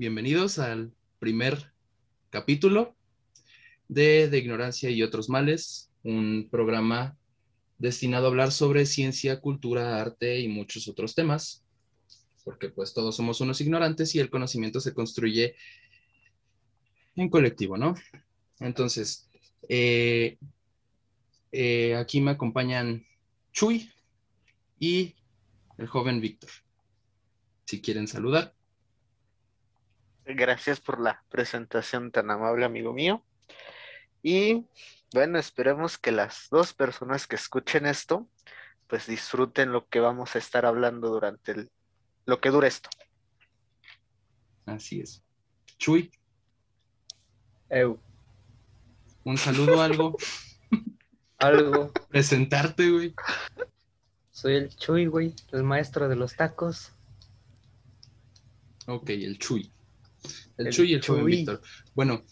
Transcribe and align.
bienvenidos 0.00 0.58
al 0.58 0.94
primer 1.18 1.74
capítulo 2.30 2.96
de 3.86 4.30
De 4.30 4.38
Ignorancia 4.38 4.88
y 4.88 5.02
otros 5.02 5.28
males, 5.28 5.90
un 6.04 6.48
programa 6.50 7.18
destinado 7.76 8.24
a 8.24 8.28
hablar 8.30 8.50
sobre 8.50 8.86
ciencia, 8.86 9.42
cultura, 9.42 10.00
arte 10.00 10.40
y 10.40 10.48
muchos 10.48 10.88
otros 10.88 11.14
temas, 11.14 11.66
porque 12.44 12.70
pues 12.70 12.94
todos 12.94 13.14
somos 13.14 13.42
unos 13.42 13.60
ignorantes 13.60 14.14
y 14.14 14.20
el 14.20 14.30
conocimiento 14.30 14.80
se 14.80 14.94
construye 14.94 15.54
en 17.16 17.28
colectivo, 17.28 17.76
¿no? 17.76 17.94
Entonces, 18.58 19.28
eh, 19.68 20.38
eh, 21.52 21.94
aquí 21.96 22.22
me 22.22 22.30
acompañan 22.30 23.04
Chuy 23.52 23.90
y 24.78 25.14
el 25.76 25.88
joven 25.88 26.22
Víctor. 26.22 26.48
Si 27.66 27.82
quieren 27.82 28.08
saludar. 28.08 28.54
Gracias 30.34 30.80
por 30.80 31.00
la 31.00 31.22
presentación 31.28 32.10
tan 32.10 32.30
amable, 32.30 32.64
amigo 32.64 32.92
mío. 32.92 33.24
Y 34.22 34.66
bueno, 35.12 35.38
esperemos 35.38 35.98
que 35.98 36.12
las 36.12 36.48
dos 36.50 36.72
personas 36.72 37.26
que 37.26 37.36
escuchen 37.36 37.86
esto, 37.86 38.28
pues 38.86 39.06
disfruten 39.06 39.72
lo 39.72 39.88
que 39.88 40.00
vamos 40.00 40.36
a 40.36 40.38
estar 40.38 40.66
hablando 40.66 41.08
durante 41.08 41.52
el, 41.52 41.70
lo 42.26 42.40
que 42.40 42.50
dure 42.50 42.68
esto. 42.68 42.90
Así 44.66 45.00
es. 45.00 45.22
Chuy. 45.78 46.10
Eu. 47.68 47.98
Un 49.24 49.36
saludo, 49.36 49.82
algo. 49.82 50.16
Algo. 51.38 51.90
Presentarte, 52.10 52.90
güey. 52.90 53.14
Soy 54.30 54.56
el 54.56 54.76
Chuy, 54.76 55.06
güey, 55.06 55.34
el 55.52 55.62
maestro 55.62 56.08
de 56.08 56.16
los 56.16 56.36
tacos. 56.36 56.92
Ok, 58.86 59.08
el 59.10 59.38
Chuy. 59.38 59.72
El, 60.60 60.66
El 60.68 60.72
Chuy 60.72 60.90
y 60.90 60.94
el 60.94 61.04
joven 61.04 61.22
Chuy. 61.22 61.30
Víctor. 61.36 61.60
Bueno, 61.94 62.24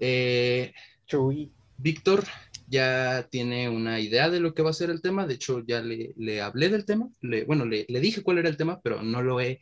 eh, 0.00 0.72
Chuy. 1.06 1.52
Víctor 1.76 2.24
ya 2.66 3.28
tiene 3.30 3.68
una 3.68 4.00
idea 4.00 4.30
de 4.30 4.40
lo 4.40 4.54
que 4.54 4.62
va 4.62 4.70
a 4.70 4.74
ser 4.74 4.90
el 4.90 5.02
tema. 5.02 5.26
De 5.26 5.34
hecho, 5.34 5.62
ya 5.66 5.80
le, 5.82 6.14
le 6.16 6.40
hablé 6.40 6.68
del 6.70 6.84
tema. 6.86 7.08
Le- 7.20 7.44
bueno, 7.44 7.66
le, 7.66 7.84
le 7.88 8.00
dije 8.00 8.22
cuál 8.22 8.38
era 8.38 8.48
el 8.48 8.56
tema, 8.56 8.80
pero 8.80 9.02
no 9.02 9.22
lo 9.22 9.40
he 9.40 9.60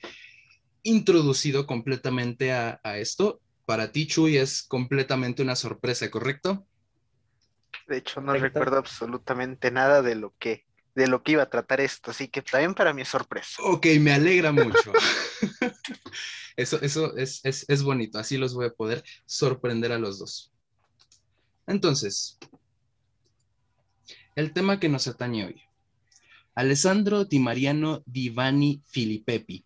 introducido 0.85 1.67
completamente 1.67 2.53
a, 2.53 2.81
a 2.83 2.99
esto. 2.99 3.41
Para 3.65 3.93
ti, 3.93 4.07
Chuy, 4.07 4.37
es 4.37 4.63
completamente 4.63 5.43
una 5.43 5.57
sorpresa, 5.57 6.11
¿correcto? 6.11 6.67
De 7.89 7.99
hecho, 7.99 8.21
no 8.21 8.29
Correcto. 8.29 8.59
recuerdo 8.61 8.79
absolutamente 8.79 9.71
nada 9.71 10.03
de 10.03 10.15
lo 10.15 10.35
que 10.39 10.65
de 10.95 11.07
lo 11.07 11.23
que 11.23 11.33
iba 11.33 11.43
a 11.43 11.51
tratar 11.51 11.81
esto, 11.81 12.11
así 12.11 12.29
que 12.29 12.43
también 12.43 12.75
para 12.75 12.93
mí 12.93 13.03
es 13.03 13.09
sorpresa. 13.09 13.63
Ok, 13.63 13.87
me 14.01 14.13
alegra 14.13 14.53
mucho. 14.53 14.93
eso 16.57 16.81
eso 16.83 17.17
es, 17.17 17.41
es, 17.45 17.65
es 17.69 17.83
bonito. 17.83 18.19
Así 18.19 18.37
los 18.37 18.55
voy 18.55 18.67
a 18.67 18.75
poder 18.75 19.03
sorprender 19.25 19.93
a 19.93 19.99
los 19.99 20.19
dos. 20.19 20.53
Entonces, 21.67 22.39
el 24.35 24.53
tema 24.53 24.81
que 24.81 24.89
nos 24.89 25.07
atañe 25.07 25.47
hoy. 25.47 25.63
Alessandro 26.55 27.25
Di 27.25 27.39
Mariano 27.39 28.03
Divani 28.05 28.83
Filippepi, 28.87 29.65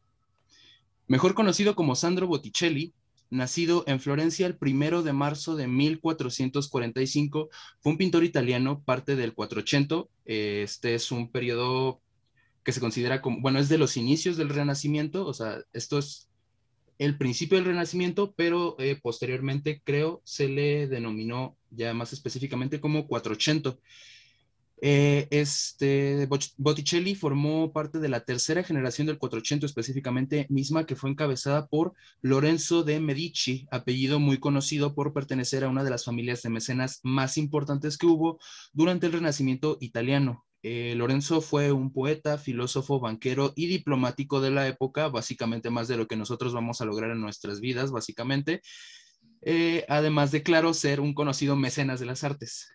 mejor 1.08 1.34
conocido 1.34 1.74
como 1.74 1.97
Sandro 1.97 2.28
Botticelli, 2.28 2.94
nacido 3.30 3.84
en 3.86 4.00
Florencia 4.00 4.46
el 4.46 4.56
primero 4.56 5.02
de 5.02 5.12
marzo 5.12 5.56
de 5.56 5.66
1445, 5.66 7.48
fue 7.80 7.92
un 7.92 7.98
pintor 7.98 8.24
italiano, 8.24 8.82
parte 8.84 9.16
del 9.16 9.34
480. 9.34 10.08
Este 10.24 10.94
es 10.94 11.10
un 11.12 11.30
periodo 11.30 12.00
que 12.62 12.72
se 12.72 12.80
considera 12.80 13.22
como, 13.22 13.41
bueno, 13.41 13.58
es 13.58 13.69
de 13.69 13.78
los 13.78 13.97
inicios 13.97 14.36
del 14.36 14.48
Renacimiento, 14.48 15.24
o 15.27 15.32
sea, 15.32 15.60
esto 15.72 15.98
es 15.98 16.28
el 16.98 17.16
principio 17.19 17.58
del 17.58 17.66
Renacimiento, 17.66 18.34
pero 18.36 18.77
eh, 18.78 18.98
posteriormente 19.00 19.82
creo 19.84 20.22
se 20.24 20.48
le 20.48 20.88
denominó 20.88 21.56
ya 21.70 21.94
más 21.94 22.12
específicamente 22.12 22.80
como 22.80 23.06
480. 23.06 23.78
Eh, 24.82 25.27
este 25.30 26.26
Bot- 26.28 26.53
Botticelli 26.59 27.14
formó 27.14 27.72
parte 27.72 27.98
de 27.98 28.09
la 28.10 28.20
tercera 28.20 28.62
generación 28.62 29.06
del 29.06 29.19
480 29.19 29.66
específicamente, 29.66 30.47
misma 30.50 30.84
que 30.87 30.97
fue 30.97 31.10
encabezada 31.10 31.66
por 31.66 31.94
Lorenzo 32.22 32.82
de 32.82 33.00
Medici, 33.00 33.66
apellido 33.70 34.20
muy 34.20 34.38
conocido 34.38 34.94
por 34.94 35.12
pertenecer 35.15 35.65
a 35.65 35.69
una 35.69 35.82
de 35.84 35.91
las 35.91 36.04
familias 36.04 36.42
de 36.42 36.50
mecenas 36.50 37.00
más 37.03 37.38
importantes 37.38 37.97
que 37.98 38.06
hubo 38.06 38.38
durante 38.72 39.06
el 39.06 39.12
Renacimiento 39.12 39.78
italiano. 39.81 40.44
Eh, 40.62 40.94
Lorenzo 40.97 41.41
fue 41.41 41.70
un 41.72 41.92
poeta, 41.92 42.38
filósofo, 42.38 42.98
banquero 43.00 43.53
y 43.56 43.66
diplomático 43.69 44.41
de 44.41 44.50
la 44.50 44.66
época, 44.66 45.09
básicamente 45.09 45.70
más 45.70 45.86
de 45.88 45.97
lo 45.97 46.06
que 46.09 46.16
nosotros 46.16 46.53
vamos 46.53 46.81
a 46.81 46.84
lograr 46.84 47.12
en 47.12 47.20
nuestras 47.20 47.60
vidas, 47.60 47.92
básicamente. 47.92 48.60
Eh, 49.42 49.84
además 49.88 50.32
de, 50.32 50.42
claro, 50.42 50.75
ser 50.75 51.00
un 51.00 51.15
conocido 51.15 51.56
mecenas 51.56 52.00
de 52.00 52.06
las 52.06 52.25
artes. 52.25 52.69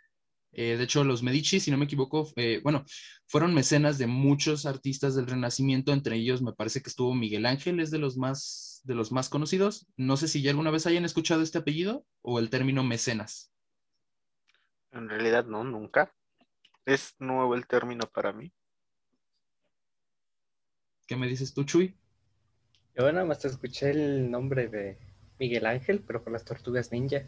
Eh, 0.53 0.75
de 0.78 0.84
hecho, 0.84 1.03
los 1.03 1.23
Medici, 1.23 1.59
si 1.59 1.72
no 1.72 1.78
me 1.78 1.85
equivoco, 1.85 2.28
eh, 2.35 2.59
bueno, 2.63 2.84
fueron 3.28 3.53
mecenas 3.53 3.97
de 3.97 4.07
muchos 4.07 4.66
artistas 4.66 5.16
del 5.16 5.28
Renacimiento, 5.28 5.94
entre 5.94 6.17
ellos 6.17 6.41
me 6.41 6.53
parece 6.53 6.81
que 6.81 6.89
estuvo 6.89 7.13
Miguel 7.13 7.45
Ángel, 7.45 7.79
es 7.79 7.89
de 7.91 8.00
los 8.00 8.17
más, 8.17 8.81
de 8.84 8.95
los 8.95 9.11
más 9.11 9.29
conocidos. 9.29 9.88
No 9.95 10.17
sé 10.17 10.28
si 10.28 10.41
ya 10.41 10.51
alguna 10.51 10.72
vez 10.72 10.85
hayan 10.88 11.06
escuchado 11.06 11.41
este 11.41 11.59
apellido 11.59 12.06
o 12.22 12.40
el 12.40 12.50
término 12.50 12.84
mecenas. 12.84 13.51
En 14.91 15.07
realidad 15.07 15.45
no, 15.45 15.63
nunca. 15.63 16.13
Es 16.85 17.16
nuevo 17.19 17.56
el 17.56 17.66
término 17.67 18.06
para 18.07 18.34
mí. 18.34 18.51
¿Qué 21.07 21.16
me 21.16 21.28
dices 21.28 21.53
tú, 21.53 21.63
Chuy? 21.63 21.95
Yo 22.95 23.09
nada 23.11 23.25
más 23.25 23.40
te 23.40 23.47
escuché 23.47 23.91
el 23.91 24.29
nombre 24.29 24.67
de 24.67 24.97
Miguel 25.40 25.66
Ángel, 25.66 26.03
pero 26.06 26.23
con 26.23 26.34
las 26.34 26.44
tortugas 26.44 26.91
ninja. 26.91 27.23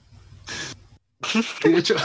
De 1.63 1.77
hecho, 1.77 1.95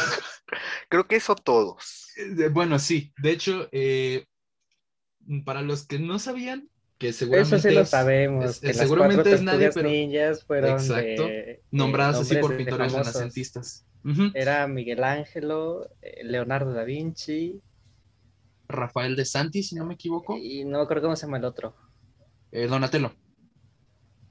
Creo 0.89 1.07
que 1.07 1.17
eso 1.17 1.35
todos. 1.35 2.09
Eh, 2.17 2.49
Bueno, 2.49 2.79
sí. 2.79 3.13
De 3.19 3.31
hecho, 3.31 3.69
eh, 3.73 4.25
para 5.45 5.63
los 5.63 5.87
que 5.87 5.99
no 5.99 6.19
sabían, 6.19 6.69
que 6.99 7.13
seguramente 7.13 7.57
Eso 7.57 7.69
sí 7.69 7.75
lo 7.75 7.81
es- 7.83 7.91
sabemos. 7.91 8.45
es- 8.45 8.61
que 8.61 8.75
seguramente 8.75 9.33
es 9.33 9.43
nadie, 9.43 9.71
pero 9.73 9.89
ninjas 9.89 10.45
fueron 10.45 10.73
Exacto. 10.73 11.27
de- 11.27 11.63
nombradas 11.71 12.17
de 12.17 12.23
así 12.23 12.37
por 12.41 12.57
pintores 12.57 12.93
renacentistas. 12.93 13.87
Era 14.35 14.67
Miguel 14.67 15.05
Ángelo, 15.05 15.89
eh, 16.01 16.25
Leonardo 16.25 16.73
da 16.73 16.85
Vinci 16.85 17.61
Rafael 18.69 19.17
de 19.17 19.25
Santi, 19.25 19.63
si 19.63 19.75
no 19.75 19.85
me 19.87 19.95
equivoco. 19.95 20.37
y 20.39 20.65
no 20.65 20.79
me 20.79 20.85
acuerdo 20.85 21.03
cómo 21.05 21.17
se 21.17 21.27
llama 21.27 21.39
el 21.39 21.45
otro. 21.45 21.75
Eh, 22.53 22.67
Donatello. 22.67 23.13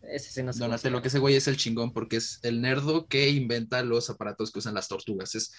Ese 0.01 0.31
sí 0.31 0.44
no 0.44 0.53
sé 0.53 0.59
Donatello, 0.59 1.01
que 1.01 1.09
ese 1.09 1.19
güey 1.19 1.35
es 1.35 1.47
el 1.47 1.57
chingón 1.57 1.91
porque 1.91 2.17
es 2.17 2.39
el 2.44 2.61
nerdo 2.61 3.07
que 3.07 3.29
inventa 3.29 3.83
los 3.83 4.09
aparatos 4.09 4.51
que 4.51 4.59
usan 4.59 4.73
las 4.75 4.88
tortugas. 4.88 5.35
Es, 5.35 5.53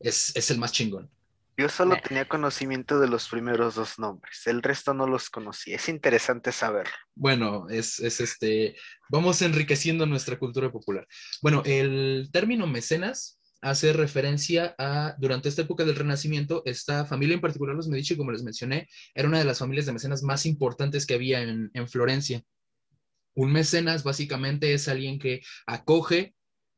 es, 0.00 0.34
es 0.36 0.50
el 0.50 0.58
más 0.58 0.72
chingón. 0.72 1.10
Yo 1.56 1.68
solo 1.68 1.94
Nah. 1.94 2.00
tenía 2.00 2.28
conocimiento 2.28 2.98
de 2.98 3.06
los 3.06 3.28
primeros 3.28 3.76
dos 3.76 3.98
nombres, 3.98 4.42
el 4.46 4.60
resto 4.60 4.92
no 4.92 5.06
los 5.06 5.30
conocía. 5.30 5.76
Es 5.76 5.88
interesante 5.88 6.50
saber. 6.50 6.88
Bueno, 7.14 7.68
es, 7.68 8.00
es 8.00 8.20
este, 8.20 8.76
vamos 9.08 9.40
enriqueciendo 9.40 10.04
nuestra 10.04 10.36
cultura 10.36 10.72
popular. 10.72 11.06
Bueno, 11.42 11.62
el 11.64 12.28
término 12.32 12.66
mecenas 12.66 13.38
hace 13.60 13.92
referencia 13.92 14.74
a, 14.78 15.14
durante 15.18 15.48
esta 15.48 15.62
época 15.62 15.84
del 15.84 15.94
Renacimiento, 15.94 16.62
esta 16.66 17.06
familia 17.06 17.34
en 17.34 17.40
particular, 17.40 17.76
los 17.76 17.88
Medici, 17.88 18.16
como 18.16 18.32
les 18.32 18.42
mencioné, 18.42 18.88
era 19.14 19.28
una 19.28 19.38
de 19.38 19.44
las 19.44 19.60
familias 19.60 19.86
de 19.86 19.92
mecenas 19.92 20.22
más 20.24 20.46
importantes 20.46 21.06
que 21.06 21.14
había 21.14 21.40
en, 21.40 21.70
en 21.72 21.88
Florencia. 21.88 22.42
Un 23.34 23.52
mecenas 23.52 24.02
básicamente 24.02 24.74
es 24.74 24.88
alguien 24.88 25.18
que 25.20 25.40
acoge 25.66 26.34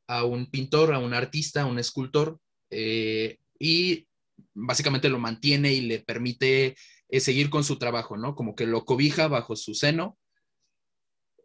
a 0.06 0.24
un 0.24 0.50
pintor, 0.50 0.92
a 0.92 0.98
un 0.98 1.14
artista, 1.14 1.62
a 1.62 1.66
un 1.66 1.78
escultor, 1.78 2.38
eh, 2.70 3.38
y 3.58 4.06
básicamente 4.54 5.08
lo 5.08 5.18
mantiene 5.18 5.72
y 5.72 5.82
le 5.82 6.00
permite 6.00 6.76
eh, 7.08 7.20
seguir 7.20 7.50
con 7.50 7.64
su 7.64 7.78
trabajo, 7.78 8.16
¿no? 8.16 8.34
Como 8.34 8.54
que 8.54 8.66
lo 8.66 8.84
cobija 8.84 9.28
bajo 9.28 9.56
su 9.56 9.74
seno. 9.74 10.18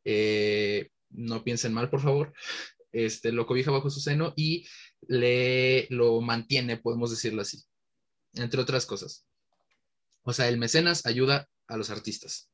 Eh, 0.03 0.89
no 1.09 1.43
piensen 1.43 1.73
mal, 1.73 1.89
por 1.89 2.01
favor. 2.01 2.33
Este, 2.91 3.31
lo 3.31 3.45
cobija 3.45 3.71
bajo 3.71 3.89
su 3.89 3.99
seno 3.99 4.33
y 4.35 4.67
le 5.07 5.87
lo 5.89 6.19
mantiene, 6.21 6.77
podemos 6.77 7.09
decirlo 7.11 7.41
así, 7.41 7.63
entre 8.33 8.61
otras 8.61 8.85
cosas. 8.85 9.25
O 10.23 10.33
sea, 10.33 10.49
el 10.49 10.57
mecenas 10.57 11.05
ayuda 11.05 11.49
a 11.67 11.77
los 11.77 11.89
artistas. 11.89 12.49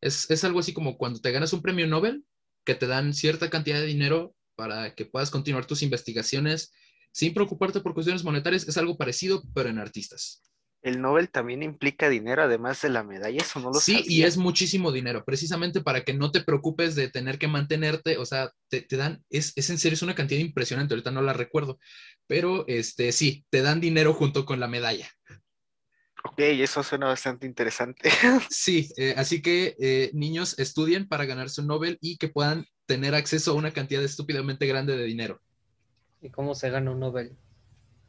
Es, 0.00 0.30
es 0.30 0.44
algo 0.44 0.60
así 0.60 0.72
como 0.72 0.98
cuando 0.98 1.20
te 1.20 1.30
ganas 1.30 1.52
un 1.52 1.62
premio 1.62 1.86
Nobel, 1.86 2.24
que 2.64 2.74
te 2.74 2.86
dan 2.86 3.14
cierta 3.14 3.48
cantidad 3.48 3.80
de 3.80 3.86
dinero 3.86 4.34
para 4.56 4.94
que 4.94 5.06
puedas 5.06 5.30
continuar 5.30 5.66
tus 5.66 5.82
investigaciones 5.82 6.72
sin 7.14 7.32
preocuparte 7.32 7.80
por 7.80 7.94
cuestiones 7.94 8.24
monetarias. 8.24 8.66
Es 8.66 8.76
algo 8.76 8.98
parecido, 8.98 9.42
pero 9.54 9.68
en 9.68 9.78
artistas. 9.78 10.42
El 10.82 11.00
Nobel 11.00 11.30
también 11.30 11.62
implica 11.62 12.10
dinero, 12.10 12.42
además 12.42 12.82
de 12.82 12.90
la 12.90 13.02
medalla, 13.04 13.40
eso 13.40 13.58
no 13.58 13.70
lo 13.70 13.80
Sí, 13.80 14.04
y 14.06 14.24
es 14.24 14.36
muchísimo 14.36 14.92
dinero, 14.92 15.24
precisamente 15.24 15.80
para 15.80 16.02
que 16.02 16.12
no 16.12 16.30
te 16.30 16.42
preocupes 16.42 16.94
de 16.94 17.08
tener 17.08 17.38
que 17.38 17.48
mantenerte, 17.48 18.18
o 18.18 18.26
sea, 18.26 18.50
te, 18.68 18.82
te 18.82 18.98
dan, 18.98 19.24
es, 19.30 19.54
es 19.56 19.70
en 19.70 19.78
serio, 19.78 19.94
es 19.94 20.02
una 20.02 20.14
cantidad 20.14 20.40
impresionante, 20.40 20.92
ahorita 20.92 21.10
no 21.10 21.22
la 21.22 21.32
recuerdo, 21.32 21.78
pero 22.26 22.66
este, 22.68 23.12
sí, 23.12 23.46
te 23.48 23.62
dan 23.62 23.80
dinero 23.80 24.12
junto 24.12 24.44
con 24.44 24.60
la 24.60 24.68
medalla. 24.68 25.08
Ok, 26.22 26.38
eso 26.38 26.82
suena 26.82 27.06
bastante 27.06 27.46
interesante. 27.46 28.10
Sí, 28.50 28.90
eh, 28.98 29.14
así 29.16 29.40
que 29.40 29.76
eh, 29.80 30.10
niños 30.12 30.58
estudien 30.58 31.08
para 31.08 31.24
ganarse 31.24 31.62
un 31.62 31.68
Nobel 31.68 31.96
y 32.02 32.18
que 32.18 32.28
puedan 32.28 32.66
tener 32.84 33.14
acceso 33.14 33.52
a 33.52 33.54
una 33.54 33.72
cantidad 33.72 34.02
estúpidamente 34.02 34.66
grande 34.66 34.98
de 34.98 35.04
dinero. 35.04 35.40
¿Y 36.24 36.30
cómo 36.30 36.54
se 36.54 36.70
gana 36.70 36.90
un 36.90 37.00
Nobel? 37.00 37.36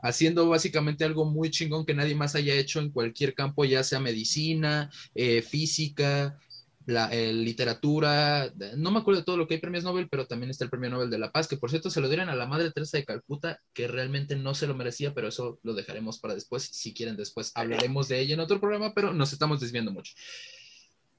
Haciendo 0.02 0.48
básicamente 0.48 1.04
algo 1.04 1.26
muy 1.26 1.52
chingón 1.52 1.86
que 1.86 1.94
nadie 1.94 2.16
más 2.16 2.36
haya 2.36 2.54
hecho 2.56 2.80
en 2.80 2.90
cualquier 2.92 3.34
campo, 3.34 3.66
ya 3.66 3.84
sea 3.84 4.00
medicina, 4.00 4.90
eh, 5.14 5.42
física, 5.42 6.40
eh, 6.88 7.34
literatura, 7.34 8.54
no 8.78 8.92
me 8.92 9.00
acuerdo 9.00 9.20
de 9.20 9.26
todo 9.26 9.36
lo 9.36 9.48
que 9.48 9.56
hay 9.56 9.60
premios 9.60 9.84
Nobel, 9.84 10.08
pero 10.08 10.28
también 10.28 10.50
está 10.50 10.64
el 10.64 10.70
premio 10.70 10.92
Nobel 10.92 11.10
de 11.10 11.18
la 11.18 11.32
Paz, 11.32 11.48
que 11.48 11.58
por 11.58 11.72
cierto 11.72 11.90
se 11.90 12.00
lo 12.00 12.08
dieron 12.08 12.30
a 12.30 12.36
la 12.36 12.46
Madre 12.46 12.72
Teresa 12.72 12.98
de 12.98 13.06
Calcuta, 13.06 13.60
que 13.74 13.88
realmente 13.88 14.38
no 14.38 14.54
se 14.56 14.68
lo 14.68 14.76
merecía, 14.76 15.14
pero 15.14 15.28
eso 15.28 15.60
lo 15.64 15.74
dejaremos 15.74 16.20
para 16.20 16.36
después. 16.36 16.64
Si 16.64 16.94
quieren, 16.94 17.18
después 17.18 17.52
hablaremos 17.54 18.08
de 18.08 18.22
ella 18.22 18.36
en 18.36 18.40
otro 18.40 18.62
programa, 18.62 18.94
pero 18.94 19.14
nos 19.14 19.34
estamos 19.34 19.60
desviando 19.60 19.92
mucho. 19.92 20.14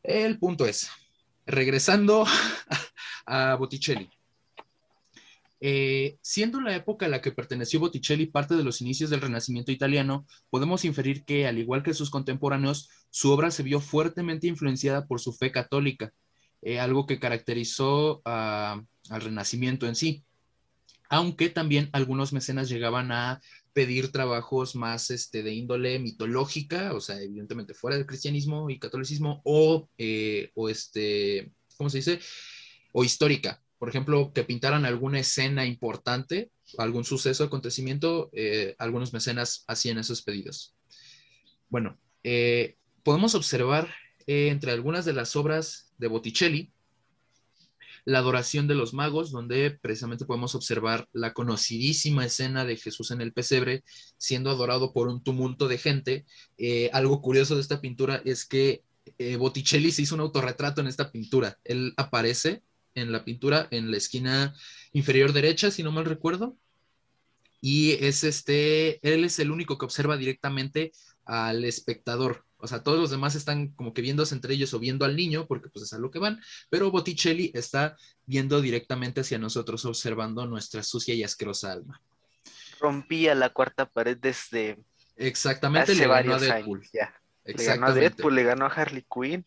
El 0.02 0.38
punto 0.38 0.64
es, 0.64 0.88
regresando 1.44 2.24
a 3.26 3.54
Botticelli. 3.56 4.08
Eh, 5.60 6.18
siendo 6.20 6.60
la 6.60 6.76
época 6.76 7.06
a 7.06 7.08
la 7.08 7.22
que 7.22 7.32
perteneció 7.32 7.80
Botticelli 7.80 8.26
parte 8.26 8.56
de 8.56 8.64
los 8.64 8.80
inicios 8.80 9.10
del 9.10 9.22
Renacimiento 9.22 9.72
italiano, 9.72 10.26
podemos 10.50 10.84
inferir 10.84 11.24
que, 11.24 11.46
al 11.46 11.58
igual 11.58 11.82
que 11.82 11.94
sus 11.94 12.10
contemporáneos, 12.10 12.90
su 13.10 13.30
obra 13.30 13.50
se 13.50 13.62
vio 13.62 13.80
fuertemente 13.80 14.46
influenciada 14.46 15.06
por 15.06 15.20
su 15.20 15.32
fe 15.32 15.50
católica, 15.52 16.12
eh, 16.62 16.78
algo 16.78 17.06
que 17.06 17.18
caracterizó 17.18 18.20
al 18.24 18.86
Renacimiento 19.08 19.86
en 19.86 19.94
sí. 19.94 20.24
Aunque 21.08 21.48
también 21.48 21.88
algunos 21.92 22.32
mecenas 22.32 22.68
llegaban 22.68 23.12
a 23.12 23.40
pedir 23.72 24.10
trabajos 24.10 24.74
más 24.74 25.10
este, 25.10 25.42
de 25.42 25.54
índole 25.54 25.98
mitológica, 25.98 26.94
o 26.94 27.00
sea, 27.00 27.20
evidentemente 27.20 27.74
fuera 27.74 27.96
del 27.96 28.06
cristianismo 28.06 28.70
y 28.70 28.78
catolicismo, 28.78 29.40
o, 29.44 29.88
eh, 29.98 30.50
o 30.54 30.68
este, 30.68 31.52
¿cómo 31.76 31.90
se 31.90 31.98
dice? 31.98 32.18
O 32.92 33.04
histórica, 33.04 33.62
por 33.86 33.90
ejemplo, 33.90 34.32
que 34.34 34.42
pintaran 34.42 34.84
alguna 34.84 35.20
escena 35.20 35.64
importante, 35.64 36.50
algún 36.76 37.04
suceso, 37.04 37.44
acontecimiento, 37.44 38.30
eh, 38.32 38.74
algunos 38.80 39.12
mecenas 39.12 39.62
hacían 39.68 39.96
esos 39.98 40.22
pedidos. 40.22 40.74
Bueno, 41.68 41.96
eh, 42.24 42.78
podemos 43.04 43.36
observar 43.36 43.94
eh, 44.26 44.48
entre 44.48 44.72
algunas 44.72 45.04
de 45.04 45.12
las 45.12 45.36
obras 45.36 45.94
de 45.98 46.08
Botticelli 46.08 46.72
la 48.04 48.18
adoración 48.18 48.66
de 48.66 48.74
los 48.74 48.92
magos, 48.92 49.30
donde 49.30 49.78
precisamente 49.80 50.24
podemos 50.24 50.56
observar 50.56 51.08
la 51.12 51.32
conocidísima 51.32 52.26
escena 52.26 52.64
de 52.64 52.76
Jesús 52.78 53.12
en 53.12 53.20
el 53.20 53.32
pesebre 53.32 53.84
siendo 54.18 54.50
adorado 54.50 54.92
por 54.92 55.06
un 55.06 55.22
tumulto 55.22 55.68
de 55.68 55.78
gente. 55.78 56.26
algo 56.92 57.22
curioso 57.22 57.54
de 57.54 57.60
esta 57.60 57.80
pintura 57.80 58.20
es 58.24 58.46
que 58.46 58.82
Botticelli 59.38 59.92
se 59.92 60.02
hizo 60.02 60.16
un 60.16 60.22
autorretrato 60.22 60.80
en 60.80 60.88
esta 60.88 61.12
pintura. 61.12 61.56
Él 61.62 61.94
aparece 61.96 62.64
en 62.96 63.12
la 63.12 63.24
pintura 63.24 63.68
en 63.70 63.92
la 63.92 63.96
esquina 63.96 64.54
inferior 64.92 65.32
derecha, 65.32 65.70
si 65.70 65.84
no 65.84 65.92
mal 65.92 66.06
recuerdo. 66.06 66.56
Y 67.60 67.92
es 68.04 68.24
este, 68.24 68.98
él 69.08 69.24
es 69.24 69.38
el 69.38 69.50
único 69.50 69.78
que 69.78 69.84
observa 69.84 70.16
directamente 70.16 70.92
al 71.24 71.64
espectador. 71.64 72.44
O 72.58 72.66
sea, 72.66 72.82
todos 72.82 72.98
los 72.98 73.10
demás 73.10 73.34
están 73.34 73.68
como 73.68 73.92
que 73.92 74.02
viéndose 74.02 74.34
entre 74.34 74.54
ellos 74.54 74.72
o 74.72 74.78
viendo 74.78 75.04
al 75.04 75.14
niño, 75.14 75.46
porque 75.46 75.68
pues 75.68 75.84
es 75.84 75.92
a 75.92 75.98
lo 75.98 76.10
que 76.10 76.18
van, 76.18 76.40
pero 76.70 76.90
Botticelli 76.90 77.50
está 77.54 77.96
viendo 78.24 78.60
directamente 78.60 79.20
hacia 79.20 79.38
nosotros, 79.38 79.84
observando 79.84 80.46
nuestra 80.46 80.82
sucia 80.82 81.14
y 81.14 81.22
asquerosa 81.22 81.72
alma. 81.72 82.00
Rompía 82.80 83.34
la 83.34 83.50
cuarta 83.50 83.86
pared 83.86 84.16
desde... 84.16 84.78
Exactamente, 85.16 85.94
le 85.94 86.06
ganó 86.06 86.34
a 86.34 86.38
Deadpool. 86.38 86.82
Le 87.44 87.64
ganó 87.64 87.86
a 87.86 87.92
Deadpool, 87.92 88.34
le 88.34 88.42
ganó 88.44 88.66
a 88.66 88.68
Harley 88.68 89.04
Quinn. 89.12 89.46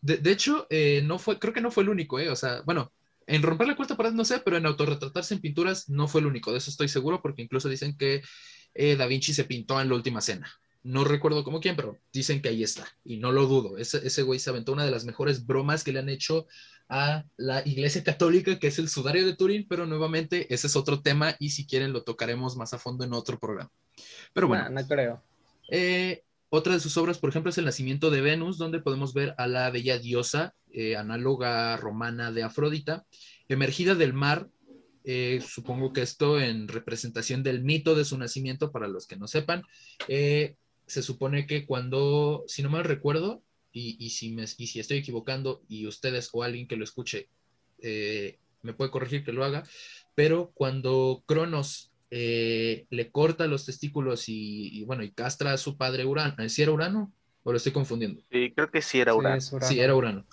De, 0.00 0.30
hecho, 0.30 0.66
eh, 0.70 1.02
no 1.04 1.18
fue, 1.18 1.38
creo 1.38 1.52
que 1.52 1.60
no 1.60 1.70
fue 1.70 1.82
el 1.82 1.88
único, 1.88 2.18
¿eh? 2.18 2.30
O 2.30 2.36
sea, 2.36 2.62
bueno, 2.62 2.92
en 3.26 3.42
romper 3.42 3.66
la 3.66 3.76
cuarta 3.76 3.96
pared 3.96 4.12
no 4.12 4.24
sé, 4.24 4.40
pero 4.40 4.56
en 4.56 4.66
autorretratarse 4.66 5.34
en 5.34 5.40
pinturas 5.40 5.88
no 5.88 6.08
fue 6.08 6.20
el 6.20 6.26
único. 6.26 6.52
De 6.52 6.58
eso 6.58 6.70
estoy 6.70 6.88
seguro, 6.88 7.20
porque 7.20 7.42
incluso 7.42 7.68
dicen 7.68 7.96
que 7.96 8.22
eh, 8.74 8.96
Da 8.96 9.06
Vinci 9.06 9.34
se 9.34 9.44
pintó 9.44 9.80
en 9.80 9.88
la 9.88 9.94
última 9.94 10.20
cena. 10.20 10.48
No 10.84 11.04
recuerdo 11.04 11.44
cómo 11.44 11.60
quién, 11.60 11.76
pero 11.76 11.98
dicen 12.12 12.40
que 12.40 12.48
ahí 12.48 12.62
está. 12.62 12.86
Y 13.04 13.18
no 13.18 13.32
lo 13.32 13.46
dudo. 13.46 13.76
Ese, 13.76 14.06
ese 14.06 14.22
güey 14.22 14.38
se 14.38 14.50
aventó 14.50 14.72
una 14.72 14.84
de 14.84 14.92
las 14.92 15.04
mejores 15.04 15.44
bromas 15.44 15.82
que 15.82 15.92
le 15.92 15.98
han 15.98 16.08
hecho 16.08 16.46
a 16.88 17.24
la 17.36 17.62
Iglesia 17.66 18.04
Católica, 18.04 18.58
que 18.58 18.68
es 18.68 18.78
el 18.78 18.88
sudario 18.88 19.26
de 19.26 19.36
Turín, 19.36 19.66
pero 19.68 19.84
nuevamente 19.84 20.52
ese 20.54 20.68
es 20.68 20.76
otro 20.76 21.02
tema 21.02 21.34
y 21.38 21.50
si 21.50 21.66
quieren 21.66 21.92
lo 21.92 22.04
tocaremos 22.04 22.56
más 22.56 22.72
a 22.72 22.78
fondo 22.78 23.04
en 23.04 23.12
otro 23.12 23.38
programa. 23.38 23.70
Pero 24.32 24.48
bueno. 24.48 24.64
No, 24.70 24.80
no 24.80 24.86
creo. 24.86 25.22
Eh, 25.70 26.22
otra 26.50 26.74
de 26.74 26.80
sus 26.80 26.96
obras, 26.96 27.18
por 27.18 27.30
ejemplo, 27.30 27.50
es 27.50 27.58
El 27.58 27.66
nacimiento 27.66 28.10
de 28.10 28.20
Venus, 28.20 28.56
donde 28.56 28.80
podemos 28.80 29.12
ver 29.12 29.34
a 29.36 29.46
la 29.46 29.70
bella 29.70 29.98
diosa, 29.98 30.54
eh, 30.70 30.96
análoga 30.96 31.76
romana 31.76 32.32
de 32.32 32.42
Afrodita, 32.42 33.06
emergida 33.48 33.94
del 33.94 34.14
mar. 34.14 34.48
Eh, 35.04 35.42
supongo 35.46 35.92
que 35.92 36.02
esto 36.02 36.40
en 36.40 36.68
representación 36.68 37.42
del 37.42 37.62
mito 37.62 37.94
de 37.94 38.04
su 38.04 38.16
nacimiento, 38.16 38.72
para 38.72 38.88
los 38.88 39.06
que 39.06 39.16
no 39.16 39.26
sepan, 39.26 39.62
eh, 40.08 40.56
se 40.86 41.02
supone 41.02 41.46
que 41.46 41.66
cuando, 41.66 42.44
si 42.46 42.62
no 42.62 42.70
mal 42.70 42.84
recuerdo, 42.84 43.42
y, 43.70 44.10
si, 44.10 44.32
me, 44.32 44.42
y 44.42 44.66
si 44.66 44.80
estoy 44.80 44.98
equivocando, 44.98 45.62
y 45.68 45.86
ustedes 45.86 46.30
o 46.32 46.42
alguien 46.42 46.66
que 46.66 46.76
lo 46.76 46.82
escuche 46.82 47.28
me 48.62 48.74
puede 48.74 48.90
corregir 48.90 49.24
que 49.24 49.32
lo 49.32 49.44
haga, 49.44 49.62
pero 50.16 50.50
cuando 50.52 51.22
Cronos 51.26 51.87
eh, 52.10 52.86
le 52.90 53.10
corta 53.10 53.46
los 53.46 53.66
testículos 53.66 54.24
y, 54.28 54.84
bueno, 54.84 55.02
y 55.02 55.12
castra 55.12 55.52
a 55.52 55.58
su 55.58 55.76
padre 55.76 56.04
Urano. 56.04 56.36
¿Sí 56.48 56.62
era 56.62 56.72
Urano? 56.72 57.12
¿O 57.42 57.52
lo 57.52 57.56
estoy 57.56 57.72
confundiendo? 57.72 58.22
Sí, 58.30 58.52
creo 58.54 58.70
que 58.70 58.82
sí 58.82 59.00
era 59.00 59.14
Urano. 59.14 59.40
Sí, 59.40 59.80
era 59.80 59.94
Urano. 59.94 60.26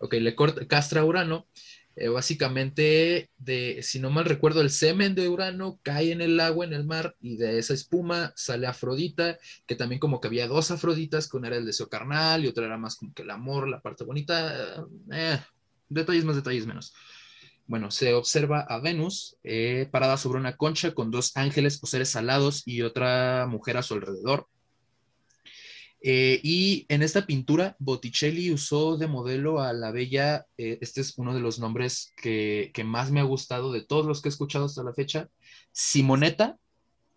Ok, 0.00 0.14
le 0.14 0.34
corta, 0.34 0.66
castra 0.66 1.00
a 1.00 1.04
Urano. 1.04 1.46
Eh, 1.98 2.08
básicamente, 2.08 3.30
de, 3.38 3.82
si 3.82 3.98
no 3.98 4.10
mal 4.10 4.26
recuerdo, 4.26 4.60
el 4.60 4.68
semen 4.68 5.14
de 5.14 5.30
Urano 5.30 5.80
cae 5.82 6.12
en 6.12 6.20
el 6.20 6.38
agua, 6.40 6.66
en 6.66 6.74
el 6.74 6.84
mar, 6.84 7.16
y 7.22 7.38
de 7.38 7.58
esa 7.58 7.72
espuma 7.72 8.34
sale 8.36 8.66
Afrodita, 8.66 9.38
que 9.66 9.76
también 9.76 9.98
como 9.98 10.20
que 10.20 10.28
había 10.28 10.46
dos 10.46 10.70
Afroditas, 10.70 11.26
que 11.26 11.38
una 11.38 11.48
era 11.48 11.56
el 11.56 11.64
deseo 11.64 11.88
carnal 11.88 12.44
y 12.44 12.48
otra 12.48 12.66
era 12.66 12.76
más 12.76 12.96
como 12.96 13.14
que 13.14 13.22
el 13.22 13.30
amor, 13.30 13.66
la 13.66 13.80
parte 13.80 14.04
bonita. 14.04 14.84
Eh, 15.10 15.38
detalles 15.88 16.26
más, 16.26 16.36
detalles 16.36 16.66
menos. 16.66 16.92
Bueno, 17.66 17.90
se 17.90 18.14
observa 18.14 18.60
a 18.60 18.78
Venus 18.78 19.36
eh, 19.42 19.88
parada 19.90 20.16
sobre 20.16 20.38
una 20.38 20.56
concha 20.56 20.94
con 20.94 21.10
dos 21.10 21.36
ángeles 21.36 21.80
o 21.82 21.86
seres 21.86 22.14
alados 22.14 22.62
y 22.64 22.82
otra 22.82 23.46
mujer 23.48 23.76
a 23.76 23.82
su 23.82 23.94
alrededor. 23.94 24.46
Eh, 26.00 26.38
y 26.44 26.86
en 26.88 27.02
esta 27.02 27.26
pintura, 27.26 27.74
Botticelli 27.80 28.52
usó 28.52 28.96
de 28.96 29.08
modelo 29.08 29.60
a 29.60 29.72
la 29.72 29.90
bella, 29.90 30.46
eh, 30.56 30.78
este 30.80 31.00
es 31.00 31.14
uno 31.16 31.34
de 31.34 31.40
los 31.40 31.58
nombres 31.58 32.12
que, 32.22 32.70
que, 32.72 32.84
más 32.84 33.10
me 33.10 33.18
ha 33.18 33.24
gustado 33.24 33.72
de 33.72 33.84
todos 33.84 34.06
los 34.06 34.22
que 34.22 34.28
he 34.28 34.30
escuchado 34.30 34.66
hasta 34.66 34.84
la 34.84 34.94
fecha, 34.94 35.28
Simonetta 35.72 36.58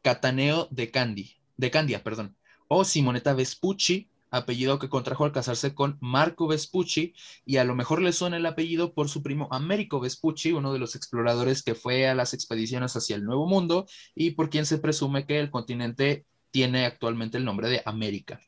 Cataneo 0.02 0.68
de 0.72 0.90
Candia, 0.90 1.28
de 1.58 1.70
Candia, 1.70 2.04
perdón, 2.04 2.36
o 2.68 2.84
Simonetta 2.84 3.34
Vespucci, 3.34 4.09
apellido 4.32 4.80
que 4.80 4.90
contrajo 4.90 5.26
al 5.26 5.32
casarse 5.32 5.74
con 5.74 5.98
Marco 6.02 6.48
Vespucci, 6.48 7.14
y 7.46 7.58
a 7.58 7.64
lo 7.64 7.76
mejor 7.76 8.02
le 8.02 8.14
suena 8.14 8.38
el 8.38 8.46
apellido 8.46 8.94
por 8.94 9.10
su 9.10 9.24
primo 9.24 9.48
Américo 9.52 10.00
Vespucci, 10.00 10.52
uno 10.52 10.74
de 10.74 10.80
los 10.80 10.96
exploradores 10.96 11.64
que 11.64 11.76
fue 11.76 12.08
a 12.08 12.16
las 12.16 12.34
expediciones 12.34 12.96
hacia 12.96 13.16
el 13.16 13.24
Nuevo 13.24 13.48
Mundo 13.48 13.86
y 14.16 14.32
por 14.32 14.50
quien 14.50 14.66
se 14.66 14.78
presume 14.80 15.26
que 15.26 15.40
el 15.40 15.52
continente 15.52 16.26
tiene 16.52 16.86
actualmente 16.86 17.38
el 17.38 17.46
nombre 17.46 17.70
de 17.70 17.82
América. 17.86 18.40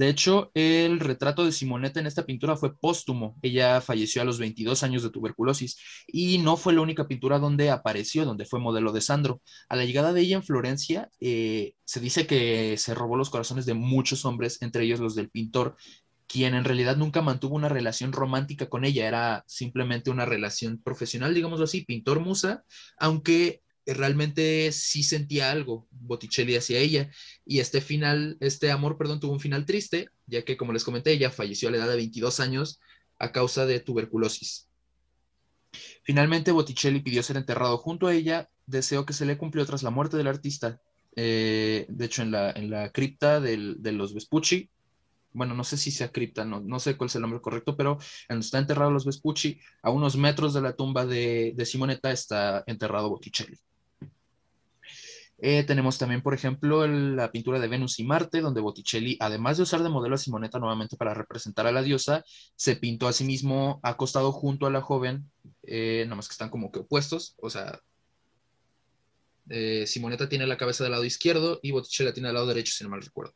De 0.00 0.08
hecho, 0.08 0.50
el 0.54 0.98
retrato 0.98 1.44
de 1.44 1.52
Simonetta 1.52 2.00
en 2.00 2.06
esta 2.06 2.24
pintura 2.24 2.56
fue 2.56 2.74
póstumo. 2.74 3.36
Ella 3.42 3.82
falleció 3.82 4.22
a 4.22 4.24
los 4.24 4.38
22 4.38 4.82
años 4.82 5.02
de 5.02 5.10
tuberculosis 5.10 5.76
y 6.06 6.38
no 6.38 6.56
fue 6.56 6.72
la 6.72 6.80
única 6.80 7.06
pintura 7.06 7.38
donde 7.38 7.68
apareció, 7.68 8.24
donde 8.24 8.46
fue 8.46 8.60
modelo 8.60 8.92
de 8.92 9.02
Sandro. 9.02 9.42
A 9.68 9.76
la 9.76 9.84
llegada 9.84 10.14
de 10.14 10.22
ella 10.22 10.36
en 10.36 10.42
Florencia, 10.42 11.10
eh, 11.20 11.74
se 11.84 12.00
dice 12.00 12.26
que 12.26 12.78
se 12.78 12.94
robó 12.94 13.18
los 13.18 13.28
corazones 13.28 13.66
de 13.66 13.74
muchos 13.74 14.24
hombres, 14.24 14.62
entre 14.62 14.84
ellos 14.84 15.00
los 15.00 15.14
del 15.14 15.28
pintor, 15.28 15.76
quien 16.26 16.54
en 16.54 16.64
realidad 16.64 16.96
nunca 16.96 17.20
mantuvo 17.20 17.56
una 17.56 17.68
relación 17.68 18.12
romántica 18.12 18.70
con 18.70 18.86
ella, 18.86 19.06
era 19.06 19.44
simplemente 19.46 20.08
una 20.08 20.24
relación 20.24 20.80
profesional, 20.82 21.34
digámoslo 21.34 21.66
así, 21.66 21.84
pintor-musa, 21.84 22.64
aunque 22.96 23.60
realmente 23.86 24.70
sí 24.72 25.02
sentía 25.02 25.50
algo 25.50 25.88
Botticelli 25.90 26.56
hacia 26.56 26.78
ella 26.78 27.10
y 27.44 27.60
este 27.60 27.80
final, 27.80 28.36
este 28.40 28.70
amor, 28.70 28.96
perdón, 28.98 29.20
tuvo 29.20 29.32
un 29.32 29.40
final 29.40 29.66
triste, 29.66 30.08
ya 30.26 30.42
que 30.42 30.56
como 30.56 30.72
les 30.72 30.84
comenté, 30.84 31.12
ella 31.12 31.30
falleció 31.30 31.68
a 31.68 31.72
la 31.72 31.78
edad 31.78 31.88
de 31.88 31.96
22 31.96 32.40
años 32.40 32.80
a 33.18 33.32
causa 33.32 33.66
de 33.66 33.80
tuberculosis. 33.80 34.68
Finalmente 36.02 36.52
Botticelli 36.52 37.00
pidió 37.00 37.22
ser 37.22 37.36
enterrado 37.36 37.78
junto 37.78 38.06
a 38.06 38.14
ella, 38.14 38.48
deseo 38.66 39.06
que 39.06 39.12
se 39.12 39.26
le 39.26 39.38
cumplió 39.38 39.64
tras 39.66 39.82
la 39.82 39.90
muerte 39.90 40.16
del 40.16 40.26
artista, 40.26 40.80
eh, 41.16 41.86
de 41.88 42.04
hecho 42.04 42.22
en 42.22 42.30
la, 42.30 42.50
en 42.50 42.70
la 42.70 42.90
cripta 42.90 43.40
de 43.40 43.92
los 43.92 44.14
Vespucci, 44.14 44.70
bueno, 45.32 45.54
no 45.54 45.64
sé 45.64 45.76
si 45.76 45.90
sea 45.90 46.10
cripta, 46.10 46.44
no, 46.44 46.60
no 46.60 46.80
sé 46.80 46.96
cuál 46.96 47.08
es 47.08 47.14
el 47.14 47.22
nombre 47.22 47.40
correcto, 47.40 47.76
pero 47.76 47.98
en 48.28 48.36
donde 48.36 48.44
está 48.44 48.58
enterrado 48.58 48.90
los 48.90 49.04
Vespucci, 49.04 49.60
a 49.82 49.90
unos 49.90 50.16
metros 50.16 50.54
de 50.54 50.62
la 50.62 50.74
tumba 50.74 51.06
de, 51.06 51.52
de 51.56 51.66
Simonetta 51.66 52.10
está 52.10 52.64
enterrado 52.66 53.10
Botticelli. 53.10 53.56
Eh, 55.42 55.64
tenemos 55.64 55.98
también, 55.98 56.22
por 56.22 56.34
ejemplo, 56.34 56.86
la 56.86 57.32
pintura 57.32 57.58
de 57.58 57.68
Venus 57.68 57.98
y 57.98 58.04
Marte, 58.04 58.40
donde 58.40 58.60
Botticelli, 58.60 59.16
además 59.20 59.56
de 59.56 59.62
usar 59.62 59.82
de 59.82 59.88
modelo 59.88 60.14
a 60.14 60.18
Simonetta 60.18 60.58
nuevamente 60.58 60.96
para 60.96 61.14
representar 61.14 61.66
a 61.66 61.72
la 61.72 61.82
diosa, 61.82 62.22
se 62.56 62.76
pintó 62.76 63.08
a 63.08 63.12
sí 63.12 63.24
mismo 63.24 63.80
acostado 63.82 64.32
junto 64.32 64.66
a 64.66 64.70
la 64.70 64.82
joven, 64.82 65.30
eh, 65.62 66.04
nomás 66.08 66.28
que 66.28 66.32
están 66.32 66.50
como 66.50 66.70
que 66.70 66.80
opuestos, 66.80 67.34
o 67.38 67.48
sea, 67.48 67.80
eh, 69.48 69.86
Simonetta 69.86 70.28
tiene 70.28 70.46
la 70.46 70.56
cabeza 70.58 70.84
del 70.84 70.92
lado 70.92 71.04
izquierdo 71.04 71.58
y 71.62 71.70
Botticelli 71.70 72.08
la 72.08 72.14
tiene 72.14 72.28
del 72.28 72.34
lado 72.34 72.46
derecho, 72.46 72.72
si 72.74 72.84
no 72.84 72.90
mal 72.90 73.02
recuerdo. 73.02 73.34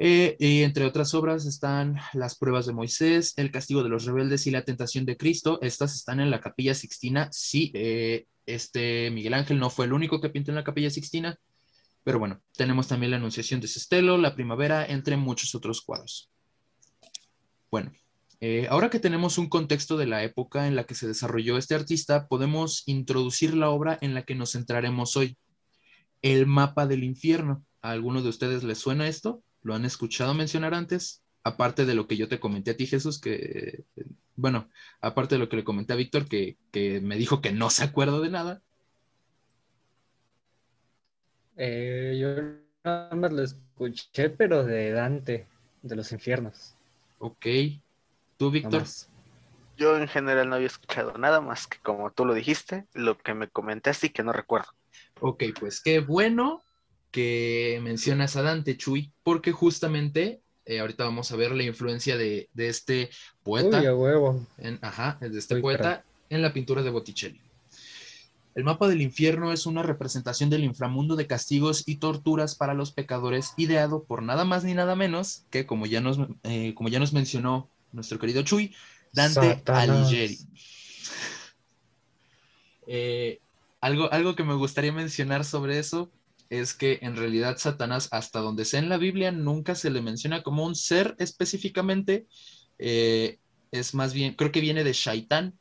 Eh, 0.00 0.36
y 0.38 0.62
entre 0.62 0.84
otras 0.84 1.12
obras 1.14 1.44
están 1.44 1.96
Las 2.12 2.38
pruebas 2.38 2.66
de 2.66 2.72
Moisés, 2.72 3.34
El 3.36 3.50
castigo 3.50 3.82
de 3.82 3.88
los 3.88 4.04
rebeldes 4.04 4.46
y 4.46 4.52
La 4.52 4.64
tentación 4.64 5.04
de 5.04 5.16
Cristo. 5.16 5.58
Estas 5.60 5.94
están 5.94 6.20
en 6.20 6.30
la 6.30 6.40
capilla 6.40 6.74
Sixtina. 6.74 7.28
Sí, 7.32 7.72
eh, 7.74 8.26
este 8.54 9.10
Miguel 9.10 9.34
Ángel 9.34 9.58
no 9.58 9.70
fue 9.70 9.86
el 9.86 9.92
único 9.92 10.20
que 10.20 10.30
pintó 10.30 10.50
en 10.50 10.56
la 10.56 10.64
capilla 10.64 10.90
Sixtina, 10.90 11.38
pero 12.04 12.18
bueno, 12.18 12.40
tenemos 12.56 12.88
también 12.88 13.10
la 13.10 13.18
Anunciación 13.18 13.60
de 13.60 13.68
Sestelo, 13.68 14.16
La 14.16 14.34
Primavera, 14.34 14.86
entre 14.86 15.16
muchos 15.16 15.54
otros 15.54 15.82
cuadros. 15.82 16.30
Bueno, 17.70 17.92
eh, 18.40 18.66
ahora 18.70 18.88
que 18.88 19.00
tenemos 19.00 19.36
un 19.36 19.48
contexto 19.48 19.96
de 19.96 20.06
la 20.06 20.22
época 20.22 20.68
en 20.68 20.76
la 20.76 20.84
que 20.84 20.94
se 20.94 21.06
desarrolló 21.06 21.58
este 21.58 21.74
artista, 21.74 22.28
podemos 22.28 22.82
introducir 22.86 23.54
la 23.54 23.70
obra 23.70 23.98
en 24.00 24.14
la 24.14 24.22
que 24.22 24.34
nos 24.34 24.52
centraremos 24.52 25.16
hoy, 25.16 25.36
El 26.22 26.46
mapa 26.46 26.86
del 26.86 27.04
infierno. 27.04 27.64
¿A 27.82 27.90
alguno 27.90 28.22
de 28.22 28.28
ustedes 28.28 28.64
les 28.64 28.78
suena 28.78 29.06
esto? 29.06 29.42
¿Lo 29.62 29.74
han 29.74 29.84
escuchado 29.84 30.34
mencionar 30.34 30.74
antes? 30.74 31.22
Aparte 31.44 31.84
de 31.84 31.94
lo 31.94 32.06
que 32.06 32.16
yo 32.16 32.28
te 32.28 32.40
comenté 32.40 32.70
a 32.72 32.76
ti, 32.76 32.86
Jesús, 32.86 33.20
que, 33.20 33.84
bueno, 34.38 34.70
aparte 35.00 35.34
de 35.34 35.40
lo 35.40 35.48
que 35.48 35.56
le 35.56 35.64
comenté 35.64 35.92
a 35.92 35.96
Víctor, 35.96 36.28
que, 36.28 36.56
que 36.70 37.00
me 37.00 37.16
dijo 37.16 37.40
que 37.40 37.50
no 37.50 37.70
se 37.70 37.82
acuerda 37.82 38.20
de 38.20 38.30
nada. 38.30 38.62
Eh, 41.56 42.16
yo 42.20 42.28
nada 42.84 43.14
más 43.16 43.32
lo 43.32 43.42
escuché, 43.42 44.30
pero 44.30 44.64
de 44.64 44.92
Dante, 44.92 45.48
de 45.82 45.96
los 45.96 46.12
infiernos. 46.12 46.76
Ok. 47.18 47.46
¿Tú, 48.36 48.52
Víctor? 48.52 48.84
Yo 49.76 49.96
en 49.98 50.06
general 50.06 50.48
no 50.48 50.54
había 50.54 50.68
escuchado 50.68 51.18
nada 51.18 51.40
más 51.40 51.66
que 51.66 51.78
como 51.80 52.12
tú 52.12 52.24
lo 52.24 52.32
dijiste, 52.32 52.86
lo 52.94 53.18
que 53.18 53.34
me 53.34 53.48
comentaste 53.48 54.06
y 54.06 54.10
que 54.10 54.22
no 54.22 54.32
recuerdo. 54.32 54.68
Ok, 55.20 55.42
pues 55.58 55.80
qué 55.80 55.98
bueno 55.98 56.62
que 57.10 57.80
mencionas 57.82 58.36
a 58.36 58.42
Dante, 58.42 58.76
Chuy, 58.76 59.12
porque 59.24 59.50
justamente 59.50 60.42
eh, 60.68 60.80
ahorita 60.80 61.04
vamos 61.04 61.32
a 61.32 61.36
ver 61.36 61.52
la 61.52 61.62
influencia 61.62 62.18
de, 62.18 62.50
de 62.52 62.68
este 62.68 63.08
poeta. 63.42 63.80
Uy, 63.80 63.86
a 63.86 63.94
huevo. 63.94 64.46
En, 64.58 64.78
ajá, 64.82 65.16
de 65.20 65.38
este 65.38 65.54
Uy, 65.56 65.62
poeta 65.62 66.04
en 66.28 66.42
la 66.42 66.52
pintura 66.52 66.82
de 66.82 66.90
Botticelli. 66.90 67.40
El 68.54 68.64
mapa 68.64 68.86
del 68.86 69.00
infierno 69.00 69.52
es 69.52 69.64
una 69.64 69.82
representación 69.82 70.50
del 70.50 70.64
inframundo 70.64 71.16
de 71.16 71.26
castigos 71.26 71.84
y 71.86 71.96
torturas 71.96 72.54
para 72.54 72.74
los 72.74 72.92
pecadores, 72.92 73.54
ideado 73.56 74.02
por 74.02 74.22
nada 74.22 74.44
más 74.44 74.62
ni 74.62 74.74
nada 74.74 74.94
menos 74.94 75.44
que, 75.48 75.64
como 75.64 75.86
ya 75.86 76.02
nos, 76.02 76.18
eh, 76.42 76.74
como 76.74 76.90
ya 76.90 76.98
nos 76.98 77.14
mencionó 77.14 77.70
nuestro 77.92 78.18
querido 78.18 78.42
Chuy, 78.42 78.74
Dante 79.12 79.54
Satanás. 79.54 79.88
Alighieri. 79.88 80.38
Eh, 82.86 83.40
algo, 83.80 84.12
algo 84.12 84.34
que 84.34 84.44
me 84.44 84.54
gustaría 84.54 84.92
mencionar 84.92 85.46
sobre 85.46 85.78
eso 85.78 86.10
es 86.50 86.74
que 86.74 86.98
en 87.02 87.16
realidad 87.16 87.58
Satanás, 87.58 88.08
hasta 88.12 88.40
donde 88.40 88.64
sea 88.64 88.80
en 88.80 88.88
la 88.88 88.98
Biblia, 88.98 89.32
nunca 89.32 89.74
se 89.74 89.90
le 89.90 90.00
menciona 90.02 90.42
como 90.42 90.64
un 90.64 90.74
ser 90.74 91.14
específicamente. 91.18 92.26
Eh, 92.78 93.38
es 93.70 93.94
más 93.94 94.14
bien, 94.14 94.34
creo 94.34 94.52
que 94.52 94.60
viene 94.60 94.84
de 94.84 94.92
Shaitán, 94.92 95.58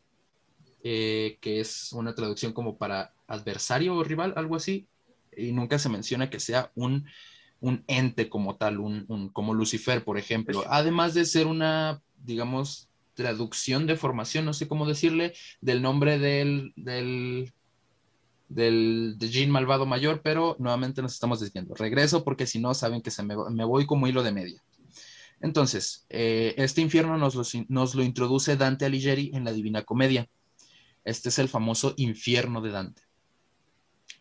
eh, 0.83 1.37
que 1.41 1.59
es 1.59 1.91
una 1.93 2.15
traducción 2.15 2.53
como 2.53 2.77
para 2.77 3.13
adversario 3.27 3.95
o 3.95 4.03
rival, 4.03 4.33
algo 4.37 4.55
así, 4.55 4.87
y 5.35 5.51
nunca 5.51 5.79
se 5.79 5.89
menciona 5.89 6.29
que 6.29 6.39
sea 6.39 6.71
un, 6.75 7.05
un 7.59 7.83
ente 7.87 8.29
como 8.29 8.57
tal, 8.57 8.79
un, 8.79 9.05
un- 9.09 9.29
como 9.29 9.53
Lucifer, 9.53 10.03
por 10.03 10.17
ejemplo. 10.17 10.63
Además 10.67 11.13
de 11.13 11.25
ser 11.25 11.47
una, 11.47 12.01
digamos, 12.15 12.89
traducción 13.13 13.87
de 13.87 13.95
formación, 13.95 14.45
no 14.45 14.53
sé 14.53 14.67
cómo 14.67 14.87
decirle, 14.87 15.33
del 15.61 15.81
nombre 15.81 16.19
del, 16.19 16.71
del, 16.75 17.51
del 18.49 19.15
de 19.17 19.29
Jean 19.29 19.49
Malvado 19.49 19.85
Mayor, 19.85 20.21
pero 20.23 20.55
nuevamente 20.59 21.01
nos 21.01 21.13
estamos 21.13 21.39
desviando. 21.39 21.75
Regreso 21.75 22.23
porque 22.23 22.47
si 22.47 22.59
no, 22.59 22.73
saben 22.73 23.01
que 23.01 23.11
se 23.11 23.23
me, 23.23 23.35
voy 23.35 23.85
como 23.85 24.07
hilo 24.07 24.23
de 24.23 24.31
media. 24.31 24.63
Entonces, 25.39 26.05
eh, 26.09 26.55
este 26.57 26.81
infierno 26.81 27.17
nos 27.17 27.35
lo, 27.35 27.43
nos 27.67 27.95
lo 27.95 28.03
introduce 28.03 28.57
Dante 28.57 28.85
Alighieri 28.85 29.31
en 29.33 29.43
la 29.43 29.51
Divina 29.51 29.83
Comedia. 29.83 30.27
Este 31.03 31.29
es 31.29 31.39
el 31.39 31.49
famoso 31.49 31.93
infierno 31.97 32.61
de 32.61 32.71
Dante. 32.71 33.03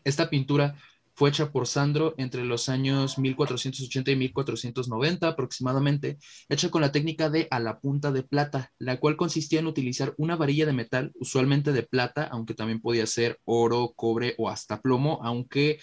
Esta 0.03 0.29
pintura 0.29 0.75
fue 1.17 1.29
hecha 1.29 1.51
por 1.51 1.65
Sandro 1.65 2.13
entre 2.17 2.45
los 2.45 2.69
años 2.69 3.17
1480 3.17 4.11
y 4.11 4.15
1490 4.15 5.27
aproximadamente, 5.27 6.19
hecha 6.47 6.69
con 6.69 6.81
la 6.81 6.91
técnica 6.91 7.31
de 7.31 7.47
a 7.49 7.59
la 7.59 7.79
punta 7.79 8.11
de 8.11 8.21
plata, 8.21 8.71
la 8.77 8.99
cual 8.99 9.17
consistía 9.17 9.59
en 9.59 9.65
utilizar 9.65 10.13
una 10.17 10.35
varilla 10.35 10.67
de 10.67 10.73
metal, 10.73 11.11
usualmente 11.15 11.71
de 11.71 11.81
plata, 11.81 12.25
aunque 12.31 12.53
también 12.53 12.81
podía 12.81 13.07
ser 13.07 13.39
oro, 13.45 13.93
cobre 13.95 14.35
o 14.37 14.47
hasta 14.47 14.79
plomo, 14.79 15.19
aunque 15.23 15.79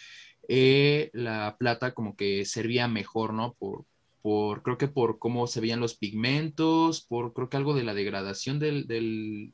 eh, 0.47 1.11
la 1.13 1.57
plata 1.59 1.95
como 1.95 2.15
que 2.15 2.45
servía 2.45 2.87
mejor, 2.87 3.35
¿no? 3.35 3.55
Por, 3.55 3.87
por, 4.23 4.63
creo 4.63 4.79
que 4.79 4.87
por 4.87 5.19
cómo 5.19 5.49
se 5.49 5.61
veían 5.61 5.81
los 5.81 5.97
pigmentos, 5.97 7.05
por 7.07 7.33
creo 7.35 7.49
que 7.49 7.57
algo 7.57 7.75
de 7.75 7.83
la 7.83 7.95
degradación 7.95 8.61
del, 8.61 8.87
del 8.87 9.53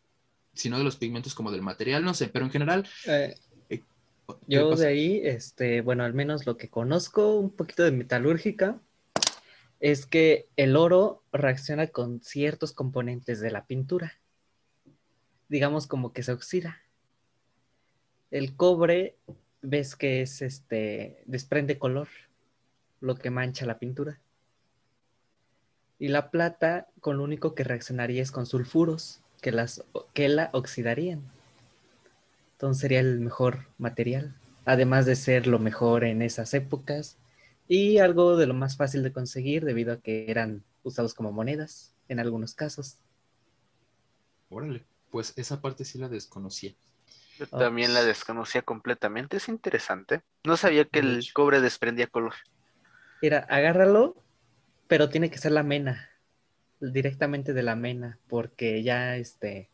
si 0.53 0.69
no 0.69 0.77
de 0.77 0.85
los 0.85 0.97
pigmentos 0.97 1.35
como 1.35 1.51
del 1.51 1.63
material, 1.63 2.05
no 2.05 2.13
sé, 2.13 2.29
pero 2.29 2.45
en 2.45 2.51
general... 2.51 2.87
Eh, 3.07 3.35
¿qué 3.35 3.50
yo 4.47 4.75
de 4.77 4.87
ahí, 4.87 5.21
este, 5.25 5.81
bueno, 5.81 6.05
al 6.05 6.15
menos 6.15 6.47
lo 6.47 6.57
que 6.57 6.69
conozco 6.69 7.37
un 7.37 7.51
poquito 7.51 7.85
de 7.85 7.93
metalúrgica 7.93 8.81
es 9.81 10.05
que 10.05 10.49
el 10.57 10.77
oro 10.77 11.25
reacciona 11.33 11.87
con 11.89 12.21
ciertos 12.21 12.73
componentes 12.73 13.41
de 13.41 13.51
la 13.51 13.67
pintura. 13.67 14.13
Digamos 15.49 15.87
como 15.87 16.13
que 16.13 16.23
se 16.23 16.33
oxida. 16.33 16.79
El 18.31 18.55
cobre, 18.57 19.17
ves 19.63 19.97
que 19.97 20.23
es 20.23 20.43
este, 20.43 21.23
desprende 21.27 21.79
color, 21.79 22.09
lo 23.01 23.17
que 23.17 23.31
mancha 23.31 23.67
la 23.67 23.79
pintura. 23.79 24.21
Y 25.99 26.09
la 26.09 26.31
plata, 26.31 26.89
con 27.01 27.19
lo 27.19 27.25
único 27.25 27.55
que 27.55 27.65
reaccionaría 27.65 28.23
es 28.23 28.31
con 28.31 28.47
sulfuros, 28.47 29.21
que, 29.41 29.53
las, 29.53 29.85
que 30.15 30.29
la 30.29 30.51
oxidarían. 30.53 31.31
Entonces 32.61 32.83
sería 32.83 33.01
el 33.01 33.21
mejor 33.21 33.69
material, 33.79 34.37
además 34.67 35.07
de 35.07 35.17
ser 35.17 35.47
lo 35.47 35.59
mejor 35.59 36.05
en 36.05 36.21
esas 36.21 36.53
épocas 36.53 37.17
y 37.69 37.97
algo 37.97 38.37
de 38.37 38.47
lo 38.47 38.53
más 38.53 38.77
fácil 38.77 39.03
de 39.03 39.15
conseguir 39.15 39.65
debido 39.65 39.95
a 39.95 40.01
que 40.03 40.31
eran 40.31 40.63
usados 40.83 41.15
como 41.15 41.33
monedas 41.33 41.95
en 42.09 42.21
algunos 42.21 42.53
casos. 42.53 42.99
Órale, 44.51 44.85
pues 45.11 45.33
esa 45.37 45.63
parte 45.63 45.87
sí 45.87 45.97
la 45.97 46.11
desconocía. 46.11 46.75
Yo 47.39 47.47
también 47.47 47.95
la 47.95 48.05
desconocía 48.05 48.61
completamente. 48.61 49.39
Es 49.39 49.49
interesante. 49.49 50.21
No 50.45 50.59
sabía 50.59 50.85
que 50.85 50.99
el 50.99 51.25
cobre 51.33 51.63
desprendía 51.63 52.09
color. 52.09 52.35
Era, 53.23 53.39
agárralo, 53.39 54.23
pero 54.87 55.09
tiene 55.09 55.31
que 55.31 55.39
ser 55.39 55.53
la 55.53 55.63
mena, 55.63 56.11
directamente 56.79 57.55
de 57.55 57.63
la 57.63 57.75
mena, 57.75 58.19
porque 58.29 58.83
ya 58.83 59.17
este 59.17 59.71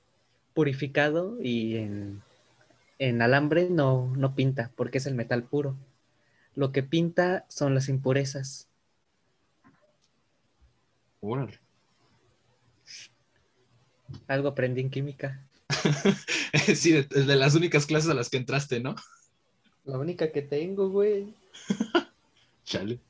purificado 0.54 1.42
y 1.42 1.78
en, 1.78 2.22
en 2.98 3.22
alambre 3.22 3.68
no, 3.70 4.12
no 4.16 4.34
pinta, 4.34 4.72
porque 4.76 4.98
es 4.98 5.06
el 5.06 5.14
metal 5.14 5.44
puro. 5.44 5.76
Lo 6.54 6.72
que 6.72 6.82
pinta 6.82 7.44
son 7.48 7.74
las 7.74 7.88
impurezas. 7.88 8.68
Órale. 11.20 11.60
Algo 14.28 14.48
aprendí 14.48 14.80
en 14.80 14.90
química. 14.90 15.46
sí, 16.74 16.92
de, 16.92 17.02
de 17.02 17.36
las 17.36 17.54
únicas 17.54 17.86
clases 17.86 18.10
a 18.10 18.14
las 18.14 18.30
que 18.30 18.36
entraste, 18.36 18.80
¿no? 18.80 18.94
La 19.84 19.98
única 19.98 20.32
que 20.32 20.42
tengo, 20.42 20.88
güey. 20.88 21.34
Chale. 22.64 23.00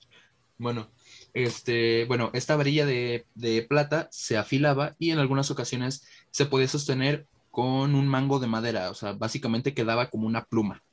Bueno, 0.59 0.89
este, 1.35 2.07
bueno, 2.07 2.31
esta 2.33 2.57
varilla 2.57 2.87
de, 2.87 3.27
de 3.35 3.63
plata 3.63 4.09
se 4.11 4.37
afilaba 4.37 4.97
y 4.99 5.11
en 5.11 5.19
algunas 5.19 5.51
ocasiones 5.51 6.07
se 6.31 6.47
podía 6.47 6.69
sostener 6.69 7.27
con 7.57 7.95
un 7.95 8.07
mango 8.07 8.39
de 8.39 8.49
madera, 8.49 8.91
o 8.91 8.95
sea, 8.95 9.15
básicamente 9.15 9.73
quedaba 9.73 10.11
como 10.11 10.27
una 10.27 10.45
pluma, 10.45 10.85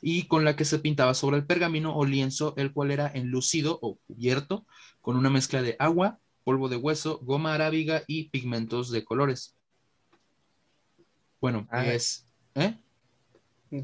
y 0.00 0.26
con 0.28 0.46
la 0.46 0.56
que 0.56 0.64
se 0.64 0.78
pintaba 0.78 1.12
sobre 1.12 1.36
el 1.36 1.44
pergamino 1.44 1.94
o 1.94 2.06
lienzo, 2.06 2.54
el 2.56 2.72
cual 2.72 2.90
era 2.90 3.10
enlucido 3.12 3.78
o 3.82 3.98
cubierto 4.06 4.64
con 5.02 5.18
una 5.18 5.28
mezcla 5.28 5.60
de 5.60 5.76
agua, 5.78 6.18
polvo 6.42 6.70
de 6.70 6.76
hueso, 6.76 7.18
goma 7.18 7.52
arábiga 7.52 8.02
y 8.06 8.30
pigmentos 8.30 8.90
de 8.90 9.04
colores. 9.04 9.58
Bueno, 11.38 11.68
Ah. 11.70 11.84
es... 11.84 12.24
¿Eh? 12.54 12.74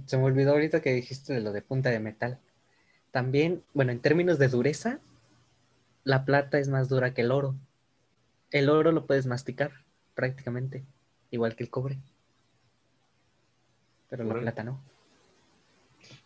Se 0.07 0.17
me 0.17 0.25
olvidó 0.25 0.53
ahorita 0.53 0.81
que 0.81 0.95
dijiste 0.95 1.35
de 1.35 1.43
lo 1.43 1.53
de 1.53 1.61
punta 1.61 1.91
de 1.91 2.01
metal. 2.01 2.41
También, 3.11 3.63
bueno, 3.75 3.93
en 3.93 4.01
términos 4.01 4.39
de 4.39 4.49
dureza, 4.49 5.01
la 6.03 6.25
plata 6.25 6.59
es 6.59 6.69
más 6.69 6.89
dura 6.89 7.13
que 7.13 7.21
el 7.21 7.31
oro. 7.31 7.57
El 8.51 8.71
oro 8.71 8.91
lo 8.91 9.05
puedes 9.07 9.27
masticar 9.27 9.85
prácticamente, 10.15 10.87
igual 11.31 11.57
que 11.57 11.65
el 11.65 11.69
cobre. 11.69 11.99
Pero 14.13 14.25
la 14.25 14.35
plata 14.35 14.63
no. 14.63 14.79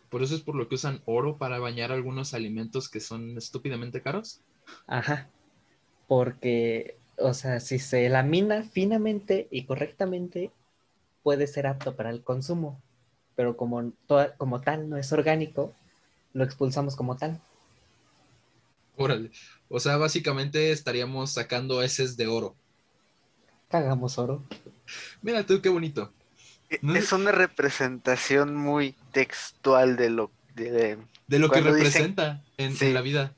Por 0.09 0.21
eso 0.21 0.35
es 0.35 0.41
por 0.41 0.55
lo 0.55 0.67
que 0.67 0.75
usan 0.75 1.01
oro 1.05 1.37
para 1.37 1.57
bañar 1.57 1.93
algunos 1.93 2.33
alimentos 2.33 2.89
que 2.89 2.99
son 2.99 3.37
estúpidamente 3.37 4.01
caros. 4.01 4.41
Ajá. 4.87 5.29
Porque, 6.05 6.97
o 7.17 7.33
sea, 7.33 7.61
si 7.61 7.79
se 7.79 8.09
lamina 8.09 8.63
finamente 8.63 9.47
y 9.51 9.63
correctamente, 9.63 10.51
puede 11.23 11.47
ser 11.47 11.65
apto 11.65 11.95
para 11.95 12.09
el 12.09 12.23
consumo, 12.23 12.81
pero 13.37 13.55
como, 13.55 13.93
como 14.37 14.59
tal 14.59 14.89
no 14.89 14.97
es 14.97 15.13
orgánico, 15.13 15.73
lo 16.33 16.43
expulsamos 16.43 16.97
como 16.97 17.15
tal. 17.15 17.39
Órale. 18.97 19.31
O 19.69 19.79
sea, 19.79 19.95
básicamente 19.95 20.71
estaríamos 20.71 21.31
sacando 21.31 21.81
heces 21.81 22.17
de 22.17 22.27
oro. 22.27 22.53
Cagamos 23.69 24.17
oro. 24.17 24.43
Mira 25.21 25.45
tú, 25.45 25.61
qué 25.61 25.69
bonito. 25.69 26.11
E, 26.69 26.79
es 26.95 27.11
una 27.11 27.31
representación 27.31 28.55
muy 28.55 28.95
textual 29.11 29.95
de 29.95 30.09
lo 30.09 30.31
de, 30.55 30.97
de 31.27 31.39
lo 31.39 31.49
que 31.49 31.61
representa 31.61 32.43
en, 32.57 32.93
la 32.93 33.01
vida. 33.01 33.35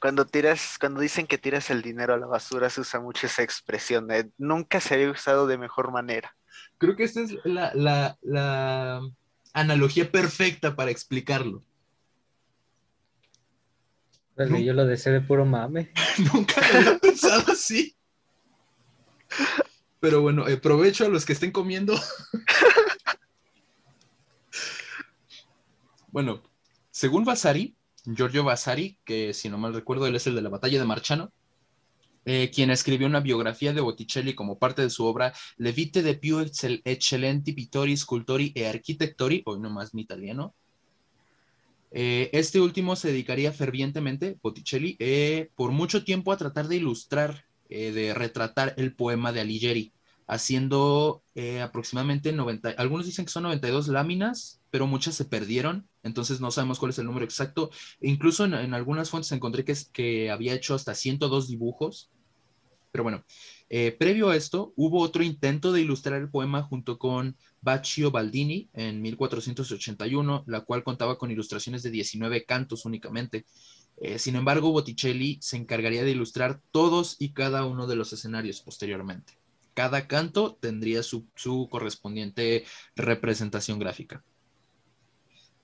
Cuando 0.00 0.26
tiras, 0.26 0.76
cuando 0.78 1.00
dicen 1.00 1.26
que 1.26 1.38
tiras 1.38 1.70
el 1.70 1.82
dinero 1.82 2.14
a 2.14 2.18
la 2.18 2.26
basura, 2.26 2.70
se 2.70 2.80
usa 2.80 3.00
mucho 3.00 3.26
esa 3.26 3.42
expresión. 3.42 4.08
nunca 4.38 4.80
se 4.80 4.94
había 4.94 5.10
usado 5.10 5.46
de 5.46 5.58
mejor 5.58 5.90
manera. 5.90 6.36
Creo 6.78 6.94
que 6.94 7.04
esta 7.04 7.20
es 7.20 7.34
la, 7.44 8.16
la 8.22 9.00
analogía 9.54 10.10
perfecta 10.10 10.76
para 10.76 10.90
explicarlo. 10.90 11.64
yo 14.36 14.74
lo 14.74 14.84
deseo 14.84 15.14
de 15.14 15.20
puro 15.20 15.46
mame. 15.46 15.92
Nunca 16.32 16.60
lo 16.60 16.78
había 16.78 16.98
pensado 16.98 17.52
así. 17.52 17.96
Pero 20.04 20.20
bueno, 20.20 20.46
eh, 20.46 20.58
provecho 20.58 21.06
a 21.06 21.08
los 21.08 21.24
que 21.24 21.32
estén 21.32 21.50
comiendo. 21.50 21.98
bueno, 26.08 26.42
según 26.90 27.24
Vasari, 27.24 27.74
Giorgio 28.04 28.44
Vasari, 28.44 28.98
que 29.06 29.32
si 29.32 29.48
no 29.48 29.56
mal 29.56 29.72
recuerdo, 29.72 30.06
él 30.06 30.14
es 30.14 30.26
el 30.26 30.34
de 30.34 30.42
la 30.42 30.50
batalla 30.50 30.78
de 30.78 30.84
Marciano, 30.84 31.32
eh, 32.26 32.50
quien 32.54 32.68
escribió 32.68 33.06
una 33.06 33.20
biografía 33.20 33.72
de 33.72 33.80
Botticelli 33.80 34.34
como 34.34 34.58
parte 34.58 34.82
de 34.82 34.90
su 34.90 35.06
obra 35.06 35.32
Le 35.56 35.72
vite 35.72 36.02
de 36.02 36.16
più 36.16 36.38
eccellenti 36.38 37.54
pittori, 37.54 37.96
scultori 37.96 38.52
e 38.54 38.66
architectori, 38.66 39.42
hoy 39.46 39.58
nomás 39.58 39.94
mi 39.94 40.02
italiano, 40.02 40.54
eh, 41.92 42.28
este 42.34 42.60
último 42.60 42.94
se 42.94 43.08
dedicaría 43.08 43.52
fervientemente, 43.52 44.36
Botticelli, 44.42 44.98
por 45.54 45.70
mucho 45.70 46.04
tiempo 46.04 46.30
a 46.30 46.36
tratar 46.36 46.68
de 46.68 46.76
ilustrar, 46.76 47.46
eh, 47.74 47.92
de 47.92 48.14
retratar 48.14 48.74
el 48.76 48.94
poema 48.94 49.32
de 49.32 49.40
Alighieri, 49.40 49.92
haciendo 50.26 51.22
aproximadamente 51.62 52.32
90, 52.32 52.70
algunos 52.78 53.04
dicen 53.04 53.26
que 53.26 53.30
son 53.30 53.42
92 53.42 53.88
láminas, 53.88 54.62
pero 54.70 54.86
muchas 54.86 55.14
se 55.14 55.26
perdieron, 55.26 55.86
entonces 56.02 56.40
no 56.40 56.50
sabemos 56.50 56.78
cuál 56.78 56.92
es 56.92 56.98
el 56.98 57.04
número 57.04 57.26
exacto. 57.26 57.70
Incluso 58.00 58.46
en, 58.46 58.72
algunas 58.72 59.10
fuentes 59.10 59.32
encontré 59.32 59.66
que, 59.66 59.74
que 59.92 60.30
había 60.30 60.54
hecho 60.54 60.74
hasta 60.74 60.94
102 60.94 61.48
dibujos, 61.48 62.10
pero 62.90 63.04
bueno, 63.04 63.22
previo 63.98 64.30
a 64.30 64.36
esto, 64.36 64.72
hubo 64.76 65.00
otro 65.00 65.22
intento 65.22 65.72
de 65.72 65.82
ilustrar 65.82 66.20
el 66.20 66.30
poema 66.30 66.62
junto 66.62 66.98
con 66.98 67.36
Baccio 67.64 68.10
Baldini 68.10 68.68
en 68.74 69.00
1481, 69.00 70.44
la 70.46 70.60
cual 70.60 70.84
contaba 70.84 71.16
con 71.16 71.30
ilustraciones 71.30 71.82
de 71.82 71.90
19 71.90 72.44
cantos 72.44 72.84
únicamente. 72.84 73.46
Eh, 73.98 74.18
sin 74.18 74.36
embargo, 74.36 74.72
Botticelli 74.72 75.38
se 75.40 75.56
encargaría 75.56 76.04
de 76.04 76.10
ilustrar 76.10 76.60
todos 76.72 77.16
y 77.18 77.32
cada 77.32 77.64
uno 77.64 77.86
de 77.86 77.96
los 77.96 78.12
escenarios 78.12 78.60
posteriormente. 78.60 79.38
Cada 79.74 80.06
canto 80.06 80.56
tendría 80.60 81.02
su, 81.02 81.26
su 81.34 81.68
correspondiente 81.70 82.64
representación 82.96 83.78
gráfica. 83.78 84.24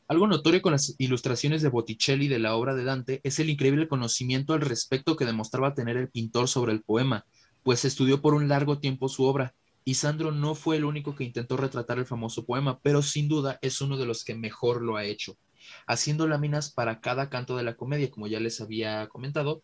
Algo 0.08 0.26
notorio 0.26 0.60
con 0.60 0.72
las 0.72 0.96
ilustraciones 0.98 1.62
de 1.62 1.68
Botticelli 1.68 2.26
de 2.26 2.40
la 2.40 2.56
obra 2.56 2.74
de 2.74 2.82
Dante 2.82 3.20
es 3.22 3.38
el 3.38 3.48
increíble 3.48 3.86
conocimiento 3.86 4.54
al 4.54 4.60
respecto 4.60 5.14
que 5.14 5.24
demostraba 5.24 5.74
tener 5.74 5.96
el 5.96 6.10
pintor 6.10 6.48
sobre 6.48 6.72
el 6.72 6.82
poema, 6.82 7.26
pues 7.62 7.84
estudió 7.84 8.20
por 8.20 8.34
un 8.34 8.48
largo 8.48 8.80
tiempo 8.80 9.08
su 9.08 9.22
obra 9.22 9.54
y 9.84 9.94
Sandro 9.94 10.32
no 10.32 10.54
fue 10.54 10.76
el 10.76 10.84
único 10.84 11.14
que 11.14 11.24
intentó 11.24 11.56
retratar 11.56 11.98
el 11.98 12.06
famoso 12.06 12.44
poema, 12.44 12.80
pero 12.80 13.02
sin 13.02 13.28
duda 13.28 13.58
es 13.62 13.80
uno 13.80 13.96
de 13.96 14.06
los 14.06 14.24
que 14.24 14.34
mejor 14.34 14.82
lo 14.82 14.96
ha 14.96 15.04
hecho, 15.04 15.36
haciendo 15.86 16.26
láminas 16.28 16.70
para 16.70 17.00
cada 17.00 17.28
canto 17.30 17.56
de 17.56 17.62
la 17.62 17.76
comedia, 17.76 18.10
como 18.10 18.26
ya 18.26 18.40
les 18.40 18.60
había 18.60 19.08
comentado, 19.08 19.62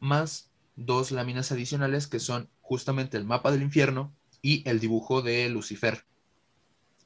más 0.00 0.50
dos 0.76 1.10
láminas 1.10 1.50
adicionales 1.52 2.06
que 2.06 2.20
son 2.20 2.48
justamente 2.60 3.16
el 3.16 3.24
mapa 3.24 3.50
del 3.50 3.62
infierno 3.62 4.14
y 4.42 4.68
el 4.68 4.80
dibujo 4.80 5.22
de 5.22 5.48
Lucifer. 5.48 6.04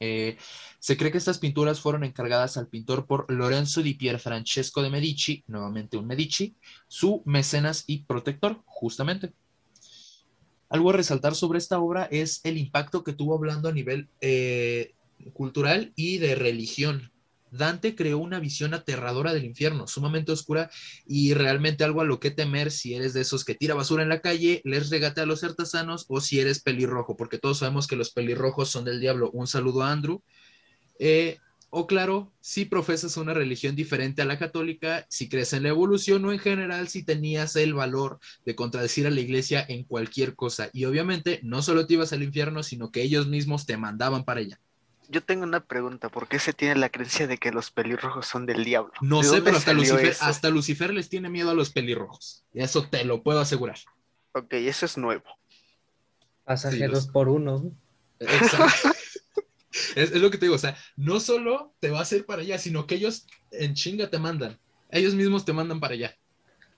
Eh, 0.04 0.36
se 0.80 0.96
cree 0.96 1.12
que 1.12 1.18
estas 1.18 1.38
pinturas 1.38 1.80
fueron 1.80 2.02
encargadas 2.02 2.56
al 2.56 2.66
pintor 2.66 3.06
por 3.06 3.30
Lorenzo 3.30 3.82
di 3.82 3.94
Pier 3.94 4.18
Francesco 4.18 4.82
de 4.82 4.90
Medici, 4.90 5.44
nuevamente 5.46 5.96
un 5.96 6.08
Medici, 6.08 6.56
su 6.88 7.22
mecenas 7.24 7.84
y 7.86 8.02
protector, 8.02 8.62
justamente. 8.64 9.32
Algo 10.68 10.90
a 10.90 10.94
resaltar 10.94 11.36
sobre 11.36 11.58
esta 11.58 11.78
obra 11.78 12.08
es 12.10 12.40
el 12.42 12.58
impacto 12.58 13.04
que 13.04 13.12
tuvo 13.12 13.36
hablando 13.36 13.68
a 13.68 13.72
nivel 13.72 14.08
eh, 14.20 14.92
cultural 15.34 15.92
y 15.94 16.18
de 16.18 16.34
religión. 16.34 17.11
Dante 17.52 17.94
creó 17.94 18.18
una 18.18 18.40
visión 18.40 18.74
aterradora 18.74 19.32
del 19.34 19.44
infierno, 19.44 19.86
sumamente 19.86 20.32
oscura 20.32 20.70
y 21.06 21.34
realmente 21.34 21.84
algo 21.84 22.00
a 22.00 22.04
lo 22.04 22.18
que 22.18 22.30
temer 22.30 22.70
si 22.70 22.94
eres 22.94 23.12
de 23.12 23.20
esos 23.20 23.44
que 23.44 23.54
tira 23.54 23.74
basura 23.74 24.02
en 24.02 24.08
la 24.08 24.20
calle, 24.20 24.62
les 24.64 24.90
regate 24.90 25.20
a 25.20 25.26
los 25.26 25.44
artesanos 25.44 26.06
o 26.08 26.20
si 26.20 26.40
eres 26.40 26.62
pelirrojo, 26.62 27.16
porque 27.16 27.38
todos 27.38 27.58
sabemos 27.58 27.86
que 27.86 27.96
los 27.96 28.10
pelirrojos 28.10 28.70
son 28.70 28.84
del 28.84 29.00
diablo. 29.00 29.30
Un 29.32 29.46
saludo 29.46 29.82
a 29.82 29.92
Andrew. 29.92 30.22
Eh, 30.98 31.38
o 31.74 31.86
claro, 31.86 32.32
si 32.40 32.66
profesas 32.66 33.16
una 33.16 33.32
religión 33.34 33.74
diferente 33.74 34.20
a 34.20 34.26
la 34.26 34.38
católica, 34.38 35.06
si 35.08 35.28
crees 35.28 35.54
en 35.54 35.62
la 35.62 35.70
evolución 35.70 36.24
o 36.24 36.32
en 36.32 36.38
general 36.38 36.88
si 36.88 37.02
tenías 37.02 37.56
el 37.56 37.72
valor 37.74 38.18
de 38.44 38.54
contradecir 38.54 39.06
a 39.06 39.10
la 39.10 39.20
iglesia 39.20 39.64
en 39.66 39.84
cualquier 39.84 40.34
cosa. 40.34 40.68
Y 40.72 40.84
obviamente 40.84 41.40
no 41.42 41.62
solo 41.62 41.86
te 41.86 41.94
ibas 41.94 42.12
al 42.12 42.22
infierno, 42.22 42.62
sino 42.62 42.90
que 42.90 43.02
ellos 43.02 43.26
mismos 43.26 43.64
te 43.64 43.78
mandaban 43.78 44.24
para 44.24 44.40
allá. 44.40 44.60
Yo 45.12 45.22
tengo 45.22 45.42
una 45.44 45.60
pregunta, 45.60 46.08
¿por 46.08 46.26
qué 46.26 46.38
se 46.38 46.54
tiene 46.54 46.74
la 46.76 46.88
creencia 46.88 47.26
de 47.26 47.36
que 47.36 47.52
los 47.52 47.70
pelirrojos 47.70 48.26
son 48.26 48.46
del 48.46 48.64
diablo? 48.64 48.94
No 49.02 49.22
sé, 49.22 49.42
pero 49.42 49.58
hasta 49.58 49.74
Lucifer, 49.74 50.16
hasta 50.18 50.48
Lucifer 50.48 50.94
les 50.94 51.10
tiene 51.10 51.28
miedo 51.28 51.50
a 51.50 51.54
los 51.54 51.68
pelirrojos. 51.68 52.46
Y 52.54 52.62
eso 52.62 52.88
te 52.88 53.04
lo 53.04 53.22
puedo 53.22 53.38
asegurar. 53.38 53.76
Ok, 54.32 54.54
eso 54.54 54.86
es 54.86 54.96
nuevo. 54.96 55.24
Pasajeros 56.44 57.08
por 57.08 57.28
uno. 57.28 57.72
Exacto. 58.18 58.88
Es, 59.96 60.12
lo 60.12 60.30
que 60.30 60.36
te 60.36 60.44
digo, 60.46 60.54
o 60.54 60.58
sea, 60.58 60.76
no 60.96 61.18
solo 61.18 61.74
te 61.80 61.90
va 61.90 62.00
a 62.00 62.02
hacer 62.02 62.26
para 62.26 62.42
allá, 62.42 62.58
sino 62.58 62.86
que 62.86 62.94
ellos 62.94 63.26
en 63.50 63.74
chinga 63.74 64.10
te 64.10 64.18
mandan. 64.18 64.58
Ellos 64.90 65.14
mismos 65.14 65.46
te 65.46 65.54
mandan 65.54 65.80
para 65.80 65.94
allá. 65.94 66.16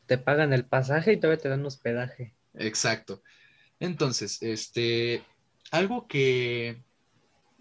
Te 0.07 0.17
pagan 0.17 0.53
el 0.53 0.65
pasaje 0.65 1.13
y 1.13 1.17
todavía 1.17 1.43
te 1.43 1.49
dan 1.49 1.67
hospedaje. 1.67 2.35
Exacto. 2.55 3.23
Entonces, 3.81 4.41
este, 4.43 5.25
algo 5.73 6.07
que, 6.07 6.85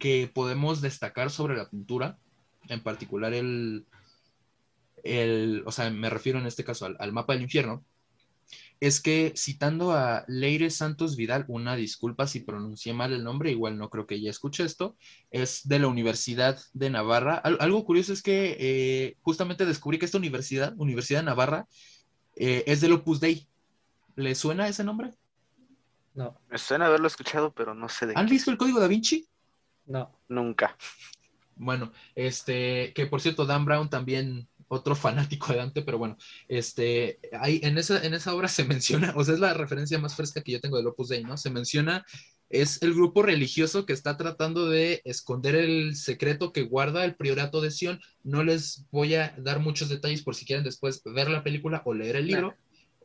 que 0.04 0.28
podemos 0.28 0.82
destacar 0.82 1.32
sobre 1.32 1.56
la 1.56 1.70
pintura, 1.70 2.18
en 2.68 2.84
particular 2.84 3.34
el, 3.34 3.86
el, 5.02 5.64
o 5.66 5.72
sea, 5.72 5.90
me 5.92 6.10
refiero 6.10 6.40
en 6.40 6.46
este 6.46 6.66
caso 6.66 6.86
al 7.00 7.14
mapa 7.14 7.32
del 7.32 7.44
infierno, 7.44 7.86
es 8.82 9.00
que 9.00 9.32
citando 9.38 9.94
a 9.94 10.26
Leire 10.28 10.72
Santos 10.72 11.16
Vidal, 11.16 11.46
una 11.48 11.78
disculpa 11.78 12.28
si 12.28 12.42
pronuncié 12.42 12.92
mal 12.92 13.14
el 13.14 13.24
nombre, 13.24 13.52
igual 13.52 13.78
no 13.78 13.90
creo 13.90 14.06
que 14.06 14.16
ella 14.16 14.30
escuche 14.30 14.66
esto, 14.66 14.98
es 15.32 15.70
de 15.70 15.80
la 15.80 15.88
Universidad 15.88 16.60
de 16.74 16.90
Navarra. 16.90 17.36
algo 17.36 17.86
curioso 17.86 18.12
es 18.12 18.22
que 18.22 18.58
eh, 18.60 19.16
justamente 19.22 19.66
descubrí 19.66 20.00
que 20.00 20.06
esta 20.06 20.18
universidad, 20.18 20.74
Universidad 20.76 21.22
de 21.22 21.28
Navarra, 21.28 21.66
eh, 22.36 22.66
es 22.68 22.82
del 22.82 22.92
Opus 22.92 23.22
Dei. 23.22 23.48
¿Le 24.18 24.36
suena 24.36 24.68
ese 24.68 24.84
nombre? 24.84 25.12
No. 26.14 26.38
Me 26.50 26.58
suena 26.58 26.88
haberlo 26.88 27.08
escuchado, 27.08 27.54
pero 27.54 27.74
no 27.74 27.88
sé 27.88 28.06
de 28.06 28.16
¿Han 28.18 28.28
visto 28.28 28.52
el 28.52 28.58
código 28.58 28.82
da 28.82 28.88
Vinci? 28.88 29.30
No. 29.86 30.20
Nunca. 30.28 30.78
Bueno, 31.56 31.92
este, 32.16 32.94
que 32.94 33.06
por 33.06 33.22
cierto, 33.22 33.46
Dan 33.46 33.66
Brown 33.66 33.90
también 33.90 34.48
otro 34.68 34.96
fanático 34.96 35.52
de 35.52 35.60
Dante, 35.60 35.82
pero 35.84 35.98
bueno, 35.98 36.18
este, 36.48 37.20
hay, 37.40 37.60
en, 37.64 37.78
esa, 37.78 38.04
en 38.04 38.14
esa 38.14 38.34
obra 38.34 38.48
se 38.48 38.64
menciona, 38.64 39.14
o 39.16 39.24
sea, 39.24 39.36
es 39.36 39.40
la 39.40 39.54
referencia 39.54 40.00
más 40.00 40.16
fresca 40.16 40.42
que 40.42 40.54
yo 40.54 40.60
tengo 40.60 40.78
del 40.78 40.88
Opus 40.88 41.10
Dei, 41.10 41.24
¿no? 41.24 41.38
Se 41.38 41.50
menciona, 41.50 42.06
es 42.50 42.82
el 42.82 42.94
grupo 42.94 43.24
religioso 43.24 43.86
que 43.86 43.94
está 43.94 44.18
tratando 44.18 44.70
de 44.70 45.02
esconder 45.06 45.56
el 45.56 45.96
secreto 45.96 46.52
que 46.52 46.64
guarda 46.64 47.04
el 47.04 47.16
priorato 47.16 47.62
de 47.62 47.72
Sion. 47.72 48.00
No 48.24 48.44
les 48.44 48.86
voy 48.92 49.16
a 49.16 49.36
dar 49.40 49.60
muchos 49.60 49.90
detalles 49.90 50.22
por 50.22 50.36
si 50.36 50.46
quieren 50.46 50.64
después 50.64 51.02
ver 51.04 51.30
la 51.30 51.44
película 51.44 51.82
o 51.86 51.94
leer 51.94 52.16
el 52.18 52.28
libro. 52.28 52.56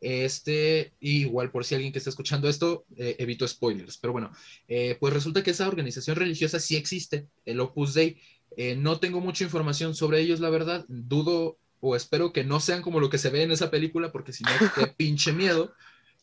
Este, 0.01 0.93
igual 1.01 1.51
por 1.51 1.65
si 1.65 1.75
alguien 1.75 1.93
que 1.93 1.99
está 1.99 2.11
escuchando 2.11 2.49
esto, 2.49 2.85
eh, 2.97 3.17
evito 3.19 3.47
spoilers, 3.47 3.99
pero 3.99 4.13
bueno, 4.13 4.33
eh, 4.69 4.97
pues 5.01 5.13
resulta 5.13 5.43
que 5.43 5.51
esa 5.51 5.69
organización 5.69 6.17
religiosa 6.17 6.61
sí 6.61 6.77
existe, 6.77 7.27
el 7.45 7.61
Opus 7.61 7.95
Dei, 7.95 8.21
eh, 8.57 8.77
no 8.77 8.99
tengo 8.99 9.21
mucha 9.21 9.45
información 9.45 9.95
sobre 9.95 10.21
ellos, 10.21 10.41
la 10.41 10.51
verdad. 10.51 10.85
Dudo 10.89 11.59
o 11.81 11.95
espero 11.95 12.33
que 12.33 12.45
no 12.45 12.61
sean 12.61 12.83
como 12.83 13.01
lo 13.01 13.11
que 13.11 13.19
se 13.19 13.31
ve 13.31 13.43
en 13.43 13.53
esa 13.53 13.71
película, 13.71 14.11
porque 14.11 14.33
si 14.33 14.45
no, 14.45 14.51
qué 14.75 14.87
pinche 14.89 15.33
miedo. 15.33 15.73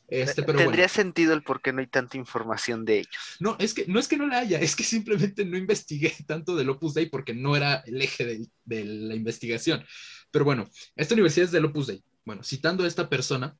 Este, 0.07 0.43
pero 0.43 0.59
Tendría 0.59 0.87
sentido 0.87 1.33
el 1.33 1.41
por 1.41 1.61
qué 1.61 1.73
no 1.73 1.79
hay 1.79 1.87
tanta 1.87 2.17
información 2.17 2.85
de 2.85 2.99
ellos. 2.99 3.37
No, 3.39 3.55
es 3.59 3.73
que 3.73 3.85
no 3.87 3.99
es 3.99 4.07
que 4.07 4.17
no 4.17 4.27
la 4.27 4.39
haya, 4.39 4.59
es 4.59 4.75
que 4.75 4.83
simplemente 4.83 5.45
no 5.45 5.57
investigué 5.57 6.13
tanto 6.27 6.55
del 6.55 6.69
Opus 6.69 6.93
Dei 6.93 7.07
porque 7.07 7.33
no 7.33 7.55
era 7.55 7.77
el 7.87 8.01
eje 8.01 8.25
de, 8.25 8.47
de 8.65 8.85
la 8.85 9.15
investigación. 9.15 9.83
Pero 10.29 10.45
bueno, 10.45 10.69
esta 10.95 11.13
universidad 11.13 11.45
es 11.45 11.51
del 11.51 11.65
Opus 11.65 11.87
Dei. 11.87 12.03
Bueno, 12.23 12.43
citando 12.43 12.83
a 12.83 12.87
esta 12.87 13.07
persona, 13.07 13.55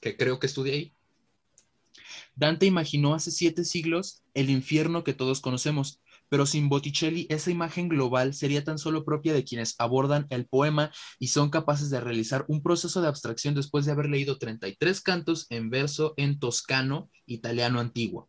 que 0.00 0.16
creo 0.16 0.38
que 0.38 0.46
estudia 0.46 0.74
ahí, 0.74 0.96
Dante 2.36 2.66
imaginó 2.66 3.14
hace 3.14 3.30
siete 3.30 3.64
siglos 3.64 4.22
el 4.34 4.50
infierno 4.50 5.04
que 5.04 5.14
todos 5.14 5.40
conocemos, 5.40 6.00
pero 6.28 6.44
sin 6.44 6.68
Botticelli 6.68 7.26
esa 7.30 7.50
imagen 7.50 7.88
global 7.88 8.34
sería 8.34 8.62
tan 8.62 8.78
solo 8.78 9.04
propia 9.04 9.32
de 9.32 9.44
quienes 9.44 9.74
abordan 9.78 10.26
el 10.28 10.46
poema 10.46 10.90
y 11.18 11.28
son 11.28 11.50
capaces 11.50 11.88
de 11.88 12.00
realizar 12.00 12.44
un 12.48 12.62
proceso 12.62 13.00
de 13.00 13.08
abstracción 13.08 13.54
después 13.54 13.86
de 13.86 13.92
haber 13.92 14.10
leído 14.10 14.38
33 14.38 15.00
cantos 15.00 15.46
en 15.50 15.70
verso 15.70 16.12
en 16.16 16.38
toscano, 16.38 17.10
italiano 17.24 17.80
antiguo. 17.80 18.28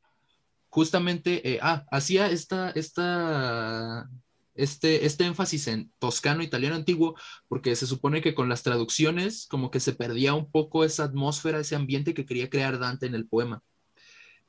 Justamente, 0.69 1.53
eh, 1.53 1.59
ah, 1.61 1.85
hacía 1.91 2.29
esta, 2.29 2.69
esta, 2.71 4.09
este, 4.57 5.05
este 5.05 5.25
énfasis 5.25 5.67
en 5.67 5.91
toscano, 5.99 6.43
italiano 6.43 6.75
antiguo, 6.75 7.15
porque 7.47 7.75
se 7.75 7.87
supone 7.87 8.21
que 8.21 8.35
con 8.35 8.49
las 8.49 8.63
traducciones 8.63 9.47
como 9.47 9.71
que 9.71 9.79
se 9.79 9.93
perdía 9.93 10.33
un 10.33 10.51
poco 10.51 10.83
esa 10.83 11.05
atmósfera, 11.05 11.59
ese 11.59 11.75
ambiente 11.75 12.13
que 12.13 12.25
quería 12.25 12.49
crear 12.49 12.79
Dante 12.79 13.05
en 13.05 13.15
el 13.15 13.27
poema. 13.27 13.63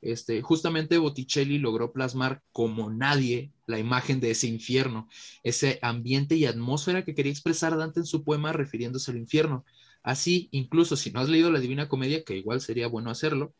Este, 0.00 0.42
justamente 0.42 0.98
Botticelli 0.98 1.58
logró 1.58 1.92
plasmar 1.92 2.42
como 2.52 2.88
nadie 2.90 3.52
la 3.66 3.78
imagen 3.78 4.20
de 4.20 4.30
ese 4.30 4.46
infierno, 4.46 5.08
ese 5.42 5.78
ambiente 5.82 6.36
y 6.36 6.46
atmósfera 6.46 7.04
que 7.04 7.14
quería 7.14 7.32
expresar 7.32 7.76
Dante 7.76 8.00
en 8.00 8.06
su 8.06 8.22
poema 8.24 8.52
refiriéndose 8.52 9.10
al 9.10 9.18
infierno. 9.18 9.64
Así, 10.02 10.48
incluso 10.52 10.96
si 10.96 11.10
no 11.10 11.20
has 11.20 11.28
leído 11.28 11.50
la 11.50 11.58
Divina 11.58 11.88
Comedia, 11.88 12.22
que 12.24 12.36
igual 12.36 12.60
sería 12.60 12.86
bueno 12.86 13.10
hacerlo, 13.10 13.54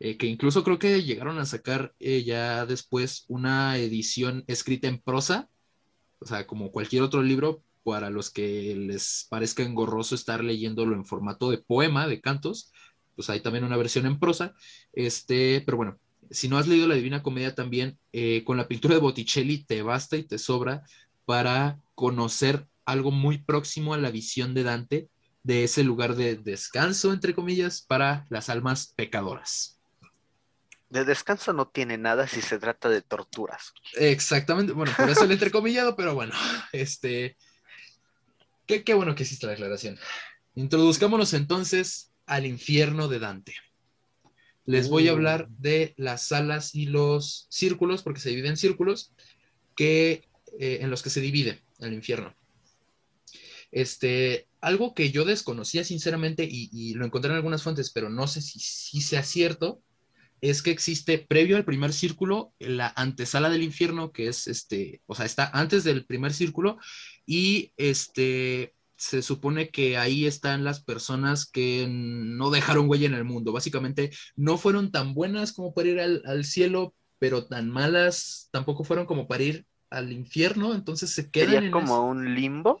eh, 0.00 0.16
que 0.16 0.26
incluso 0.26 0.64
creo 0.64 0.78
que 0.78 1.02
llegaron 1.02 1.38
a 1.38 1.46
sacar 1.46 1.94
eh, 2.00 2.24
ya 2.24 2.66
después 2.66 3.24
una 3.28 3.76
edición 3.78 4.44
escrita 4.48 4.88
en 4.88 4.98
prosa, 5.00 5.48
o 6.22 6.26
sea, 6.26 6.46
como 6.46 6.70
cualquier 6.70 7.02
otro 7.02 7.22
libro, 7.22 7.62
para 7.84 8.10
los 8.10 8.30
que 8.30 8.74
les 8.76 9.26
parezca 9.28 9.62
engorroso 9.62 10.14
estar 10.14 10.42
leyéndolo 10.44 10.94
en 10.94 11.04
formato 11.04 11.50
de 11.50 11.58
poema, 11.58 12.06
de 12.06 12.20
cantos, 12.20 12.70
pues 13.16 13.28
hay 13.28 13.40
también 13.40 13.64
una 13.64 13.76
versión 13.76 14.06
en 14.06 14.18
prosa, 14.18 14.54
este, 14.92 15.62
pero 15.66 15.76
bueno, 15.76 15.98
si 16.30 16.48
no 16.48 16.58
has 16.58 16.66
leído 16.66 16.86
la 16.86 16.94
Divina 16.94 17.22
Comedia 17.22 17.54
también, 17.54 17.98
eh, 18.12 18.42
con 18.44 18.56
la 18.56 18.68
pintura 18.68 18.94
de 18.94 19.00
Botticelli 19.00 19.64
te 19.64 19.82
basta 19.82 20.16
y 20.16 20.22
te 20.22 20.38
sobra 20.38 20.82
para 21.24 21.80
conocer 21.94 22.66
algo 22.84 23.10
muy 23.10 23.38
próximo 23.38 23.94
a 23.94 23.98
la 23.98 24.10
visión 24.10 24.54
de 24.54 24.62
Dante 24.62 25.08
de 25.42 25.64
ese 25.64 25.82
lugar 25.82 26.14
de 26.14 26.36
descanso, 26.36 27.12
entre 27.12 27.34
comillas, 27.34 27.82
para 27.82 28.26
las 28.30 28.48
almas 28.48 28.92
pecadoras. 28.96 29.81
De 30.92 31.06
descanso 31.06 31.54
no 31.54 31.68
tiene 31.68 31.96
nada 31.96 32.28
si 32.28 32.42
se 32.42 32.58
trata 32.58 32.90
de 32.90 33.00
torturas. 33.00 33.72
Exactamente, 33.94 34.74
bueno, 34.74 34.92
por 34.94 35.08
eso 35.08 35.24
el 35.24 35.32
entrecomillado, 35.32 35.96
pero 35.96 36.14
bueno, 36.14 36.34
este, 36.70 37.38
qué, 38.66 38.84
qué 38.84 38.92
bueno 38.92 39.14
que 39.14 39.22
hiciste 39.22 39.46
la 39.46 39.52
declaración. 39.52 39.98
Introduzcámonos 40.54 41.32
entonces 41.32 42.12
al 42.26 42.44
infierno 42.44 43.08
de 43.08 43.20
Dante. 43.20 43.54
Les 44.66 44.90
voy 44.90 45.08
a 45.08 45.12
hablar 45.12 45.48
de 45.48 45.94
las 45.96 46.26
salas 46.26 46.74
y 46.74 46.84
los 46.84 47.46
círculos, 47.48 48.02
porque 48.02 48.20
se 48.20 48.28
dividen 48.28 48.50
en 48.50 48.56
círculos, 48.58 49.14
que, 49.74 50.28
eh, 50.58 50.80
en 50.82 50.90
los 50.90 51.02
que 51.02 51.08
se 51.08 51.22
divide 51.22 51.62
el 51.80 51.94
infierno. 51.94 52.36
Este, 53.70 54.46
algo 54.60 54.92
que 54.92 55.10
yo 55.10 55.24
desconocía 55.24 55.84
sinceramente 55.84 56.46
y, 56.46 56.92
lo 56.92 57.06
encontré 57.06 57.30
en 57.30 57.36
algunas 57.36 57.62
fuentes, 57.62 57.90
pero 57.90 58.10
no 58.10 58.26
sé 58.26 58.42
si, 58.42 58.60
si 58.60 59.00
sea 59.00 59.22
cierto, 59.22 59.82
es 60.42 60.60
que 60.60 60.72
existe 60.72 61.18
previo 61.18 61.56
al 61.56 61.64
primer 61.64 61.92
círculo 61.92 62.52
la 62.58 62.92
antesala 62.96 63.48
del 63.48 63.62
infierno, 63.62 64.10
que 64.10 64.26
es 64.26 64.48
este, 64.48 65.00
o 65.06 65.14
sea, 65.14 65.24
está 65.24 65.48
antes 65.54 65.84
del 65.84 66.04
primer 66.04 66.34
círculo 66.34 66.78
y 67.24 67.72
este, 67.76 68.74
se 68.96 69.22
supone 69.22 69.70
que 69.70 69.96
ahí 69.96 70.26
están 70.26 70.64
las 70.64 70.82
personas 70.82 71.46
que 71.46 71.86
no 71.88 72.50
dejaron 72.50 72.88
huella 72.88 73.06
en 73.06 73.14
el 73.14 73.24
mundo. 73.24 73.52
Básicamente 73.52 74.10
no 74.34 74.58
fueron 74.58 74.90
tan 74.90 75.14
buenas 75.14 75.52
como 75.52 75.74
para 75.74 75.88
ir 75.88 76.00
al, 76.00 76.44
cielo, 76.44 76.94
pero 77.20 77.46
tan 77.46 77.70
malas 77.70 78.48
tampoco 78.50 78.82
fueron 78.82 79.06
como 79.06 79.28
para 79.28 79.44
ir 79.44 79.66
al 79.90 80.10
infierno. 80.10 80.74
Entonces 80.74 81.10
se 81.10 81.30
quedan. 81.30 81.54
¿Sería 81.54 81.70
como 81.70 82.04
un 82.08 82.34
limbo? 82.34 82.80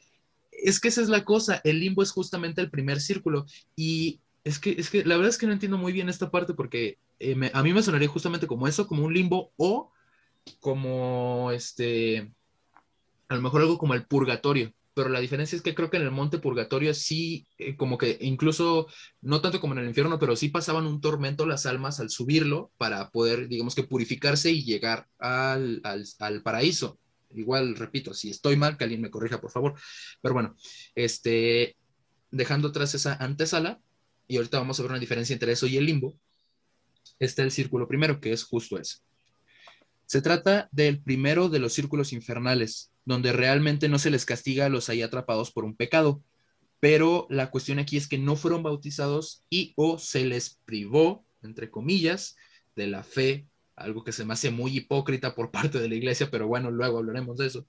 Es 0.50 0.80
que 0.80 0.88
esa 0.88 1.02
es 1.02 1.08
la 1.08 1.24
cosa. 1.24 1.60
El 1.62 1.78
limbo 1.78 2.02
es 2.02 2.10
justamente 2.10 2.60
el 2.60 2.70
primer 2.70 3.00
círculo. 3.00 3.46
Y 3.76 4.20
es 4.44 4.58
que, 4.58 4.72
es 4.78 4.90
que 4.90 5.04
la 5.04 5.16
verdad 5.16 5.30
es 5.30 5.38
que 5.38 5.46
no 5.46 5.52
entiendo 5.52 5.78
muy 5.78 5.92
bien 5.92 6.08
esta 6.08 6.30
parte 6.30 6.54
porque 6.54 6.98
eh, 7.22 7.50
a 7.52 7.62
mí 7.62 7.72
me 7.72 7.82
sonaría 7.82 8.08
justamente 8.08 8.46
como 8.46 8.68
eso, 8.68 8.86
como 8.86 9.04
un 9.04 9.14
limbo 9.14 9.52
o 9.56 9.92
como 10.60 11.50
este, 11.52 12.32
a 13.28 13.34
lo 13.34 13.42
mejor 13.42 13.62
algo 13.62 13.78
como 13.78 13.94
el 13.94 14.06
purgatorio 14.06 14.74
pero 14.94 15.08
la 15.08 15.20
diferencia 15.20 15.56
es 15.56 15.62
que 15.62 15.74
creo 15.74 15.90
que 15.90 15.96
en 15.96 16.02
el 16.02 16.10
monte 16.10 16.38
purgatorio 16.38 16.92
sí, 16.94 17.46
eh, 17.58 17.76
como 17.76 17.96
que 17.98 18.18
incluso, 18.20 18.88
no 19.20 19.40
tanto 19.40 19.60
como 19.60 19.74
en 19.74 19.80
el 19.80 19.88
infierno, 19.88 20.18
pero 20.18 20.36
sí 20.36 20.48
pasaban 20.48 20.86
un 20.86 21.00
tormento 21.00 21.46
las 21.46 21.66
almas 21.66 22.00
al 22.00 22.10
subirlo 22.10 22.72
para 22.76 23.10
poder, 23.10 23.48
digamos 23.48 23.74
que, 23.74 23.84
purificarse 23.84 24.50
y 24.50 24.64
llegar 24.64 25.08
al, 25.18 25.80
al, 26.18 26.42
paraíso. 26.42 26.98
Igual, 27.34 27.76
repito, 27.76 28.12
si 28.12 28.30
estoy 28.30 28.56
mal, 28.56 28.76
que 28.76 28.84
alguien 28.84 29.00
me 29.00 29.10
corrija, 29.10 29.40
por 29.40 29.50
favor. 29.50 29.74
Pero 30.20 30.34
bueno, 30.34 30.54
este, 30.94 31.76
dejando 32.30 32.68
atrás 32.68 32.94
esa 32.94 33.14
antesala, 33.14 33.80
y 34.28 34.36
ahorita 34.36 34.58
vamos 34.58 34.78
a 34.78 34.82
ver 34.82 34.92
una 34.92 35.00
diferencia 35.00 35.32
entre 35.32 35.52
eso 35.52 35.66
y 35.66 35.78
el 35.78 35.86
limbo, 35.86 36.18
está 37.18 37.42
el 37.42 37.50
círculo 37.50 37.88
primero, 37.88 38.20
que 38.20 38.32
es 38.32 38.44
justo 38.44 38.78
ese. 38.78 38.98
Se 40.06 40.20
trata 40.20 40.68
del 40.72 41.00
primero 41.00 41.48
de 41.48 41.58
los 41.58 41.72
círculos 41.72 42.12
infernales, 42.12 42.92
donde 43.04 43.32
realmente 43.32 43.88
no 43.88 43.98
se 43.98 44.10
les 44.10 44.24
castiga 44.24 44.66
a 44.66 44.68
los 44.68 44.88
ahí 44.88 45.02
atrapados 45.02 45.50
por 45.50 45.64
un 45.64 45.74
pecado. 45.74 46.22
Pero 46.80 47.26
la 47.30 47.50
cuestión 47.50 47.78
aquí 47.78 47.96
es 47.96 48.08
que 48.08 48.18
no 48.18 48.36
fueron 48.36 48.62
bautizados 48.62 49.44
y 49.48 49.72
o 49.76 49.98
se 49.98 50.24
les 50.24 50.58
privó, 50.64 51.24
entre 51.42 51.70
comillas, 51.70 52.36
de 52.76 52.88
la 52.88 53.04
fe, 53.04 53.46
algo 53.76 54.04
que 54.04 54.12
se 54.12 54.24
me 54.24 54.34
hace 54.34 54.50
muy 54.50 54.76
hipócrita 54.76 55.34
por 55.34 55.50
parte 55.52 55.78
de 55.78 55.88
la 55.88 55.94
iglesia, 55.94 56.28
pero 56.30 56.46
bueno, 56.46 56.70
luego 56.70 56.98
hablaremos 56.98 57.38
de 57.38 57.46
eso. 57.46 57.66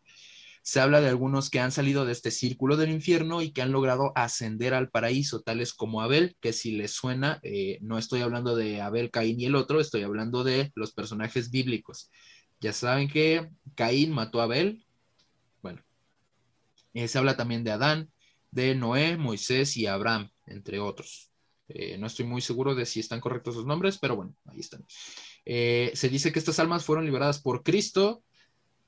Se 0.65 0.79
habla 0.79 1.01
de 1.01 1.09
algunos 1.09 1.49
que 1.49 1.59
han 1.59 1.73
salido 1.73 2.05
de 2.05 2.13
este 2.13 2.31
círculo 2.31 2.77
del 2.77 2.89
infierno 2.89 3.41
y 3.41 3.51
que 3.51 3.61
han 3.61 3.73
logrado 3.73 4.13
ascender 4.15 4.73
al 4.73 4.89
paraíso, 4.89 5.41
tales 5.41 5.73
como 5.73 6.01
Abel, 6.01 6.37
que 6.39 6.53
si 6.53 6.71
les 6.71 6.91
suena, 6.91 7.41
eh, 7.43 7.79
no 7.81 7.97
estoy 7.97 8.21
hablando 8.21 8.55
de 8.55 8.79
Abel, 8.79 9.11
Caín 9.11 9.41
y 9.41 9.45
el 9.45 9.55
otro, 9.55 9.81
estoy 9.81 10.03
hablando 10.03 10.45
de 10.45 10.71
los 10.75 10.93
personajes 10.93 11.51
bíblicos. 11.51 12.09
Ya 12.61 12.71
saben 12.71 13.09
que 13.09 13.49
Caín 13.75 14.11
mató 14.11 14.39
a 14.39 14.45
Abel, 14.45 14.85
eh, 16.93 17.07
se 17.07 17.17
habla 17.17 17.35
también 17.35 17.63
de 17.63 17.71
Adán, 17.71 18.11
de 18.51 18.75
Noé, 18.75 19.17
Moisés 19.17 19.75
y 19.75 19.87
Abraham, 19.87 20.29
entre 20.45 20.79
otros. 20.79 21.31
Eh, 21.67 21.97
no 21.97 22.07
estoy 22.07 22.25
muy 22.25 22.39
seguro 22.39 22.75
de 22.75 22.85
si 22.85 22.99
están 23.01 23.19
correctos 23.19 23.55
sus 23.55 23.65
nombres, 23.65 23.97
pero 23.97 24.15
bueno, 24.15 24.35
ahí 24.45 24.59
están. 24.59 24.85
Se 25.43 26.09
dice 26.09 26.31
que 26.31 26.39
estas 26.39 26.59
almas 26.59 26.85
fueron 26.85 27.03
liberadas 27.03 27.41
por 27.41 27.63
Cristo, 27.63 28.23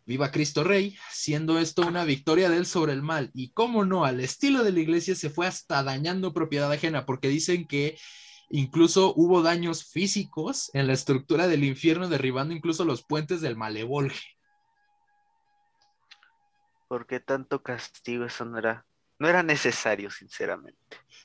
viva 0.06 0.32
Cristo 0.32 0.64
Rey, 0.64 0.98
siendo 1.12 1.60
esto 1.60 1.82
una 1.82 2.06
victoria 2.06 2.50
de 2.50 2.58
él 2.58 2.66
sobre 2.66 2.94
el 2.94 3.02
mal. 3.02 3.32
Y 3.34 3.52
cómo 3.52 3.86
no, 3.86 4.06
al 4.06 4.20
estilo 4.20 4.64
de 4.64 4.72
la 4.72 4.80
iglesia 4.80 5.16
se 5.16 5.30
fue 5.30 5.48
hasta 5.48 5.84
dañando 5.84 6.34
propiedad 6.34 6.72
ajena, 6.72 7.06
porque 7.06 7.28
dicen 7.28 7.68
que 7.68 7.98
incluso 8.50 9.14
hubo 9.16 9.42
daños 9.42 9.86
físicos 9.86 10.70
en 10.74 10.88
la 10.88 10.94
estructura 10.94 11.48
del 11.48 11.64
infierno, 11.64 12.08
derribando 12.08 12.54
incluso 12.54 12.86
los 12.86 13.04
puentes 13.04 13.42
del 13.42 13.56
Malevolge. 13.56 14.22
¿Por 16.88 17.08
qué 17.08 17.20
tanto 17.20 17.64
castigo? 17.64 18.26
Eso 18.26 18.46
no 18.46 18.60
era, 18.60 18.86
no 19.18 19.28
era 19.28 19.42
necesario, 19.42 20.12
sinceramente. 20.12 20.78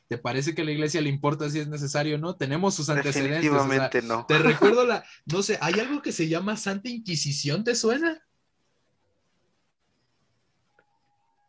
¿Te 0.09 0.17
parece 0.17 0.55
que 0.55 0.63
a 0.63 0.65
la 0.65 0.73
iglesia 0.73 1.03
le 1.03 1.11
importa 1.11 1.51
si 1.51 1.61
es 1.61 1.69
necesario 1.69 2.17
o 2.17 2.19
no? 2.19 2.35
Tenemos 2.35 2.75
sus 2.75 2.89
antecedentes. 2.89 3.43
Definitivamente 3.43 4.03
no. 4.03 4.25
Te 4.27 4.39
recuerdo 4.39 4.87
la, 4.87 5.05
no 5.27 5.43
sé, 5.43 5.59
¿hay 5.61 5.75
algo 5.75 6.01
que 6.01 6.13
se 6.13 6.29
llama 6.29 6.57
Santa 6.57 6.89
Inquisición? 6.89 7.63
¿Te 7.63 7.75
suena? 7.75 8.21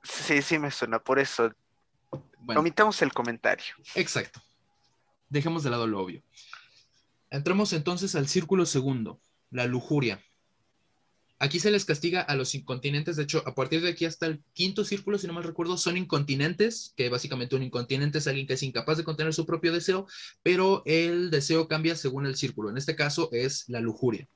Sí, 0.03 0.41
sí 0.41 0.57
me 0.59 0.71
suena, 0.71 0.99
por 0.99 1.19
eso. 1.19 1.51
Omitamos 2.55 3.01
el 3.01 3.13
comentario. 3.13 3.75
Exacto. 3.95 4.41
Dejemos 5.29 5.63
de 5.63 5.69
lado 5.69 5.87
lo 5.87 6.01
obvio. 6.01 6.23
Entramos 7.29 7.71
entonces 7.73 8.15
al 8.15 8.27
círculo 8.27 8.65
segundo, 8.65 9.21
la 9.51 9.65
lujuria. 9.65 10.21
Aquí 11.39 11.59
se 11.59 11.71
les 11.71 11.85
castiga 11.85 12.21
a 12.21 12.35
los 12.35 12.53
incontinentes, 12.53 13.15
de 13.15 13.23
hecho, 13.23 13.41
a 13.47 13.55
partir 13.55 13.81
de 13.81 13.89
aquí 13.89 14.05
hasta 14.05 14.27
el 14.27 14.43
quinto 14.53 14.85
círculo, 14.85 15.17
si 15.17 15.25
no 15.25 15.33
mal 15.33 15.43
recuerdo, 15.43 15.75
son 15.75 15.97
incontinentes, 15.97 16.93
que 16.95 17.09
básicamente 17.09 17.55
un 17.55 17.63
incontinente 17.63 18.19
es 18.19 18.27
alguien 18.27 18.45
que 18.45 18.53
es 18.53 18.61
incapaz 18.61 18.97
de 18.97 19.03
contener 19.03 19.33
su 19.33 19.47
propio 19.47 19.73
deseo, 19.73 20.05
pero 20.43 20.83
el 20.85 21.31
deseo 21.31 21.67
cambia 21.67 21.95
según 21.95 22.27
el 22.27 22.35
círculo. 22.35 22.69
En 22.69 22.77
este 22.77 22.95
caso 22.95 23.29
es 23.31 23.67
la 23.69 23.79
lujuria. 23.79 24.27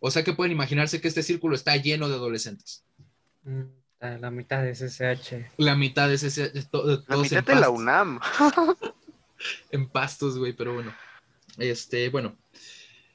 O 0.00 0.10
sea 0.10 0.24
que 0.24 0.32
pueden 0.32 0.50
imaginarse 0.50 1.00
que 1.00 1.06
este 1.06 1.22
círculo 1.22 1.54
está 1.54 1.76
lleno 1.76 2.08
de 2.08 2.16
adolescentes. 2.16 2.84
Mm, 3.44 3.62
la 4.02 4.30
mitad 4.30 4.62
de 4.62 4.74
SSH. 4.74 5.52
La 5.58 5.76
mitad 5.76 6.08
de 6.08 6.18
SSH. 6.18 6.68
la 7.08 7.16
mitad 7.16 7.44
de 7.44 7.54
la 7.54 7.70
UNAM. 7.70 8.20
en 9.70 9.88
pastos, 9.88 10.38
güey, 10.38 10.52
pero 10.52 10.74
bueno. 10.74 10.94
Este, 11.58 12.08
bueno. 12.08 12.36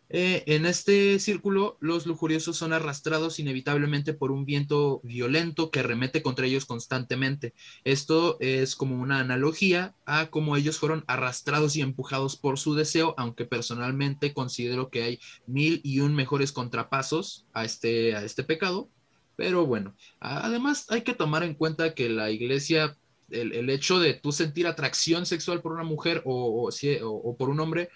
Eh, 0.10 0.46
en 0.48 0.66
este 0.66 1.20
círculo, 1.20 1.76
los 1.82 2.06
lujuriosos 2.06 2.56
son 2.56 2.72
arrastrados 2.72 3.40
inevitablemente 3.40 4.14
por 4.14 4.32
un 4.32 4.46
viento 4.46 5.02
violento 5.04 5.70
que 5.70 5.84
remete 5.84 6.22
contra 6.22 6.46
ellos 6.46 6.64
constantemente. 6.66 7.54
Esto 7.84 8.38
es 8.40 8.78
como 8.78 8.96
una 8.96 9.20
analogía 9.20 9.94
a 10.06 10.28
cómo 10.28 10.56
ellos 10.56 10.80
fueron 10.80 11.04
arrastrados 11.08 11.76
y 11.76 11.82
empujados 11.82 12.38
por 12.38 12.58
su 12.58 12.74
deseo, 12.74 13.16
aunque 13.18 13.44
personalmente 13.44 14.34
considero 14.34 14.90
que 14.90 15.04
hay 15.04 15.20
mil 15.46 15.82
y 15.84 16.00
un 16.00 16.16
mejores 16.16 16.54
contrapasos 16.54 17.46
a 17.52 17.66
este, 17.66 18.16
a 18.16 18.24
este 18.24 18.46
pecado. 18.46 18.90
Pero 19.38 19.66
bueno, 19.66 19.96
además 20.20 20.88
hay 20.90 21.04
que 21.04 21.14
tomar 21.14 21.44
en 21.44 21.54
cuenta 21.54 21.94
que 21.94 22.10
la 22.10 22.30
iglesia 22.30 22.98
el, 23.30 23.70
hecho 23.70 24.00
de 24.00 24.14
tú 24.14 24.32
sentir 24.32 24.68
atracción 24.68 25.26
sexual 25.26 25.62
por 25.62 25.74
una 25.74 25.84
mujer 25.84 26.22
o, 26.26 26.70
o 26.70 27.38
por 27.38 27.50
un 27.50 27.60
hombre 27.60 27.90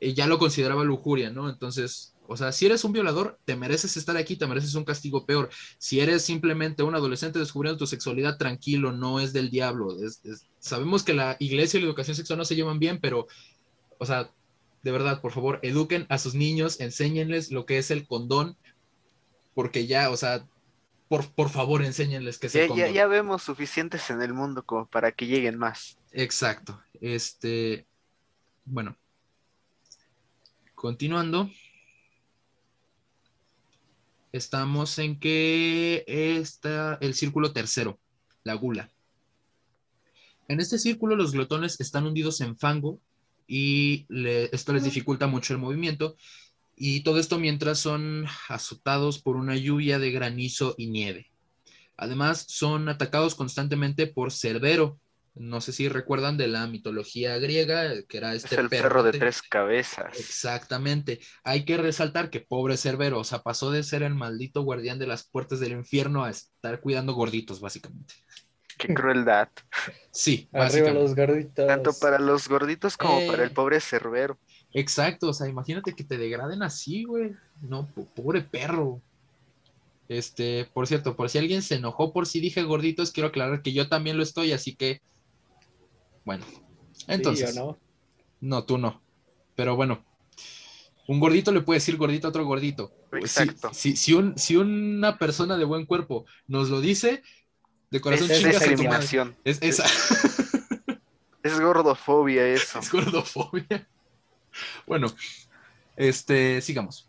eh, 0.00 0.14
ya 0.14 0.26
lo 0.26 0.38
consideraba 0.38 0.84
lujuria, 0.84 1.30
¿no? 1.30 1.48
Entonces, 1.48 2.14
o 2.28 2.36
sea, 2.36 2.52
si 2.52 2.66
eres 2.66 2.84
un 2.84 2.92
violador, 2.92 3.38
te 3.44 3.56
mereces 3.56 3.96
estar 3.96 4.16
aquí, 4.16 4.36
te 4.36 4.46
mereces 4.46 4.74
un 4.74 4.84
castigo 4.84 5.26
peor. 5.26 5.48
Si 5.78 6.00
eres 6.00 6.22
simplemente 6.22 6.82
un 6.82 6.94
adolescente 6.94 7.38
descubriendo 7.38 7.78
tu 7.78 7.86
sexualidad, 7.86 8.36
tranquilo, 8.36 8.92
no 8.92 9.20
es 9.20 9.32
del 9.32 9.50
diablo. 9.50 9.96
sabemos 10.58 11.02
que 11.02 11.14
la 11.14 11.36
iglesia 11.38 11.78
y 11.78 11.82
la 11.82 11.88
educación 11.88 12.16
sexual 12.16 12.38
no 12.38 12.44
se 12.44 12.56
llevan 12.56 12.78
bien, 12.78 12.98
pero, 13.00 13.26
o 13.98 14.06
sea, 14.06 14.30
de 14.82 14.92
verdad, 14.92 15.20
por 15.20 15.32
favor, 15.32 15.60
eduquen 15.62 16.06
a 16.08 16.18
sus 16.18 16.34
niños, 16.34 16.80
enséñenles 16.80 17.50
lo 17.50 17.66
que 17.66 17.78
es 17.78 17.90
el 17.90 18.06
condón, 18.06 18.56
porque 19.54 19.86
ya, 19.86 20.10
o 20.10 20.16
sea, 20.16 20.46
por, 21.08 21.30
por 21.32 21.50
favor, 21.50 21.84
enséñenles 21.84 22.38
que 22.38 22.48
condón. 22.48 22.76
Ya, 22.76 22.88
ya 22.88 23.06
vemos 23.06 23.42
suficientes 23.42 24.10
en 24.10 24.22
el 24.22 24.34
mundo 24.34 24.64
como 24.64 24.86
para 24.86 25.12
que 25.12 25.26
lleguen 25.26 25.58
más. 25.58 25.98
Exacto. 26.12 26.80
Este, 27.00 27.86
bueno, 28.64 28.96
Continuando, 30.76 31.50
estamos 34.30 34.98
en 34.98 35.18
que 35.18 36.04
está 36.06 36.98
el 37.00 37.14
círculo 37.14 37.54
tercero, 37.54 37.98
la 38.44 38.52
gula. 38.52 38.90
En 40.48 40.60
este 40.60 40.78
círculo 40.78 41.16
los 41.16 41.32
glotones 41.32 41.80
están 41.80 42.06
hundidos 42.06 42.42
en 42.42 42.58
fango 42.58 43.00
y 43.48 44.06
esto 44.52 44.74
les 44.74 44.84
dificulta 44.84 45.26
mucho 45.26 45.54
el 45.54 45.60
movimiento 45.60 46.14
y 46.76 47.00
todo 47.00 47.18
esto 47.18 47.38
mientras 47.38 47.78
son 47.78 48.26
azotados 48.48 49.20
por 49.20 49.36
una 49.36 49.56
lluvia 49.56 49.98
de 49.98 50.12
granizo 50.12 50.74
y 50.76 50.88
nieve. 50.88 51.32
Además, 51.96 52.44
son 52.48 52.88
atacados 52.88 53.34
constantemente 53.34 54.06
por 54.06 54.30
Cerbero, 54.30 55.00
no 55.36 55.60
sé 55.60 55.72
si 55.72 55.88
recuerdan 55.88 56.38
de 56.38 56.48
la 56.48 56.66
mitología 56.66 57.36
griega, 57.38 57.90
que 58.08 58.16
era 58.16 58.32
este 58.34 58.54
es 58.54 58.58
el 58.58 58.70
perro, 58.70 59.02
de 59.02 59.12
tres 59.12 59.42
cabezas. 59.42 60.18
Exactamente. 60.18 61.20
Hay 61.44 61.66
que 61.66 61.76
resaltar 61.76 62.30
que 62.30 62.40
pobre 62.40 62.78
Cerbero, 62.78 63.20
o 63.20 63.24
sea, 63.24 63.42
pasó 63.42 63.70
de 63.70 63.82
ser 63.82 64.02
el 64.02 64.14
maldito 64.14 64.62
guardián 64.62 64.98
de 64.98 65.06
las 65.06 65.28
puertas 65.28 65.60
del 65.60 65.72
infierno 65.72 66.24
a 66.24 66.30
estar 66.30 66.80
cuidando 66.80 67.12
gorditos, 67.12 67.60
básicamente. 67.60 68.14
Qué 68.78 68.94
crueldad. 68.94 69.48
Sí, 70.10 70.48
Arriba 70.52 70.90
los 70.90 71.14
gorditos. 71.14 71.66
Tanto 71.66 71.92
para 72.00 72.18
los 72.18 72.48
gorditos 72.48 72.96
como 72.96 73.26
para 73.26 73.44
el 73.44 73.50
eh, 73.50 73.54
pobre 73.54 73.80
Cerbero. 73.80 74.38
Exacto, 74.78 75.30
o 75.30 75.32
sea, 75.32 75.48
imagínate 75.48 75.94
que 75.94 76.04
te 76.04 76.18
degraden 76.18 76.62
así, 76.62 77.04
güey. 77.04 77.32
No, 77.62 77.88
pobre 78.14 78.42
perro. 78.42 79.00
Este, 80.06 80.68
por 80.74 80.86
cierto, 80.86 81.16
por 81.16 81.30
si 81.30 81.38
alguien 81.38 81.62
se 81.62 81.76
enojó 81.76 82.12
por 82.12 82.26
si 82.26 82.40
dije 82.40 82.62
gorditos, 82.62 83.10
quiero 83.10 83.30
aclarar 83.30 83.62
que 83.62 83.72
yo 83.72 83.88
también 83.88 84.18
lo 84.18 84.22
estoy, 84.22 84.52
así 84.52 84.76
que 84.76 85.00
bueno, 86.26 86.44
entonces. 87.06 87.56
no? 87.56 87.78
no, 88.42 88.64
tú 88.64 88.76
no. 88.76 89.00
Pero 89.54 89.76
bueno, 89.76 90.04
un 91.08 91.20
gordito 91.20 91.52
le 91.52 91.62
puede 91.62 91.78
decir 91.78 91.96
gordito 91.96 92.26
a 92.26 92.30
otro 92.30 92.44
gordito. 92.44 92.92
Exacto. 93.12 93.70
Si, 93.72 93.96
si, 93.96 94.12
un, 94.12 94.36
si 94.36 94.56
una 94.56 95.16
persona 95.16 95.56
de 95.56 95.64
buen 95.64 95.86
cuerpo 95.86 96.26
nos 96.48 96.68
lo 96.68 96.82
dice, 96.82 97.22
de 97.90 98.00
corazón 98.02 98.30
es, 98.30 98.40
chingas 98.40 99.10
Es, 99.42 99.62
esa. 99.62 99.86
es 101.42 101.60
gordofobia 101.60 102.46
eso. 102.46 102.80
Es 102.80 102.92
gordofobia. 102.92 103.88
Bueno, 104.86 105.08
este, 105.96 106.60
sigamos. 106.60 107.08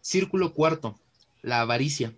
Círculo 0.00 0.52
cuarto, 0.52 0.98
la 1.42 1.60
avaricia. 1.60 2.14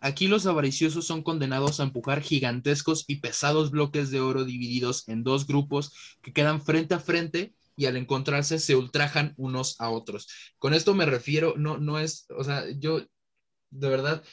Aquí 0.00 0.26
los 0.26 0.46
avariciosos 0.46 1.06
son 1.06 1.22
condenados 1.22 1.78
a 1.78 1.84
empujar 1.84 2.22
gigantescos 2.22 3.04
y 3.06 3.20
pesados 3.20 3.70
bloques 3.70 4.10
de 4.10 4.20
oro 4.20 4.44
divididos 4.44 5.08
en 5.08 5.22
dos 5.22 5.46
grupos 5.46 5.92
que 6.22 6.32
quedan 6.32 6.60
frente 6.60 6.94
a 6.94 6.98
frente 6.98 7.54
y 7.76 7.86
al 7.86 7.96
encontrarse 7.96 8.58
se 8.58 8.74
ultrajan 8.74 9.34
unos 9.36 9.80
a 9.80 9.90
otros. 9.90 10.26
Con 10.58 10.74
esto 10.74 10.94
me 10.94 11.06
refiero, 11.06 11.54
no, 11.56 11.78
no 11.78 12.00
es, 12.00 12.26
o 12.36 12.42
sea, 12.42 12.64
yo 12.76 13.00
de 13.70 13.88
verdad, 13.88 14.24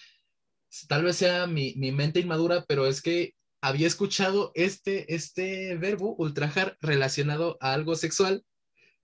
tal 0.87 1.03
vez 1.03 1.17
sea 1.17 1.47
mi, 1.47 1.73
mi 1.77 1.91
mente 1.91 2.19
inmadura, 2.19 2.65
pero 2.67 2.87
es 2.87 3.01
que 3.01 3.35
había 3.61 3.87
escuchado 3.87 4.51
este, 4.55 5.13
este 5.13 5.75
verbo, 5.77 6.15
ultrajar, 6.17 6.77
relacionado 6.81 7.57
a 7.61 7.73
algo 7.73 7.95
sexual 7.95 8.43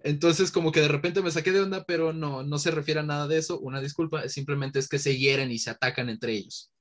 entonces, 0.05 0.51
como 0.51 0.71
que 0.71 0.81
de 0.81 0.87
repente 0.87 1.23
me 1.23 1.31
saqué 1.31 1.51
de 1.51 1.61
onda, 1.61 1.83
pero 1.83 2.13
no, 2.13 2.43
no 2.43 2.59
se 2.59 2.69
refiere 2.69 2.99
a 2.99 3.03
nada 3.03 3.27
de 3.27 3.39
eso. 3.39 3.59
Una 3.59 3.81
disculpa, 3.81 4.29
simplemente 4.29 4.77
es 4.77 4.87
que 4.87 4.99
se 4.99 5.17
hieren 5.17 5.51
y 5.51 5.57
se 5.57 5.71
atacan 5.71 6.09
entre 6.09 6.33
ellos. 6.33 6.71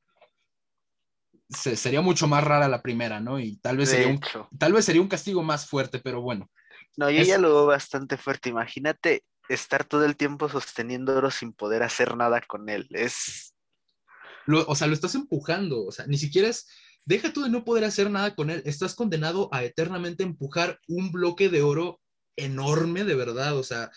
sería 1.48 2.02
mucho 2.02 2.26
más 2.26 2.44
rara 2.44 2.68
la 2.68 2.82
primera, 2.82 3.20
¿no? 3.20 3.40
Y 3.40 3.56
tal 3.56 3.78
vez, 3.78 3.88
sería 3.88 4.08
un, 4.08 4.20
tal 4.58 4.74
vez 4.74 4.84
sería 4.84 5.00
un 5.00 5.08
castigo 5.08 5.42
más 5.42 5.66
fuerte, 5.66 6.00
pero 6.00 6.20
bueno. 6.20 6.50
No, 6.98 7.10
yo 7.10 7.22
ya 7.22 7.38
lo 7.38 7.48
veo 7.48 7.66
bastante 7.66 8.18
fuerte. 8.18 8.50
Imagínate 8.50 9.24
estar 9.48 9.84
todo 9.84 10.04
el 10.04 10.16
tiempo 10.16 10.50
sosteniendo 10.50 11.16
oro 11.16 11.30
sin 11.30 11.54
poder 11.54 11.82
hacer 11.82 12.18
nada 12.18 12.42
con 12.42 12.68
él. 12.68 12.87
Es. 12.90 13.54
o 14.46 14.76
sea, 14.76 14.87
lo 14.87 14.92
estás 14.92 15.14
empujando. 15.14 15.87
O 15.87 15.92
sea, 15.92 16.06
ni 16.06 16.18
siquiera 16.18 16.48
es. 16.48 16.68
Deja 17.06 17.32
tú 17.32 17.42
de 17.42 17.48
no 17.48 17.64
poder 17.64 17.84
hacer 17.84 18.10
nada 18.10 18.34
con 18.34 18.50
él. 18.50 18.62
Estás 18.66 18.94
condenado 18.94 19.48
a 19.50 19.64
eternamente 19.64 20.24
empujar 20.24 20.78
un 20.88 21.10
bloque 21.10 21.48
de 21.48 21.62
oro 21.62 22.02
enorme, 22.36 23.04
de 23.04 23.14
verdad, 23.14 23.56
o 23.56 23.62
sea, 23.62 23.90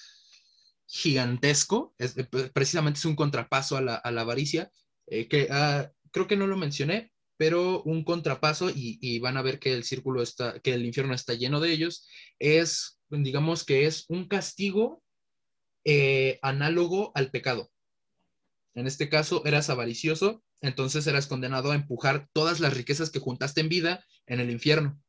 gigantesco. 0.87 1.93
Es, 1.97 2.17
eh, 2.17 2.25
precisamente 2.53 2.99
es 2.99 3.05
un 3.05 3.15
contrapaso 3.15 3.77
a 3.77 3.81
la, 3.81 3.95
avaricia, 3.95 4.71
eh, 5.07 5.27
que 5.27 5.47
ah, 5.51 5.91
creo 6.11 6.27
que 6.27 6.37
no 6.37 6.47
lo 6.47 6.57
mencioné, 6.57 7.11
pero 7.37 7.83
un 7.83 8.03
contrapaso, 8.03 8.69
y, 8.73 9.19
van 9.19 9.37
a 9.37 9.43
ver 9.43 9.59
que 9.59 9.73
el 9.73 9.83
círculo 9.83 10.23
está, 10.23 10.59
que 10.59 10.73
el 10.73 10.85
infierno 10.85 11.13
está 11.13 11.35
lleno 11.35 11.59
de 11.59 11.71
ellos, 11.71 12.07
es, 12.39 12.99
digamos 13.09 13.63
que 13.63 13.85
es 13.85 14.05
un 14.09 14.27
castigo 14.27 15.03
eh, 15.85 16.39
análogo 16.41 17.11
al 17.15 17.29
pecado. 17.29 17.71
En 18.73 18.87
este 18.87 19.09
caso, 19.09 19.43
eras 19.45 19.69
avaricioso, 19.69 20.43
entonces 20.61 21.05
eras 21.05 21.27
condenado 21.27 21.71
a 21.71 21.75
empujar 21.75 22.27
todas 22.33 22.59
las 22.59 22.73
riquezas 22.73 23.11
que 23.11 23.19
juntaste 23.19 23.61
en 23.61 23.69
vida 23.69 24.05
en 24.25 24.39
el 24.39 24.49
infierno. 24.49 24.99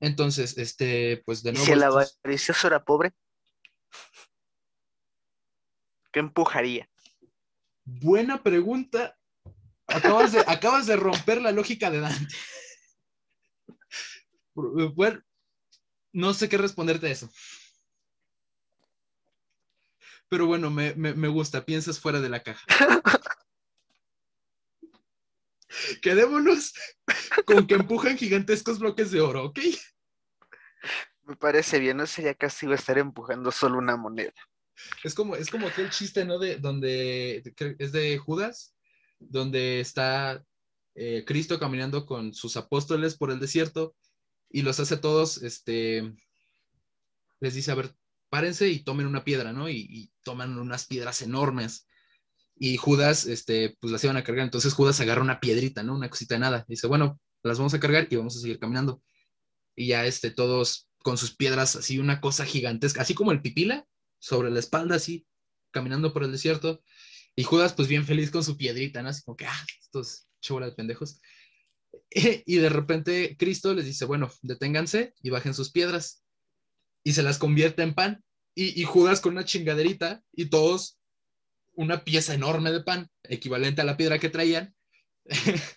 Entonces, 0.00 0.56
este, 0.56 1.22
pues 1.26 1.42
de 1.42 1.52
nuevo. 1.52 1.66
Si 1.66 1.72
el 1.72 1.82
avaricioso 1.82 2.66
era 2.66 2.82
pobre, 2.84 3.12
¿qué 6.10 6.20
empujaría? 6.20 6.88
Buena 7.84 8.42
pregunta. 8.42 9.18
Acabas 9.86 10.32
de, 10.32 10.40
acabas 10.46 10.86
de 10.86 10.96
romper 10.96 11.42
la 11.42 11.52
lógica 11.52 11.90
de 11.90 12.00
Dante. 12.00 12.34
Bueno, 14.52 15.22
no 16.12 16.34
sé 16.34 16.48
qué 16.48 16.58
responderte 16.58 17.06
a 17.06 17.10
eso. 17.10 17.30
Pero 20.28 20.44
bueno, 20.46 20.68
me, 20.68 20.92
me 20.94 21.28
gusta, 21.28 21.64
piensas 21.64 21.98
fuera 21.98 22.20
de 22.20 22.28
la 22.28 22.42
caja. 22.42 22.66
Quedémonos 26.02 26.72
con 27.44 27.66
que 27.66 27.74
empujan 27.74 28.16
gigantescos 28.16 28.78
bloques 28.78 29.10
de 29.10 29.20
oro, 29.20 29.46
¿ok? 29.46 29.60
Me 31.22 31.36
parece 31.36 31.78
bien, 31.78 31.96
no 31.96 32.06
sería 32.06 32.34
castigo 32.34 32.74
estar 32.74 32.98
empujando 32.98 33.52
solo 33.52 33.78
una 33.78 33.96
moneda. 33.96 34.32
Es 35.04 35.14
como, 35.14 35.36
es 35.36 35.50
como 35.50 35.68
aquel 35.68 35.90
chiste, 35.90 36.24
¿no? 36.24 36.38
De 36.38 36.56
donde 36.56 37.42
es 37.78 37.92
de 37.92 38.18
Judas, 38.18 38.74
donde 39.18 39.80
está 39.80 40.42
eh, 40.94 41.24
Cristo 41.26 41.60
caminando 41.60 42.06
con 42.06 42.34
sus 42.34 42.56
apóstoles 42.56 43.16
por 43.16 43.30
el 43.30 43.38
desierto 43.38 43.94
y 44.48 44.62
los 44.62 44.80
hace 44.80 44.96
todos, 44.96 45.42
este, 45.42 46.12
les 47.40 47.54
dice, 47.54 47.70
a 47.70 47.76
ver, 47.76 47.94
párense 48.30 48.68
y 48.68 48.82
tomen 48.82 49.06
una 49.06 49.22
piedra, 49.22 49.52
¿no? 49.52 49.68
Y, 49.68 49.86
y 49.88 50.10
toman 50.24 50.58
unas 50.58 50.86
piedras 50.86 51.22
enormes 51.22 51.86
y 52.62 52.76
Judas, 52.76 53.24
este, 53.24 53.74
pues 53.80 53.90
las 53.90 54.04
iban 54.04 54.18
a 54.18 54.22
cargar. 54.22 54.44
Entonces 54.44 54.74
Judas 54.74 55.00
agarra 55.00 55.22
una 55.22 55.40
piedrita, 55.40 55.82
¿no? 55.82 55.94
Una 55.94 56.10
cosita 56.10 56.34
de 56.34 56.40
nada. 56.40 56.66
dice, 56.68 56.86
bueno, 56.86 57.18
las 57.42 57.56
vamos 57.56 57.72
a 57.72 57.80
cargar 57.80 58.06
y 58.10 58.16
vamos 58.16 58.36
a 58.36 58.40
seguir 58.40 58.58
caminando. 58.58 59.02
Y 59.74 59.86
ya, 59.86 60.04
este, 60.04 60.30
todos 60.30 60.90
con 61.02 61.16
sus 61.16 61.34
piedras, 61.34 61.74
así 61.74 61.98
una 61.98 62.20
cosa 62.20 62.44
gigantesca, 62.44 63.00
así 63.00 63.14
como 63.14 63.32
el 63.32 63.40
pipila, 63.40 63.86
sobre 64.18 64.50
la 64.50 64.58
espalda, 64.58 64.96
así, 64.96 65.26
caminando 65.70 66.12
por 66.12 66.22
el 66.22 66.32
desierto. 66.32 66.82
Y 67.34 67.44
Judas, 67.44 67.72
pues 67.72 67.88
bien 67.88 68.04
feliz 68.04 68.30
con 68.30 68.44
su 68.44 68.58
piedrita, 68.58 69.02
¿no? 69.02 69.08
Así 69.08 69.22
como 69.22 69.38
que, 69.38 69.46
ah, 69.46 69.66
estos 69.82 70.28
de 70.42 70.72
pendejos. 70.72 71.18
Y 72.44 72.56
de 72.56 72.68
repente 72.68 73.36
Cristo 73.38 73.72
les 73.72 73.86
dice, 73.86 74.04
bueno, 74.04 74.30
deténganse 74.42 75.14
y 75.22 75.30
bajen 75.30 75.54
sus 75.54 75.72
piedras. 75.72 76.22
Y 77.04 77.14
se 77.14 77.22
las 77.22 77.38
convierte 77.38 77.82
en 77.82 77.94
pan 77.94 78.22
y, 78.54 78.78
y 78.78 78.84
Judas 78.84 79.22
con 79.22 79.32
una 79.32 79.46
chingaderita 79.46 80.22
y 80.34 80.50
todos 80.50 80.99
una 81.80 82.04
pieza 82.04 82.34
enorme 82.34 82.70
de 82.72 82.82
pan, 82.82 83.08
equivalente 83.22 83.80
a 83.80 83.84
la 83.84 83.96
piedra 83.96 84.18
que 84.18 84.28
traían. 84.28 84.74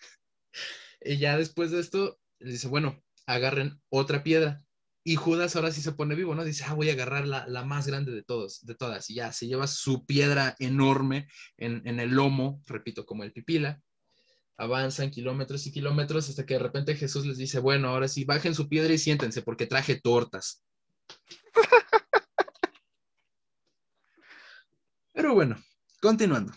y 1.01 1.17
ya 1.17 1.37
después 1.37 1.71
de 1.71 1.79
esto, 1.79 2.19
dice, 2.41 2.67
bueno, 2.67 3.01
agarren 3.25 3.81
otra 3.87 4.21
piedra. 4.21 4.61
Y 5.05 5.15
Judas 5.15 5.55
ahora 5.55 5.71
sí 5.71 5.81
se 5.81 5.93
pone 5.93 6.15
vivo, 6.15 6.35
¿no? 6.35 6.43
Dice, 6.43 6.65
ah, 6.67 6.73
voy 6.73 6.89
a 6.89 6.93
agarrar 6.93 7.25
la, 7.25 7.47
la 7.47 7.63
más 7.63 7.87
grande 7.87 8.11
de 8.11 8.21
todos, 8.21 8.65
de 8.65 8.75
todas. 8.75 9.09
Y 9.09 9.15
ya 9.15 9.31
se 9.31 9.47
lleva 9.47 9.65
su 9.65 10.05
piedra 10.05 10.57
enorme 10.59 11.29
en, 11.55 11.81
en 11.85 12.01
el 12.01 12.09
lomo, 12.09 12.61
repito, 12.65 13.05
como 13.05 13.23
el 13.23 13.31
pipila. 13.31 13.81
Avanzan 14.57 15.09
kilómetros 15.09 15.65
y 15.67 15.71
kilómetros 15.71 16.27
hasta 16.27 16.45
que 16.45 16.55
de 16.55 16.59
repente 16.59 16.95
Jesús 16.95 17.25
les 17.25 17.37
dice, 17.37 17.59
bueno, 17.59 17.87
ahora 17.87 18.09
sí, 18.09 18.25
bajen 18.25 18.55
su 18.55 18.67
piedra 18.67 18.93
y 18.93 18.97
siéntense 18.97 19.41
porque 19.41 19.67
traje 19.67 20.01
tortas. 20.01 20.65
Pero 25.13 25.33
bueno, 25.33 25.55
continuando. 26.03 26.51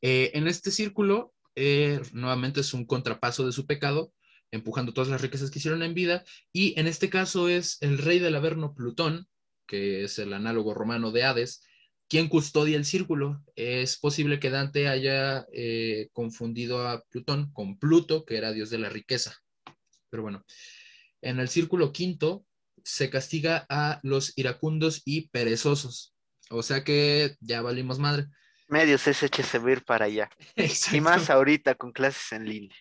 Eh, 0.00 0.32
en 0.34 0.48
este 0.48 0.72
círculo, 0.72 1.32
eh, 1.54 2.00
nuevamente 2.12 2.60
es 2.60 2.74
un 2.74 2.84
contrapaso 2.84 3.46
de 3.46 3.52
su 3.52 3.66
pecado, 3.66 4.12
empujando 4.50 4.92
todas 4.92 5.08
las 5.08 5.20
riquezas 5.20 5.48
que 5.48 5.60
hicieron 5.60 5.84
en 5.84 5.94
vida, 5.94 6.24
y 6.52 6.78
en 6.78 6.88
este 6.88 7.08
caso 7.08 7.48
es 7.48 7.78
el 7.82 7.98
rey 7.98 8.18
del 8.18 8.34
Averno 8.34 8.74
Plutón, 8.74 9.28
que 9.64 10.02
es 10.02 10.18
el 10.18 10.32
análogo 10.32 10.74
romano 10.74 11.12
de 11.12 11.22
Hades, 11.22 11.62
quien 12.08 12.28
custodia 12.28 12.76
el 12.76 12.84
círculo. 12.84 13.44
Es 13.54 13.96
posible 13.96 14.40
que 14.40 14.50
Dante 14.50 14.88
haya 14.88 15.46
eh, 15.52 16.08
confundido 16.12 16.88
a 16.88 17.00
Plutón 17.10 17.52
con 17.52 17.78
Pluto, 17.78 18.24
que 18.24 18.38
era 18.38 18.50
dios 18.50 18.70
de 18.70 18.78
la 18.78 18.88
riqueza. 18.88 19.36
Pero 20.10 20.24
bueno, 20.24 20.44
en 21.20 21.38
el 21.38 21.48
círculo 21.48 21.92
quinto 21.92 22.44
se 22.82 23.08
castiga 23.08 23.66
a 23.68 24.00
los 24.02 24.36
iracundos 24.36 25.02
y 25.04 25.28
perezosos. 25.28 26.11
O 26.52 26.62
sea 26.62 26.84
que 26.84 27.36
ya 27.40 27.62
valimos 27.62 27.98
madre. 27.98 28.26
Medios 28.68 29.06
eche 29.06 29.42
servir 29.42 29.84
para 29.84 30.06
allá. 30.06 30.30
Y 30.92 31.00
más 31.00 31.30
ahorita 31.30 31.74
con 31.74 31.92
clases 31.92 32.32
en 32.32 32.48
línea. 32.48 32.76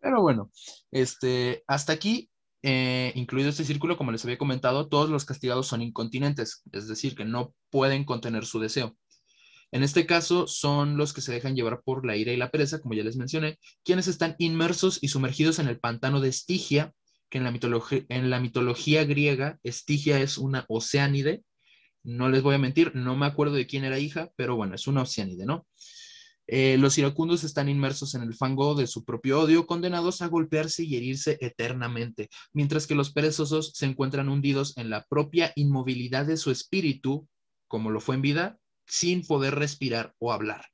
Pero 0.00 0.22
bueno, 0.22 0.50
este, 0.92 1.64
hasta 1.66 1.92
aquí, 1.92 2.30
eh, 2.62 3.12
incluido 3.16 3.48
este 3.50 3.64
círculo, 3.64 3.96
como 3.96 4.12
les 4.12 4.24
había 4.24 4.38
comentado, 4.38 4.88
todos 4.88 5.10
los 5.10 5.24
castigados 5.24 5.66
son 5.66 5.82
incontinentes, 5.82 6.62
es 6.70 6.86
decir, 6.86 7.16
que 7.16 7.24
no 7.24 7.54
pueden 7.70 8.04
contener 8.04 8.44
su 8.46 8.60
deseo. 8.60 8.96
En 9.72 9.82
este 9.82 10.06
caso 10.06 10.46
son 10.46 10.96
los 10.96 11.12
que 11.12 11.20
se 11.20 11.32
dejan 11.32 11.56
llevar 11.56 11.82
por 11.82 12.06
la 12.06 12.16
ira 12.16 12.32
y 12.32 12.36
la 12.36 12.50
pereza, 12.50 12.80
como 12.80 12.94
ya 12.94 13.02
les 13.02 13.16
mencioné, 13.16 13.58
quienes 13.84 14.06
están 14.06 14.36
inmersos 14.38 14.98
y 15.02 15.08
sumergidos 15.08 15.58
en 15.58 15.66
el 15.66 15.80
pantano 15.80 16.20
de 16.20 16.28
Estigia, 16.28 16.92
que 17.28 17.38
en 17.38 17.44
la, 17.44 17.50
mitología, 17.50 18.04
en 18.08 18.30
la 18.30 18.38
mitología 18.38 19.04
griega, 19.04 19.58
Estigia 19.64 20.20
es 20.20 20.38
una 20.38 20.64
oceánide, 20.68 21.42
no 22.06 22.28
les 22.28 22.42
voy 22.42 22.54
a 22.54 22.58
mentir, 22.58 22.94
no 22.94 23.16
me 23.16 23.26
acuerdo 23.26 23.54
de 23.54 23.66
quién 23.66 23.84
era 23.84 23.98
hija, 23.98 24.30
pero 24.36 24.54
bueno, 24.54 24.76
es 24.76 24.86
una 24.86 25.02
oceánide, 25.02 25.44
¿no? 25.44 25.66
Eh, 26.46 26.78
los 26.78 26.96
iracundos 26.96 27.42
están 27.42 27.68
inmersos 27.68 28.14
en 28.14 28.22
el 28.22 28.32
fango 28.32 28.76
de 28.76 28.86
su 28.86 29.04
propio 29.04 29.40
odio, 29.40 29.66
condenados 29.66 30.22
a 30.22 30.28
golpearse 30.28 30.84
y 30.84 30.94
herirse 30.94 31.36
eternamente, 31.40 32.28
mientras 32.52 32.86
que 32.86 32.94
los 32.94 33.12
perezosos 33.12 33.72
se 33.74 33.86
encuentran 33.86 34.28
hundidos 34.28 34.76
en 34.78 34.88
la 34.88 35.04
propia 35.08 35.52
inmovilidad 35.56 36.24
de 36.24 36.36
su 36.36 36.52
espíritu, 36.52 37.28
como 37.66 37.90
lo 37.90 37.98
fue 37.98 38.14
en 38.14 38.22
vida, 38.22 38.58
sin 38.86 39.26
poder 39.26 39.56
respirar 39.56 40.14
o 40.20 40.32
hablar. 40.32 40.66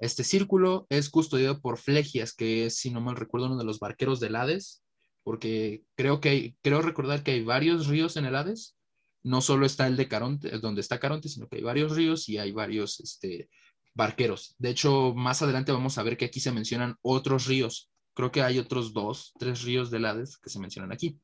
Este 0.00 0.24
círculo 0.24 0.86
es 0.88 1.10
custodiado 1.10 1.60
por 1.60 1.78
Flegias, 1.78 2.34
que 2.34 2.66
es, 2.66 2.78
si 2.78 2.90
no 2.90 3.00
mal 3.00 3.14
recuerdo, 3.14 3.46
uno 3.46 3.58
de 3.58 3.64
los 3.64 3.78
barqueros 3.78 4.18
del 4.18 4.34
Hades, 4.34 4.82
porque 5.22 5.84
creo 5.94 6.20
que 6.20 6.56
creo 6.62 6.82
recordar 6.82 7.22
que 7.22 7.32
hay 7.32 7.44
varios 7.44 7.86
ríos 7.86 8.16
en 8.16 8.24
el 8.24 8.34
Hades, 8.34 8.76
no 9.22 9.40
solo 9.40 9.66
está 9.66 9.86
el 9.86 9.96
de 9.96 10.08
Caronte, 10.08 10.50
donde 10.58 10.80
está 10.80 10.98
Caronte, 10.98 11.28
sino 11.28 11.48
que 11.48 11.56
hay 11.56 11.62
varios 11.62 11.94
ríos 11.94 12.28
y 12.28 12.38
hay 12.38 12.52
varios 12.52 13.00
este, 13.00 13.50
barqueros. 13.94 14.54
De 14.58 14.70
hecho, 14.70 15.14
más 15.14 15.42
adelante 15.42 15.72
vamos 15.72 15.98
a 15.98 16.02
ver 16.02 16.16
que 16.16 16.26
aquí 16.26 16.40
se 16.40 16.52
mencionan 16.52 16.96
otros 17.02 17.46
ríos. 17.46 17.90
Creo 18.14 18.32
que 18.32 18.42
hay 18.42 18.58
otros 18.58 18.92
dos, 18.92 19.32
tres 19.38 19.62
ríos 19.62 19.90
de 19.90 20.06
Hades 20.06 20.38
que 20.38 20.50
se 20.50 20.58
mencionan 20.58 20.92
aquí. 20.92 21.18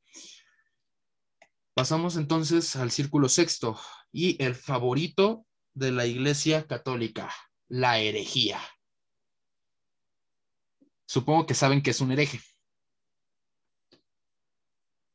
Pasamos 1.75 2.17
entonces 2.17 2.77
al 2.77 2.91
círculo 2.91 3.29
sexto 3.29 3.79
y 4.13 4.43
el 4.43 4.55
favorito 4.55 5.47
de 5.75 5.93
la 5.93 6.07
Iglesia 6.07 6.67
Católica, 6.67 7.31
la 7.69 7.99
herejía. 7.99 8.59
Supongo 11.07 11.47
que 11.47 11.55
saben 11.55 11.83
que 11.83 11.91
es 11.91 12.01
un 12.01 12.13
hereje. 12.13 12.41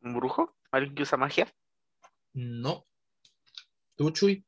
¿Un 0.02 0.14
brujo? 0.16 0.56
¿Alguien 0.72 0.96
que 0.96 1.04
usa 1.04 1.18
magia? 1.18 1.52
No. 2.34 2.86
¿Tú, 3.96 4.12
Chuy? 4.12 4.44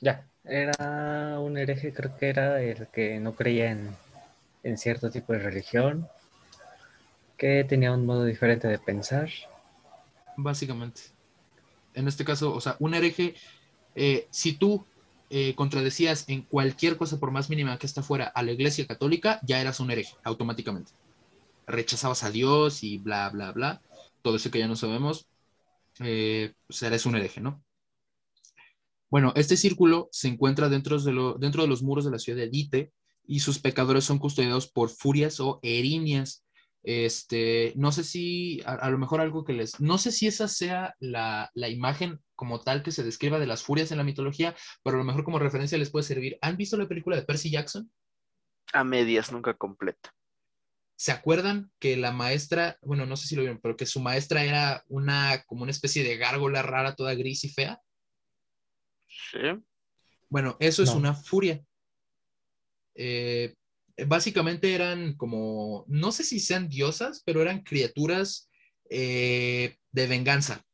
Ya, 0.00 0.28
era 0.44 1.38
un 1.40 1.56
hereje, 1.58 1.92
creo 1.92 2.16
que 2.16 2.28
era 2.28 2.62
el 2.62 2.86
que 2.88 3.18
no 3.20 3.34
creía 3.34 3.70
en, 3.70 3.96
en 4.62 4.78
cierto 4.78 5.10
tipo 5.10 5.32
de 5.32 5.40
religión, 5.40 6.08
que 7.36 7.64
tenía 7.64 7.92
un 7.92 8.04
modo 8.06 8.24
diferente 8.24 8.68
de 8.68 8.78
pensar. 8.78 9.30
Básicamente. 10.36 11.00
En 11.94 12.06
este 12.08 12.24
caso, 12.24 12.54
o 12.54 12.60
sea, 12.60 12.76
un 12.78 12.94
hereje, 12.94 13.34
eh, 13.94 14.28
si 14.30 14.52
tú 14.52 14.84
eh, 15.30 15.54
contradecías 15.54 16.28
en 16.28 16.42
cualquier 16.42 16.96
cosa, 16.96 17.18
por 17.18 17.30
más 17.30 17.50
mínima 17.50 17.78
que 17.78 17.86
esta 17.86 18.02
fuera, 18.02 18.26
a 18.26 18.42
la 18.42 18.52
iglesia 18.52 18.86
católica, 18.86 19.40
ya 19.42 19.60
eras 19.60 19.80
un 19.80 19.90
hereje, 19.90 20.14
automáticamente. 20.22 20.92
Rechazabas 21.66 22.24
a 22.24 22.30
Dios 22.30 22.84
y 22.84 22.98
bla, 22.98 23.28
bla, 23.30 23.52
bla 23.52 23.82
todo 24.28 24.36
eso 24.36 24.50
que 24.50 24.58
ya 24.58 24.68
no 24.68 24.76
sabemos, 24.76 25.26
eh, 26.00 26.52
eres 26.82 27.06
un 27.06 27.16
hereje, 27.16 27.40
¿no? 27.40 27.64
Bueno, 29.08 29.32
este 29.36 29.56
círculo 29.56 30.10
se 30.12 30.28
encuentra 30.28 30.68
dentro 30.68 31.00
de, 31.00 31.34
dentro 31.38 31.62
de 31.62 31.68
los 31.68 31.82
muros 31.82 32.04
de 32.04 32.10
la 32.10 32.18
ciudad 32.18 32.38
de 32.38 32.50
Dite 32.50 32.92
y 33.26 33.40
sus 33.40 33.58
pecadores 33.58 34.04
son 34.04 34.18
custodiados 34.18 34.70
por 34.70 34.90
furias 34.90 35.40
o 35.40 35.60
erinias. 35.62 36.44
Este, 36.82 37.72
no 37.74 37.90
sé 37.90 38.04
si, 38.04 38.60
a, 38.66 38.90
lo 38.90 38.98
mejor 38.98 39.22
algo 39.22 39.46
que 39.46 39.54
les, 39.54 39.80
no 39.80 39.96
sé 39.96 40.12
si 40.12 40.26
esa 40.26 40.46
sea 40.46 40.94
la, 41.00 41.50
la, 41.54 41.70
imagen 41.70 42.20
como 42.34 42.60
tal 42.60 42.82
que 42.82 42.92
se 42.92 43.02
describa 43.02 43.38
de 43.38 43.46
las 43.46 43.62
furias 43.62 43.90
en 43.92 43.96
la 43.96 44.04
mitología, 44.04 44.54
pero 44.82 44.96
a 44.96 44.98
lo 44.98 45.04
mejor 45.04 45.24
como 45.24 45.38
referencia 45.38 45.78
les 45.78 45.88
puede 45.88 46.02
servir. 46.02 46.36
¿Han 46.42 46.58
visto 46.58 46.76
la 46.76 46.86
película 46.86 47.16
de 47.16 47.22
Percy 47.22 47.50
Jackson? 47.50 47.90
A 48.74 48.84
medias, 48.84 49.32
nunca 49.32 49.54
completa. 49.54 50.12
¿Se 51.00 51.12
acuerdan 51.12 51.70
que 51.78 51.96
la 51.96 52.10
maestra, 52.10 52.76
bueno, 52.82 53.06
no 53.06 53.16
sé 53.16 53.28
si 53.28 53.36
lo 53.36 53.42
vieron, 53.42 53.60
pero 53.62 53.76
que 53.76 53.86
su 53.86 54.00
maestra 54.00 54.44
era 54.44 54.82
una, 54.88 55.44
como 55.46 55.62
una 55.62 55.70
especie 55.70 56.02
de 56.02 56.16
gárgola 56.16 56.60
rara, 56.62 56.96
toda 56.96 57.14
gris 57.14 57.44
y 57.44 57.50
fea? 57.50 57.80
Sí. 59.06 59.38
Bueno, 60.28 60.56
eso 60.58 60.82
es 60.82 60.90
una 60.90 61.14
furia. 61.14 61.64
Eh, 62.96 63.54
básicamente 64.08 64.74
eran 64.74 65.14
como, 65.16 65.84
no 65.86 66.10
sé 66.10 66.24
si 66.24 66.40
sean 66.40 66.68
diosas, 66.68 67.22
pero 67.24 67.42
eran 67.42 67.62
criaturas 67.62 68.50
eh, 68.90 69.76
de 69.92 70.06
venganza. 70.08 70.66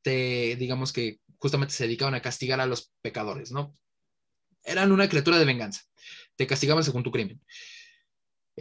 Te, 0.00 0.56
digamos 0.56 0.90
que 0.90 1.20
justamente 1.36 1.74
se 1.74 1.84
dedicaban 1.84 2.14
a 2.14 2.22
castigar 2.22 2.60
a 2.60 2.66
los 2.66 2.94
pecadores, 3.02 3.52
¿no? 3.52 3.76
Eran 4.64 4.90
una 4.90 5.06
criatura 5.10 5.38
de 5.38 5.44
venganza. 5.44 5.82
Te 6.36 6.46
castigaban 6.46 6.82
según 6.82 7.02
tu 7.02 7.10
crimen. 7.10 7.42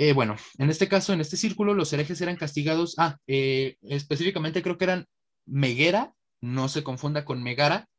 Eh, 0.01 0.13
bueno, 0.13 0.37
en 0.57 0.69
este 0.69 0.87
caso, 0.87 1.11
en 1.11 1.19
este 1.19 1.35
círculo, 1.35 1.73
los 1.73 1.91
herejes 1.91 2.21
eran 2.21 2.37
castigados, 2.37 2.95
ah, 2.99 3.17
eh, 3.27 3.75
específicamente 3.81 4.63
creo 4.63 4.77
que 4.77 4.85
eran 4.85 5.05
Meguera, 5.45 6.13
no 6.39 6.69
se 6.69 6.83
confunda 6.83 7.25
con 7.25 7.43
Megara, 7.43 7.89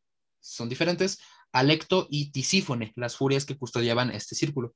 son 0.41 0.71
diferentes, 0.71 1.19
Alecto 1.53 2.07
y 2.09 2.33
Tisífone, 2.33 2.95
las 2.97 3.17
furias 3.17 3.45
que 3.45 3.59
custodiaban 3.59 4.11
este 4.13 4.35
círculo. 4.35 4.75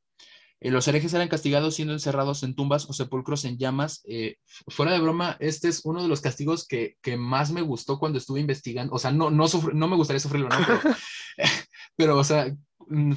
Eh, 0.61 0.71
los 0.71 0.87
herejes 0.87 1.15
eran 1.15 1.29
castigados 1.29 1.77
siendo 1.77 1.95
encerrados 1.95 2.43
en 2.43 2.55
tumbas 2.55 2.91
o 2.91 2.93
sepulcros 2.93 3.47
en 3.47 3.57
llamas. 3.57 4.03
fuera 4.69 4.93
de 4.93 5.01
broma, 5.01 5.39
este 5.41 5.69
es 5.69 5.81
uno 5.85 6.03
de 6.03 6.09
los 6.09 6.21
castigos 6.21 6.67
que, 6.69 6.99
más 7.17 7.53
me 7.53 7.63
gustó 7.63 7.99
cuando 7.99 8.19
estuve 8.19 8.41
investigando. 8.41 8.93
O 8.93 8.99
sea, 8.99 9.13
no, 9.13 9.31
no, 9.31 9.47
no 9.73 9.89
me 9.89 9.97
gustaría 9.97 10.21
sufrirlo, 10.21 10.51
¿no? 10.51 10.59
pero, 11.97 12.19
o 12.19 12.25
sea, 12.25 12.55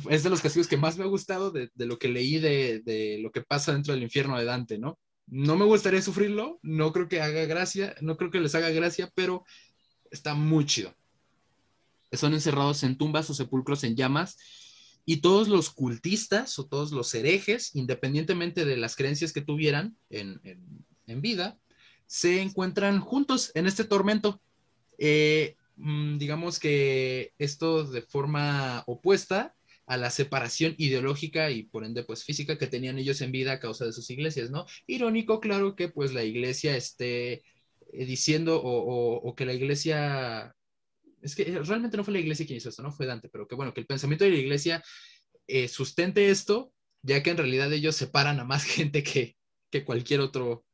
es 0.10 0.23
de 0.23 0.30
los 0.30 0.41
castigos 0.41 0.67
que 0.67 0.77
más 0.77 0.97
me 0.97 1.03
ha 1.03 1.08
gustado 1.08 1.51
de, 1.51 1.69
lo 1.75 1.99
que 1.99 2.08
leí 2.08 2.39
de, 2.39 3.19
lo 3.21 3.32
que 3.32 3.41
pasa 3.41 3.73
dentro 3.73 3.93
del 3.93 4.03
infierno 4.03 4.38
de 4.38 4.45
Dante, 4.45 4.77
¿no? 4.77 4.99
No 5.25 5.58
me 5.58 5.65
gustaría 5.65 6.01
sufrirlo, 6.01 6.60
no 6.62 6.93
creo 6.93 7.10
que 7.10 7.21
haga 7.21 7.45
gracia, 7.45 7.95
no 8.01 8.15
creo 8.15 8.32
que 8.32 8.39
les 8.39 8.55
haga 8.55 8.70
gracia, 8.70 9.11
pero 9.13 9.43
está 10.09 10.34
muy 10.36 10.65
chido. 10.65 10.95
Son 12.13 12.34
encerrados 12.34 12.84
en 12.84 12.97
tumbas 12.97 13.30
o 13.30 13.34
sepulcros 13.34 13.84
en 13.84 13.97
llamas 13.97 14.38
y 15.05 15.18
todos 15.18 15.49
los 15.49 15.70
cultistas 15.70 16.57
o 16.59 16.68
todos 16.68 16.91
los 16.91 17.13
herejes, 17.13 17.76
independientemente 17.76 18.63
de 18.63 18.78
las 18.78 18.95
creencias 18.95 19.34
que 19.34 19.41
tuvieran 19.41 19.97
en, 20.09 20.39
vida, 21.22 21.59
se 22.05 22.41
encuentran 22.41 23.01
juntos 23.01 23.51
en 23.55 23.68
este 23.68 23.84
tormento. 23.84 24.41
Eh, 24.97 25.57
mm, 25.76 26.18
digamos 26.18 26.59
que 26.59 27.34
esto 27.38 27.84
de 27.84 28.01
forma 28.01 28.84
opuesta 28.88 29.57
a 29.88 29.98
la 29.98 30.10
separación 30.12 30.76
ideológica 30.78 31.50
y 31.50 31.64
por 31.64 31.86
ende 31.86 32.04
pues 32.04 32.24
física 32.26 32.58
que 32.58 32.68
tenían 32.68 33.00
ellos 33.00 33.22
en 33.22 33.32
vida 33.32 33.54
a 33.54 33.60
causa 33.60 33.86
de 33.86 33.94
sus 33.94 34.10
iglesias, 34.10 34.52
¿no? 34.52 34.66
Irónico, 34.86 35.40
claro 35.40 35.76
que 35.76 35.88
pues 35.88 36.14
la 36.14 36.24
iglesia 36.24 36.76
esté 36.76 37.44
eh, 37.94 38.06
diciendo 38.06 38.62
o, 38.62 39.34
que 39.36 39.46
la 39.46 39.54
iglesia, 39.54 40.54
es 41.22 41.36
que 41.36 41.44
eh, 41.44 41.60
realmente 41.64 41.96
no 41.96 42.04
fue 42.04 42.14
la 42.14 42.20
iglesia 42.20 42.46
quien 42.46 42.58
hizo 42.58 42.70
esto, 42.70 42.84
no 42.84 42.92
fue 42.92 43.06
Dante, 43.06 43.30
pero 43.30 43.48
que 43.48 43.56
bueno, 43.56 43.74
que 43.74 43.80
el 43.80 43.88
pensamiento 43.88 44.26
de 44.26 44.32
la 44.32 44.38
iglesia 44.38 44.84
eh, 45.48 45.70
sustente 45.70 46.30
esto, 46.30 46.74
ya 47.02 47.24
que 47.24 47.30
en 47.30 47.38
realidad 47.38 47.72
ellos 47.72 47.96
separan 47.96 48.42
a 48.42 48.44
más 48.44 48.64
gente 48.66 49.04
que, 49.04 49.38
que 49.72 49.86
cualquier 49.86 50.20
otro, 50.20 50.66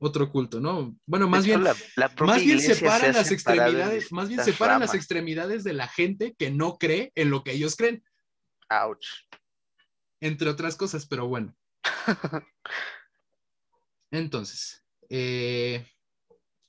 otro 0.00 0.32
culto, 0.32 0.60
¿no? 0.60 0.96
Bueno, 1.06 1.28
más 1.28 1.44
hecho, 1.44 1.58
bien, 1.58 1.64
la, 1.64 1.76
la 1.96 2.08
propia 2.08 2.34
más 2.34 2.44
bien 2.44 2.60
se 2.60 2.74
separan 2.74 3.12
las 3.12 3.30
extremidades, 3.30 4.10
más 4.12 4.28
bien 4.28 4.42
separan 4.42 4.80
las 4.80 4.94
extremidades 4.94 5.62
de 5.62 5.74
la 5.74 5.88
gente 5.88 6.34
que 6.38 6.50
no 6.50 6.78
cree 6.78 7.12
en 7.14 7.30
lo 7.30 7.44
que 7.44 7.52
ellos 7.52 7.76
creen, 7.76 8.02
Ouch. 8.70 9.06
entre 10.20 10.48
otras 10.48 10.74
cosas, 10.76 11.06
pero 11.06 11.28
bueno. 11.28 11.54
Entonces, 14.10 14.82
eh, 15.10 15.86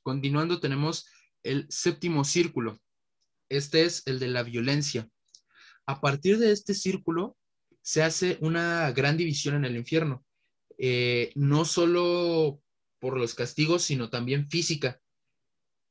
continuando, 0.03 0.59
tenemos 0.59 1.07
el 1.43 1.65
séptimo 1.69 2.23
círculo. 2.25 2.79
Este 3.49 3.85
es 3.85 4.03
el 4.05 4.19
de 4.19 4.27
la 4.27 4.43
violencia. 4.43 5.09
A 5.85 6.01
partir 6.01 6.37
de 6.37 6.51
este 6.51 6.73
círculo 6.73 7.37
se 7.81 8.03
hace 8.03 8.37
una 8.41 8.91
gran 8.91 9.17
división 9.17 9.55
en 9.55 9.65
el 9.65 9.77
infierno, 9.77 10.23
Eh, 10.83 11.31
no 11.35 11.63
solo 11.63 12.60
por 13.01 13.17
los 13.17 13.33
castigos, 13.33 13.81
sino 13.81 14.09
también 14.09 14.47
física, 14.47 15.01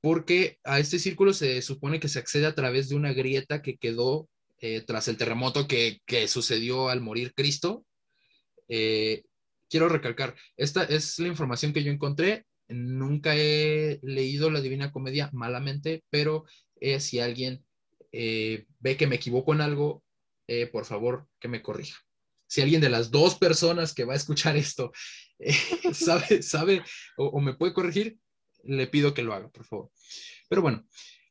porque 0.01 0.59
a 0.65 0.79
este 0.79 0.99
círculo 0.99 1.35
se 1.35 1.61
supone 1.61 2.01
que 2.01 2.09
se 2.09 2.21
accede 2.21 2.47
a 2.47 2.55
través 2.55 2.89
de 2.89 2.95
una 2.95 3.13
grieta 3.13 3.61
que 3.61 3.77
quedó 3.77 4.31
eh, 4.61 4.83
tras 4.87 5.09
el 5.09 5.17
terremoto 5.17 5.67
que, 5.67 5.99
que 6.07 6.29
sucedió 6.29 6.89
al 6.89 7.01
morir 7.01 7.35
Cristo. 7.35 7.85
Eh, 8.69 9.25
quiero 9.69 9.89
recalcar, 9.89 10.37
esta 10.57 10.85
es 10.85 11.19
la 11.19 11.29
información 11.29 11.73
que 11.73 11.83
yo 11.83 11.91
encontré. 11.91 12.47
Nunca 12.69 13.35
he 13.37 13.99
leído 14.03 14.51
la 14.51 14.61
Divina 14.61 14.93
Comedia 14.93 15.29
malamente, 15.33 16.05
pero 16.09 16.45
eh, 16.81 17.01
si 17.01 17.19
alguien 17.19 17.65
eh, 18.13 18.67
ve 18.79 18.97
que 18.97 19.09
me 19.09 19.17
equivoco 19.17 19.53
en 19.53 19.61
algo, 19.61 20.03
por 20.73 20.85
favor 20.85 21.29
que 21.39 21.47
me 21.47 21.63
corrija. 21.63 21.97
Si 22.49 22.61
alguien 22.61 22.81
de 22.81 22.89
las 22.89 23.13
dos 23.13 23.37
personas 23.37 23.95
que 23.95 24.05
va 24.05 24.15
a 24.15 24.17
escuchar 24.17 24.57
esto 24.57 24.91
eh, 25.41 25.53
sabe, 25.95 26.43
sabe 26.43 26.85
o, 27.17 27.27
o 27.27 27.41
me 27.41 27.55
puede 27.55 27.75
corregir, 27.75 28.19
le 28.65 28.87
pido 28.87 29.15
que 29.15 29.23
lo 29.23 29.35
haga, 29.35 29.49
por 29.51 29.65
favor. 29.65 29.91
Pero 30.49 30.63
bueno, 30.63 30.87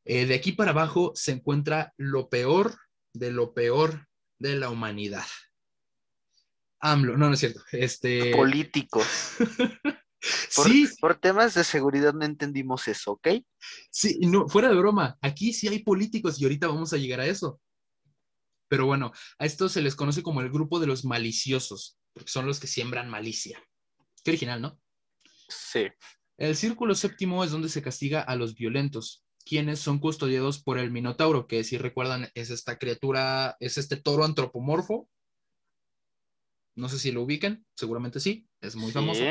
eh, 0.06 0.26
de 0.26 0.36
aquí 0.36 0.54
para 0.54 0.72
abajo 0.72 1.12
se 1.16 1.32
encuentra 1.34 1.94
lo 1.98 2.30
peor 2.30 2.76
de 3.14 3.32
lo 3.32 3.54
peor 3.54 4.08
de 4.40 4.56
la 4.56 4.70
humanidad. 4.70 5.26
AMLO, 6.80 7.18
no, 7.18 7.28
no 7.28 7.34
es 7.34 7.40
cierto. 7.40 7.62
Este, 7.72 8.36
Políticos. 8.36 9.06
Por, 10.54 10.68
sí, 10.68 10.86
por 11.00 11.16
temas 11.16 11.54
de 11.54 11.64
seguridad 11.64 12.14
no 12.14 12.26
entendimos 12.26 12.90
eso, 12.90 13.14
¿ok? 13.14 13.28
sí, 13.90 14.20
no, 14.20 14.50
fuera 14.50 14.68
de 14.68 14.76
broma, 14.76 15.18
aquí 15.22 15.54
sí 15.54 15.70
hay 15.70 15.80
políticos 15.82 16.42
y 16.42 16.44
ahorita 16.44 16.68
vamos 16.68 16.92
a 16.92 16.98
llegar 16.98 17.22
a 17.22 17.26
eso. 17.26 17.62
Pero 18.68 18.86
bueno, 18.86 19.14
a 19.38 19.46
esto 19.46 19.70
se 19.70 19.82
les 19.82 19.96
conoce 19.96 20.22
como 20.22 20.42
el 20.42 20.50
grupo 20.50 20.82
de 20.82 20.88
los 20.88 21.06
maliciosos, 21.06 21.98
porque 22.12 22.32
son 22.32 22.46
los 22.46 22.60
que 22.60 22.68
siembran 22.68 23.10
malicia. 23.10 23.64
Qué 24.24 24.32
original, 24.32 24.62
¿no? 24.62 24.80
Sí. 25.48 25.88
El 26.38 26.56
círculo 26.56 26.96
séptimo 26.96 27.44
es 27.44 27.52
donde 27.52 27.70
se 27.70 27.82
castiga 27.82 28.22
a 28.22 28.36
los 28.36 28.56
violentos, 28.56 29.26
quienes 29.46 29.80
son 29.80 30.00
custodiados 30.00 30.62
por 30.62 30.78
el 30.78 30.92
Minotauro, 30.92 31.48
que 31.48 31.64
si 31.64 31.78
recuerdan 31.78 32.30
es 32.34 32.50
esta 32.50 32.78
criatura, 32.78 33.58
es 33.60 33.78
este 33.78 33.98
toro 33.98 34.24
antropomorfo. 34.24 35.10
No 36.76 36.88
sé 36.88 37.00
si 37.00 37.12
lo 37.12 37.24
ubican, 37.24 37.66
seguramente 37.76 38.20
sí, 38.20 38.48
es 38.62 38.76
muy 38.76 38.92
famoso. 38.92 39.22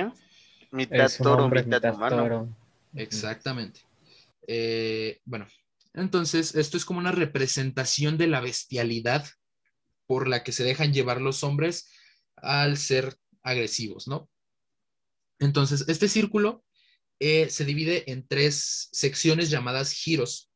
Mitad 0.70 1.06
Es 1.06 1.16
toro, 1.16 1.44
hombre, 1.44 1.62
mitad, 1.62 1.78
mitad 1.78 1.94
humano. 1.94 2.16
toro. 2.16 2.56
Exactamente. 2.94 3.80
Eh, 4.46 5.20
bueno, 5.24 5.46
entonces 5.94 6.54
esto 6.54 6.76
es 6.76 6.84
como 6.84 6.98
una 6.98 7.12
representación 7.12 8.18
de 8.18 8.26
la 8.26 8.40
bestialidad 8.40 9.26
por 10.06 10.28
la 10.28 10.42
que 10.42 10.52
se 10.52 10.64
dejan 10.64 10.92
llevar 10.92 11.20
los 11.20 11.42
hombres 11.44 11.90
al 12.36 12.76
ser 12.76 13.16
agresivos, 13.42 14.08
¿no? 14.08 14.28
Entonces, 15.38 15.84
este 15.88 16.08
círculo 16.08 16.64
eh, 17.20 17.48
se 17.50 17.64
divide 17.64 18.10
en 18.10 18.26
tres 18.26 18.88
secciones 18.92 19.50
llamadas 19.50 19.92
giros. 19.92 20.50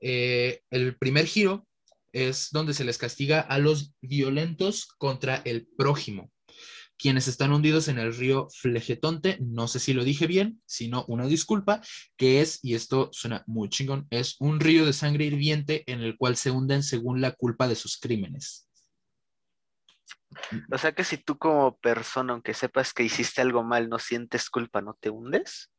Eh, 0.00 0.62
el 0.70 0.96
primer 0.96 1.26
giro 1.26 1.66
es 2.12 2.48
donde 2.50 2.74
se 2.74 2.84
les 2.84 2.98
castiga 2.98 3.40
a 3.40 3.58
los 3.58 3.94
violentos 4.00 4.86
contra 4.98 5.36
el 5.44 5.66
prójimo, 5.66 6.30
quienes 6.98 7.26
están 7.26 7.52
hundidos 7.52 7.88
en 7.88 7.98
el 7.98 8.14
río 8.14 8.48
Flegetonte, 8.52 9.38
no 9.40 9.66
sé 9.66 9.80
si 9.80 9.92
lo 9.92 10.04
dije 10.04 10.26
bien, 10.26 10.60
sino 10.66 11.04
una 11.08 11.26
disculpa, 11.26 11.80
que 12.16 12.40
es, 12.40 12.58
y 12.62 12.74
esto 12.74 13.10
suena 13.12 13.44
muy 13.46 13.68
chingón, 13.68 14.06
es 14.10 14.36
un 14.40 14.60
río 14.60 14.84
de 14.84 14.92
sangre 14.92 15.24
hirviente 15.24 15.84
en 15.86 16.00
el 16.00 16.16
cual 16.16 16.36
se 16.36 16.50
hunden 16.50 16.82
según 16.82 17.20
la 17.20 17.32
culpa 17.32 17.66
de 17.66 17.76
sus 17.76 17.96
crímenes. 17.98 18.68
O 20.70 20.78
sea 20.78 20.92
que 20.92 21.04
si 21.04 21.16
tú 21.18 21.38
como 21.38 21.76
persona, 21.78 22.32
aunque 22.32 22.54
sepas 22.54 22.92
que 22.92 23.02
hiciste 23.02 23.40
algo 23.40 23.62
mal, 23.62 23.88
no 23.88 23.98
sientes 23.98 24.48
culpa, 24.50 24.80
¿no 24.80 24.94
te 24.94 25.10
hundes? 25.10 25.70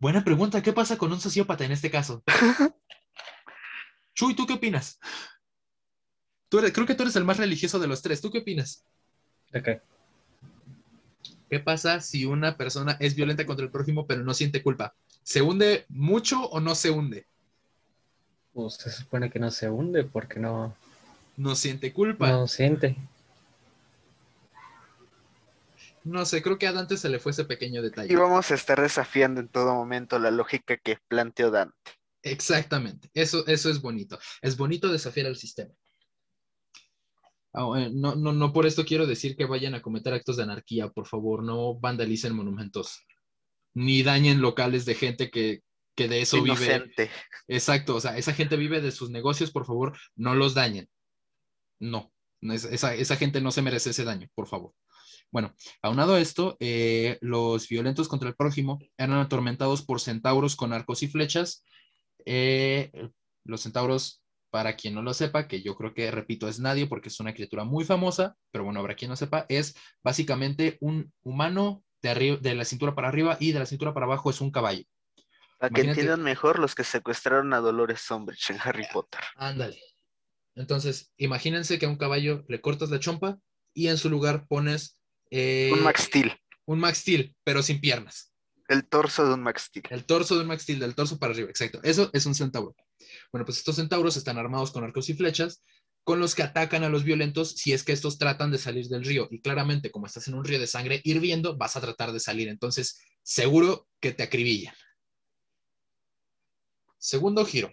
Buena 0.00 0.22
pregunta, 0.22 0.62
¿qué 0.62 0.72
pasa 0.72 0.96
con 0.96 1.12
un 1.12 1.20
sociópata 1.20 1.64
en 1.64 1.72
este 1.72 1.90
caso? 1.90 2.22
Chuy, 4.14 4.34
¿tú 4.34 4.46
qué 4.46 4.54
opinas? 4.54 4.98
Tú 6.48 6.58
eres- 6.60 6.72
creo 6.72 6.86
que 6.86 6.94
tú 6.94 7.02
eres 7.02 7.16
el 7.16 7.24
más 7.24 7.36
religioso 7.36 7.78
de 7.78 7.86
los 7.88 8.00
tres, 8.02 8.20
¿tú 8.20 8.30
qué 8.30 8.38
opinas? 8.38 8.84
¿De 9.52 9.62
qué? 9.62 9.82
¿Qué 11.50 11.60
pasa 11.60 12.00
si 12.00 12.24
una 12.26 12.56
persona 12.56 12.96
es 13.00 13.14
violenta 13.14 13.46
contra 13.46 13.64
el 13.64 13.70
prójimo 13.72 14.06
pero 14.06 14.22
no 14.22 14.34
siente 14.34 14.62
culpa? 14.62 14.94
¿Se 15.22 15.42
hunde 15.42 15.84
mucho 15.88 16.44
o 16.48 16.60
no 16.60 16.74
se 16.74 16.90
hunde? 16.90 17.26
Pues 18.52 18.74
se 18.74 18.90
supone 18.90 19.30
que 19.30 19.38
no 19.38 19.50
se 19.50 19.68
hunde 19.70 20.04
porque 20.04 20.40
no, 20.40 20.76
No 21.38 21.54
siente 21.54 21.92
culpa. 21.92 22.30
no 22.32 22.48
siente. 22.48 22.96
No 26.02 26.24
sé, 26.24 26.42
creo 26.42 26.58
que 26.58 26.66
a 26.66 26.72
Dante 26.72 26.96
se 26.96 27.08
le 27.08 27.20
fue 27.20 27.30
ese 27.30 27.44
pequeño 27.44 27.80
detalle. 27.80 28.12
Y 28.12 28.16
vamos 28.16 28.50
a 28.50 28.54
estar 28.54 28.80
desafiando 28.80 29.40
en 29.40 29.48
todo 29.48 29.72
momento 29.74 30.18
la 30.18 30.32
lógica 30.32 30.76
que 30.76 30.98
planteó 31.06 31.50
Dante. 31.52 31.92
Exactamente, 32.22 33.08
eso, 33.14 33.46
eso 33.46 33.70
es 33.70 33.80
bonito. 33.80 34.18
Es 34.42 34.56
bonito 34.56 34.90
desafiar 34.90 35.26
al 35.26 35.36
sistema. 35.36 35.72
Ah, 37.52 37.88
No, 37.92 38.16
no, 38.16 38.32
no 38.32 38.52
por 38.52 38.66
esto 38.66 38.84
quiero 38.84 39.06
decir 39.06 39.36
que 39.36 39.44
vayan 39.44 39.76
a 39.76 39.82
cometer 39.82 40.12
actos 40.14 40.38
de 40.38 40.42
anarquía, 40.42 40.88
por 40.88 41.06
favor, 41.06 41.44
no 41.44 41.78
vandalicen 41.78 42.34
monumentos, 42.34 43.06
ni 43.74 44.02
dañen 44.02 44.40
locales 44.40 44.84
de 44.86 44.96
gente 44.96 45.30
que, 45.30 45.62
que 45.94 46.08
de 46.08 46.22
eso 46.22 46.42
vive. 46.42 46.56
Inocente. 46.56 47.10
Exacto, 47.46 47.94
o 47.94 48.00
sea, 48.00 48.16
esa 48.16 48.32
gente 48.32 48.56
vive 48.56 48.80
de 48.80 48.90
sus 48.90 49.10
negocios, 49.10 49.52
por 49.52 49.66
favor, 49.66 49.96
no 50.16 50.34
los 50.34 50.54
dañen. 50.54 50.88
No, 51.80 52.12
no 52.40 52.52
es- 52.54 52.64
esa, 52.64 52.94
esa 52.94 53.16
gente 53.16 53.40
no 53.40 53.50
se 53.50 53.62
merece 53.62 53.90
ese 53.90 54.04
daño, 54.04 54.28
por 54.34 54.46
favor. 54.48 54.74
Bueno, 55.30 55.54
aunado 55.82 56.14
a 56.14 56.20
esto, 56.20 56.56
eh, 56.60 57.18
los 57.20 57.68
violentos 57.68 58.08
contra 58.08 58.28
el 58.28 58.34
prójimo 58.36 58.78
eran 58.96 59.18
atormentados 59.18 59.82
por 59.84 60.00
centauros 60.00 60.56
con 60.56 60.72
arcos 60.72 61.02
y 61.02 61.08
flechas. 61.08 61.64
Eh, 62.24 62.90
los 63.44 63.60
centauros, 63.62 64.22
para 64.50 64.76
quien 64.76 64.94
no 64.94 65.02
lo 65.02 65.12
sepa, 65.14 65.46
que 65.46 65.62
yo 65.62 65.76
creo 65.76 65.92
que, 65.94 66.10
repito, 66.10 66.48
es 66.48 66.58
nadie 66.60 66.86
porque 66.86 67.08
es 67.08 67.20
una 67.20 67.34
criatura 67.34 67.64
muy 67.64 67.84
famosa, 67.84 68.36
pero 68.50 68.64
bueno, 68.64 68.80
habrá 68.80 68.94
quien 68.94 69.10
no 69.10 69.16
sepa, 69.16 69.44
es 69.48 69.74
básicamente 70.02 70.78
un 70.80 71.12
humano 71.22 71.84
de, 72.02 72.10
arri- 72.10 72.38
de 72.40 72.54
la 72.54 72.64
cintura 72.64 72.94
para 72.94 73.08
arriba 73.08 73.36
y 73.40 73.52
de 73.52 73.58
la 73.58 73.66
cintura 73.66 73.92
para 73.92 74.06
abajo 74.06 74.30
es 74.30 74.40
un 74.40 74.50
caballo. 74.50 74.84
Para 75.58 75.70
que 75.74 75.82
entiendan 75.82 76.22
mejor 76.22 76.58
los 76.58 76.74
que 76.74 76.84
secuestraron 76.84 77.52
a 77.52 77.58
Dolores 77.58 78.10
Umbridge 78.10 78.50
en 78.50 78.58
Harry 78.62 78.86
Potter. 78.92 79.20
Ándale. 79.36 79.78
Entonces, 80.58 81.12
imagínense 81.16 81.78
que 81.78 81.86
a 81.86 81.88
un 81.88 81.96
caballo 81.96 82.44
le 82.48 82.60
cortas 82.60 82.90
la 82.90 82.98
chompa 82.98 83.38
y 83.72 83.86
en 83.88 83.96
su 83.96 84.10
lugar 84.10 84.46
pones 84.48 84.98
eh, 85.30 85.70
Un 85.72 85.82
Max 85.84 86.02
Steel. 86.02 86.32
un 86.66 86.80
Max 86.80 86.98
Steel, 86.98 87.34
pero 87.44 87.62
sin 87.62 87.80
piernas. 87.80 88.32
El 88.66 88.86
torso 88.86 89.26
de 89.26 89.34
un 89.34 89.42
Max 89.42 89.62
Steel. 89.62 89.84
El 89.90 90.04
torso 90.04 90.34
de 90.34 90.42
un 90.42 90.48
Max 90.48 90.64
Steel, 90.64 90.80
del 90.80 90.94
torso 90.94 91.18
para 91.18 91.32
arriba, 91.32 91.48
exacto. 91.48 91.80
Eso 91.84 92.10
es 92.12 92.26
un 92.26 92.34
centauro. 92.34 92.74
Bueno, 93.32 93.46
pues 93.46 93.58
estos 93.58 93.76
centauros 93.76 94.16
están 94.16 94.36
armados 94.36 94.72
con 94.72 94.84
arcos 94.84 95.08
y 95.08 95.14
flechas 95.14 95.62
con 96.02 96.20
los 96.20 96.34
que 96.34 96.42
atacan 96.42 96.82
a 96.84 96.88
los 96.88 97.04
violentos 97.04 97.52
si 97.52 97.72
es 97.72 97.84
que 97.84 97.92
estos 97.92 98.18
tratan 98.18 98.50
de 98.50 98.58
salir 98.58 98.88
del 98.88 99.04
río. 99.04 99.28
Y 99.30 99.40
claramente, 99.40 99.90
como 99.90 100.06
estás 100.06 100.26
en 100.26 100.34
un 100.34 100.44
río 100.44 100.58
de 100.58 100.66
sangre 100.66 101.00
hirviendo, 101.04 101.56
vas 101.56 101.76
a 101.76 101.80
tratar 101.80 102.12
de 102.12 102.20
salir. 102.20 102.48
Entonces, 102.48 102.98
seguro 103.22 103.86
que 104.00 104.12
te 104.12 104.22
acribillan. 104.22 104.74
Segundo 106.98 107.44
giro. 107.44 107.70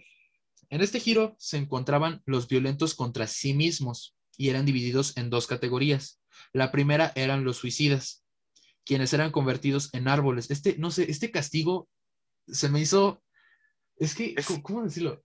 En 0.70 0.80
este 0.80 1.00
giro 1.00 1.36
se 1.38 1.56
encontraban 1.58 2.22
los 2.26 2.48
violentos 2.48 2.94
contra 2.94 3.26
sí 3.26 3.54
mismos 3.54 4.16
y 4.36 4.48
eran 4.50 4.66
divididos 4.66 5.16
en 5.16 5.30
dos 5.30 5.46
categorías. 5.46 6.20
La 6.52 6.70
primera 6.72 7.12
eran 7.14 7.44
los 7.44 7.56
suicidas, 7.56 8.24
quienes 8.84 9.12
eran 9.12 9.30
convertidos 9.30 9.92
en 9.94 10.08
árboles. 10.08 10.50
Este, 10.50 10.76
no 10.78 10.90
sé, 10.90 11.10
este 11.10 11.30
castigo 11.30 11.88
se 12.46 12.68
me 12.68 12.80
hizo, 12.80 13.22
es 13.96 14.14
que, 14.14 14.34
Es- 14.36 14.46
¿cómo- 14.46 14.62
¿cómo 14.62 14.82
decirlo? 14.84 15.22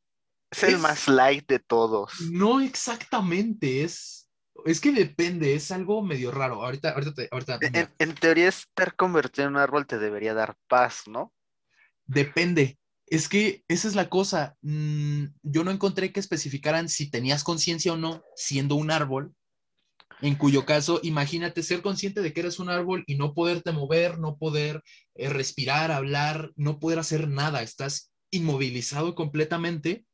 Es 0.51 0.63
el 0.63 0.77
más 0.79 1.07
light 1.07 1.47
de 1.47 1.59
todos. 1.59 2.11
No 2.31 2.61
exactamente, 2.61 3.83
es, 3.83 4.27
Es 4.65 4.79
que 4.81 4.91
depende, 4.91 5.55
es 5.55 5.71
algo 5.71 6.03
medio 6.03 6.29
raro. 6.29 6.63
Ahorita, 6.63 6.91
ahorita, 6.91 7.13
te- 7.13 7.29
ahorita, 7.31 7.57
En, 7.73 7.89
en 7.97 8.15
teoría, 8.15 8.49
estar 8.49 8.95
convertido 8.95 9.47
en 9.47 9.55
un 9.55 9.61
árbol 9.61 9.87
te 9.87 9.97
debería 9.97 10.33
dar 10.33 10.55
paz, 10.67 11.07
¿no? 11.07 11.33
depende. 12.05 12.77
Es 13.11 13.27
que 13.27 13.63
esa 13.67 13.89
es 13.89 13.95
la 13.95 14.07
cosa. 14.09 14.55
Mm, 14.61 15.25
yo 15.43 15.63
no 15.65 15.71
encontré 15.71 16.13
que 16.13 16.21
especificaran 16.21 16.87
si 16.87 17.11
tenías 17.11 17.43
conciencia 17.43 17.91
o 17.93 17.97
no 17.97 18.23
siendo 18.37 18.75
un 18.75 18.89
árbol. 18.89 19.35
En 20.21 20.35
cuyo 20.35 20.65
caso, 20.65 20.99
imagínate 21.03 21.61
ser 21.61 21.81
consciente 21.81 22.21
de 22.21 22.31
que 22.31 22.39
eres 22.39 22.59
un 22.59 22.69
árbol 22.69 23.03
y 23.07 23.15
no 23.15 23.33
poderte 23.33 23.71
mover, 23.73 24.17
no 24.17 24.37
poder 24.37 24.81
eh, 25.15 25.27
respirar, 25.29 25.91
hablar, 25.91 26.51
no 26.55 26.79
poder 26.79 26.99
hacer 26.99 27.27
nada. 27.27 27.61
Estás 27.63 28.11
inmovilizado 28.31 29.13
completamente. 29.13 30.05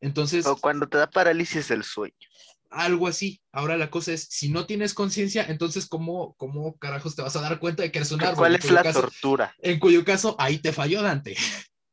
Entonces, 0.00 0.46
O 0.46 0.56
cuando 0.56 0.88
te 0.88 0.98
da 0.98 1.08
parálisis 1.08 1.68
del 1.68 1.84
sueño. 1.84 2.14
algo 2.70 3.06
así. 3.06 3.40
Ahora 3.52 3.76
la 3.76 3.88
cosa 3.88 4.12
es, 4.12 4.24
si 4.30 4.48
no 4.48 4.66
tienes 4.66 4.94
conciencia, 4.94 5.44
entonces 5.48 5.86
¿cómo, 5.86 6.34
¿cómo 6.38 6.76
carajos 6.78 7.14
te 7.14 7.22
vas 7.22 7.36
a 7.36 7.40
dar 7.40 7.60
cuenta 7.60 7.84
de 7.84 7.92
que 7.92 7.98
eres 8.00 8.10
un 8.10 8.20
árbol? 8.22 8.36
¿Cuál 8.36 8.56
es 8.56 8.70
la 8.70 8.82
caso- 8.82 9.02
tortura? 9.02 9.54
En 9.60 9.78
cuyo 9.78 10.04
caso, 10.04 10.34
ahí 10.40 10.58
te 10.58 10.72
falló 10.72 11.02
Dante. 11.02 11.36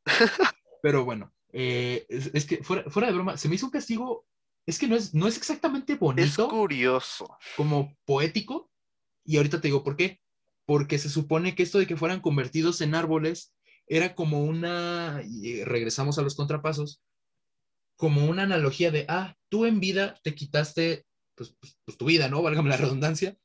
Pero 0.82 1.04
bueno, 1.04 1.32
eh, 1.52 2.06
es, 2.08 2.30
es 2.34 2.46
que 2.46 2.62
fuera, 2.62 2.90
fuera 2.90 3.08
de 3.08 3.14
broma, 3.14 3.36
se 3.36 3.48
me 3.48 3.54
hizo 3.54 3.66
un 3.66 3.72
castigo, 3.72 4.26
es 4.66 4.78
que 4.78 4.86
no 4.86 4.96
es, 4.96 5.14
no 5.14 5.26
es 5.26 5.36
exactamente 5.36 5.94
Es 5.94 5.98
bonito 5.98 6.48
curioso. 6.48 7.36
como 7.56 7.96
poético, 8.04 8.70
y 9.24 9.36
ahorita 9.36 9.60
te 9.60 9.68
digo 9.68 9.82
por 9.82 9.96
qué. 9.96 10.20
Porque 10.66 10.98
se 10.98 11.10
supone 11.10 11.54
que 11.54 11.62
esto 11.62 11.78
de 11.78 11.86
que 11.86 11.96
fueran 11.96 12.20
convertidos 12.20 12.80
en 12.80 12.94
árboles 12.94 13.54
era 13.86 14.14
como 14.14 14.42
una, 14.42 15.22
y 15.26 15.62
regresamos 15.62 16.18
a 16.18 16.22
los 16.22 16.34
contrapasos, 16.34 17.02
como 17.96 18.24
una 18.24 18.44
analogía 18.44 18.90
de, 18.90 19.04
ah, 19.08 19.36
tú 19.50 19.66
en 19.66 19.80
vida 19.80 20.18
te 20.22 20.34
quitaste, 20.34 21.06
pues, 21.34 21.54
pues, 21.60 21.78
pues, 21.84 21.98
tu 21.98 22.06
vida, 22.06 22.28
¿no? 22.28 22.42
Válgame 22.42 22.70
la 22.70 22.76
redundancia. 22.76 23.36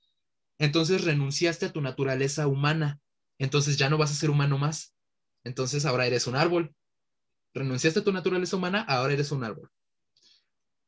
Entonces 0.58 1.04
renunciaste 1.04 1.68
a 1.68 1.74
tu 1.74 1.82
naturaleza 1.82 2.48
humana. 2.48 3.00
Entonces 3.38 3.78
ya 3.78 3.90
no 3.90 3.98
vas 3.98 4.12
a 4.12 4.16
ser 4.16 4.30
humano 4.30 4.58
más. 4.58 4.96
Entonces 5.44 5.86
ahora 5.86 6.06
eres 6.08 6.28
un 6.28 6.36
árbol. 6.36 6.74
Renunciaste 7.54 8.00
a 8.00 8.04
tu 8.04 8.12
naturaleza 8.12 8.56
humana, 8.56 8.82
ahora 8.82 9.14
eres 9.14 9.32
un 9.32 9.44
árbol. 9.44 9.70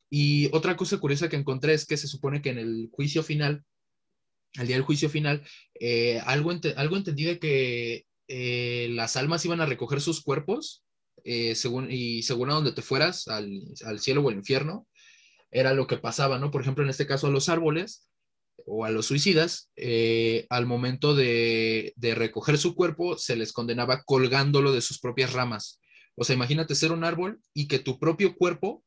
Y 0.10 0.50
otra 0.54 0.76
cosa 0.76 0.98
curiosa 1.00 1.30
que 1.30 1.38
encontré 1.38 1.74
es 1.74 1.86
que 1.86 1.98
se 1.98 2.08
supone 2.08 2.42
que 2.42 2.50
en 2.50 2.58
el 2.58 2.90
juicio 2.92 3.24
final, 3.24 3.64
al 4.58 4.68
día 4.68 4.76
del 4.76 4.86
juicio 4.86 5.10
final, 5.10 5.42
eh, 5.80 6.20
algo, 6.26 6.52
algo 6.76 6.98
entendí 6.98 7.24
de 7.24 7.40
que 7.40 8.06
eh, 8.28 8.90
las 8.92 9.16
almas 9.16 9.46
iban 9.46 9.62
a 9.62 9.66
recoger 9.66 10.02
sus 10.02 10.22
cuerpos 10.22 10.84
eh, 11.24 11.54
y 11.90 12.24
según 12.24 12.50
a 12.50 12.54
donde 12.54 12.74
te 12.74 12.82
fueras, 12.82 13.28
al, 13.28 13.50
al 13.86 14.00
cielo 14.00 14.22
o 14.22 14.30
al 14.30 14.36
infierno, 14.36 14.88
era 15.50 15.74
lo 15.74 15.88
que 15.88 15.98
pasaba, 15.98 16.40
¿no? 16.40 16.52
Por 16.52 16.62
ejemplo, 16.62 16.84
en 16.84 16.90
este 16.90 17.08
caso 17.08 17.28
a 17.28 17.32
los 17.32 17.50
árboles 17.50 18.11
o 18.66 18.86
a 18.86 18.90
los 18.90 19.06
suicidas, 19.06 19.72
eh, 19.76 20.46
al 20.50 20.66
momento 20.66 21.16
de, 21.16 21.94
de 21.96 22.16
recoger 22.16 22.58
su 22.58 22.76
cuerpo, 22.76 23.18
se 23.18 23.36
les 23.36 23.54
condenaba 23.54 24.04
colgándolo 24.04 24.72
de 24.72 24.82
sus 24.82 25.00
propias 25.00 25.34
ramas. 25.34 25.80
O 26.16 26.24
sea, 26.24 26.36
imagínate 26.36 26.76
ser 26.76 26.92
un 26.92 27.04
árbol 27.04 27.42
y 27.54 27.68
que 27.68 27.80
tu 27.80 28.00
propio 28.00 28.36
cuerpo 28.36 28.84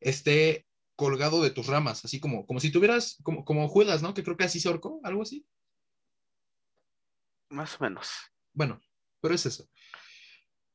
esté 0.00 0.66
colgado 0.96 1.42
de 1.42 1.50
tus 1.50 1.66
ramas, 1.66 2.04
así 2.04 2.18
como, 2.18 2.46
como 2.46 2.60
si 2.60 2.70
tuvieras, 2.70 3.18
como, 3.22 3.44
como 3.44 3.68
Judas, 3.68 4.02
¿no? 4.02 4.14
Que 4.14 4.22
creo 4.24 4.36
que 4.36 4.44
así 4.44 4.58
se 4.58 4.68
ahorcó, 4.68 5.00
algo 5.04 5.22
así. 5.22 5.46
Más 7.50 7.80
o 7.80 7.84
menos. 7.84 8.08
Bueno, 8.52 8.80
pero 9.20 9.34
es 9.34 9.46
eso. 9.46 9.68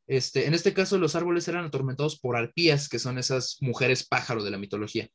Este, 0.08 0.48
en 0.48 0.54
este 0.54 0.74
caso, 0.74 0.98
los 0.98 1.16
árboles 1.16 1.48
eran 1.48 1.66
atormentados 1.66 2.20
por 2.20 2.36
arpías, 2.36 2.90
que 2.90 3.00
son 3.00 3.18
esas 3.18 3.58
mujeres 3.62 4.06
pájaro 4.08 4.44
de 4.44 4.52
la 4.52 4.58
mitología, 4.58 5.10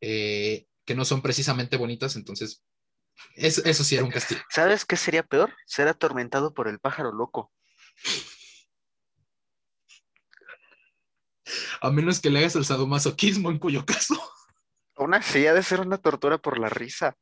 Eh, 0.00 0.66
que 0.88 0.94
no 0.94 1.04
son 1.04 1.20
precisamente 1.20 1.76
bonitas, 1.76 2.16
entonces, 2.16 2.64
es- 3.36 3.58
eso 3.58 3.84
sí 3.84 3.94
era 3.94 4.04
un 4.04 4.10
castigo. 4.10 4.40
¿Sabes 4.48 4.86
qué 4.86 4.96
sería 4.96 5.22
peor? 5.22 5.54
Ser 5.66 5.86
atormentado 5.86 6.54
por 6.54 6.66
el 6.66 6.78
pájaro 6.80 7.12
loco. 7.12 7.52
A 11.82 11.90
menos 11.90 12.20
que 12.20 12.30
le 12.30 12.38
hagas 12.38 12.56
el 12.56 12.64
sadomasoquismo, 12.64 13.50
en 13.50 13.58
cuyo 13.58 13.84
caso, 13.84 14.14
Aún 14.96 15.12
así, 15.14 15.46
ha 15.46 15.52
de 15.52 15.62
ser 15.62 15.80
una 15.80 15.98
tortura 15.98 16.38
por 16.38 16.58
la 16.58 16.70
risa. 16.70 17.14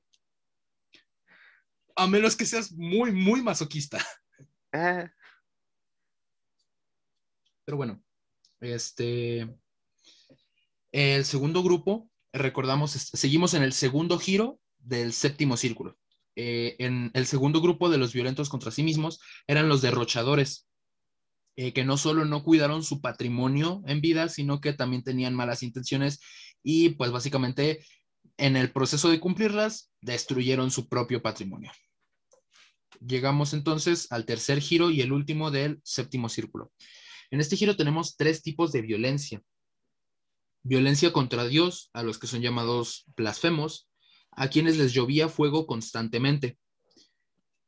a 1.97 2.07
menos 2.07 2.37
que 2.37 2.47
seas 2.47 2.71
muy, 2.73 3.11
muy 3.11 3.43
masoquista. 3.43 3.99
Eh, 4.73 5.11
Pero 7.64 7.77
bueno, 7.79 8.01
este, 8.61 9.59
el 10.93 11.25
segundo 11.25 11.62
grupo, 11.62 12.09
recordamos, 12.39 12.93
seguimos 12.93 13.55
en 13.55 13.62
el 13.62 13.72
segundo 13.72 14.18
giro 14.18 14.59
del 14.78 15.12
séptimo 15.12 15.57
círculo. 15.57 15.97
Eh, 16.37 16.76
en 16.78 17.11
el 17.14 17.26
segundo 17.26 17.61
grupo 17.61 17.89
de 17.89 17.99
los 17.99 18.12
violentos 18.12 18.49
contra 18.49 18.70
sí 18.70 18.82
mismos 18.82 19.20
eran 19.47 19.68
los 19.68 19.80
derrochadores, 19.80 20.68
eh, 21.57 21.72
que 21.72 21.84
no 21.84 21.97
solo 21.97 22.26
no 22.26 22.43
cuidaron 22.43 22.82
su 22.82 23.01
patrimonio 23.01 23.82
en 23.87 24.03
vida, 24.03 24.28
sino 24.28 24.61
que 24.61 24.74
también 24.74 25.03
tenían 25.03 25.34
malas 25.34 25.62
intenciones 25.62 26.20
y 26.62 26.91
pues 26.91 27.11
básicamente 27.11 27.84
en 28.37 28.57
el 28.57 28.70
proceso 28.70 29.09
de 29.09 29.20
cumplirlas 29.20 29.91
destruyeron 30.03 30.70
su 30.70 30.89
propio 30.89 31.22
patrimonio. 31.22 31.72
Llegamos 33.01 33.55
entonces 33.55 34.07
al 34.11 34.26
tercer 34.26 34.61
giro 34.61 34.91
y 34.91 35.01
el 35.01 35.12
último 35.12 35.51
del 35.51 35.80
séptimo 35.84 36.28
círculo. 36.28 36.72
En 37.30 37.41
este 37.41 37.57
giro 37.57 37.76
tenemos 37.76 38.16
tres 38.16 38.43
tipos 38.43 38.72
de 38.72 38.82
violencia. 38.82 39.43
Violencia 40.69 41.12
contra 41.12 41.47
Dios, 41.47 41.91
a 41.93 42.03
los 42.03 42.19
que 42.19 42.27
son 42.27 42.43
llamados 42.43 43.05
blasfemos, 43.17 43.89
a 44.33 44.49
quienes 44.49 44.77
les 44.77 44.93
llovía 44.93 45.29
fuego 45.29 45.64
constantemente. 45.64 46.59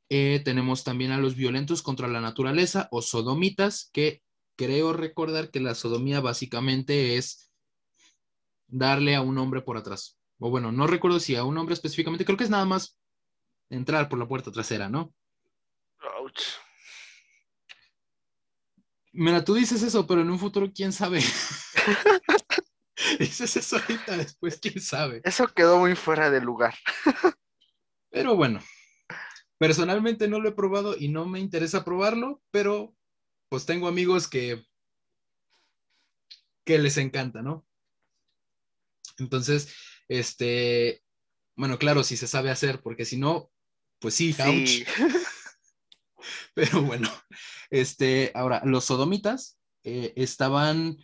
Eh, 0.09 0.43
tenemos 0.45 0.83
también 0.83 1.13
a 1.13 1.19
los 1.19 1.37
violentos 1.37 1.81
contra 1.81 2.09
la 2.09 2.21
naturaleza 2.21 2.89
o 2.91 3.01
sodomitas, 3.01 3.89
que 3.93 4.23
creo 4.57 4.93
recordar 4.93 5.53
que 5.53 5.61
la 5.61 5.77
sodomía 5.77 6.21
básicamente 6.21 7.17
es 7.17 7.53
darle 8.67 9.15
a 9.15 9.21
un 9.21 9.39
hombre 9.39 9.63
por 9.63 9.77
atrás. 9.77 10.19
O 10.41 10.51
bueno, 10.51 10.73
no 10.73 10.89
recuerdo 10.89 11.21
si 11.21 11.37
a 11.37 11.45
un 11.45 11.57
hombre 11.57 11.75
específicamente, 11.75 12.25
creo 12.25 12.37
que 12.37 12.45
es 12.45 12.51
nada 12.51 12.65
más 12.65 12.99
entrar 13.71 14.09
por 14.09 14.19
la 14.19 14.27
puerta 14.27 14.51
trasera, 14.51 14.89
¿no? 14.89 15.15
ouch. 16.21 16.43
Mira, 19.13 19.45
tú 19.45 19.55
dices 19.55 19.85
eso, 19.85 20.05
pero 20.05 20.21
en 20.23 20.31
un 20.31 20.39
futuro, 20.41 20.73
quién 20.75 20.93
sabe. 20.93 21.23
dices 23.19 23.57
eso 23.57 23.77
ahorita, 23.77 24.17
después, 24.17 24.59
quién 24.61 24.81
sabe. 24.81 25.21
Eso 25.25 25.47
quedó 25.49 25.79
muy 25.79 25.95
fuera 25.95 26.31
de 26.31 26.41
lugar. 26.41 26.75
Pero 28.11 28.37
bueno, 28.37 28.61
personalmente 29.59 30.29
no 30.29 30.41
lo 30.41 30.49
he 30.49 30.53
probado 30.53 30.97
y 30.99 31.09
no 31.09 31.27
me 31.27 31.41
interesa 31.41 31.85
probarlo, 31.85 32.41
pero 32.51 32.97
pues 33.51 33.67
tengo 33.67 33.87
amigos 33.87 34.29
que, 34.29 34.65
que 36.65 36.79
les 36.79 36.97
encanta, 36.97 37.43
¿no? 37.43 37.67
Entonces, 39.19 39.75
este, 40.09 41.03
bueno, 41.55 41.79
claro, 41.79 42.03
si 42.03 42.17
se 42.17 42.27
sabe 42.27 42.51
hacer, 42.51 42.81
porque 42.81 43.05
si 43.05 43.19
no, 43.19 43.51
pues 43.99 44.15
sí, 44.15 44.33
Sí. 44.33 44.85
Pero 46.55 46.83
bueno, 46.83 47.09
este, 47.71 48.33
ahora, 48.35 48.63
los 48.65 48.85
sodomitas 48.85 49.59
eh, 49.85 50.13
estaban 50.17 50.99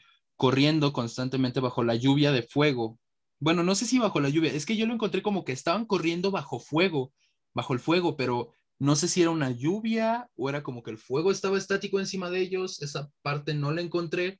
corriendo 0.44 0.92
constantemente 0.92 1.58
bajo 1.58 1.82
la 1.82 1.94
lluvia 1.94 2.30
de 2.30 2.42
fuego. 2.42 2.98
Bueno, 3.40 3.62
no 3.62 3.74
sé 3.74 3.86
si 3.86 3.98
bajo 3.98 4.20
la 4.20 4.28
lluvia, 4.28 4.52
es 4.52 4.66
que 4.66 4.76
yo 4.76 4.84
lo 4.84 4.92
encontré 4.92 5.22
como 5.22 5.42
que 5.42 5.52
estaban 5.52 5.86
corriendo 5.86 6.30
bajo 6.30 6.60
fuego, 6.60 7.14
bajo 7.54 7.72
el 7.72 7.78
fuego, 7.80 8.14
pero 8.14 8.52
no 8.78 8.94
sé 8.94 9.08
si 9.08 9.22
era 9.22 9.30
una 9.30 9.50
lluvia 9.50 10.28
o 10.36 10.50
era 10.50 10.62
como 10.62 10.82
que 10.82 10.90
el 10.90 10.98
fuego 10.98 11.30
estaba 11.30 11.56
estático 11.56 11.98
encima 11.98 12.28
de 12.28 12.40
ellos, 12.40 12.82
esa 12.82 13.10
parte 13.22 13.54
no 13.54 13.72
la 13.72 13.80
encontré. 13.80 14.38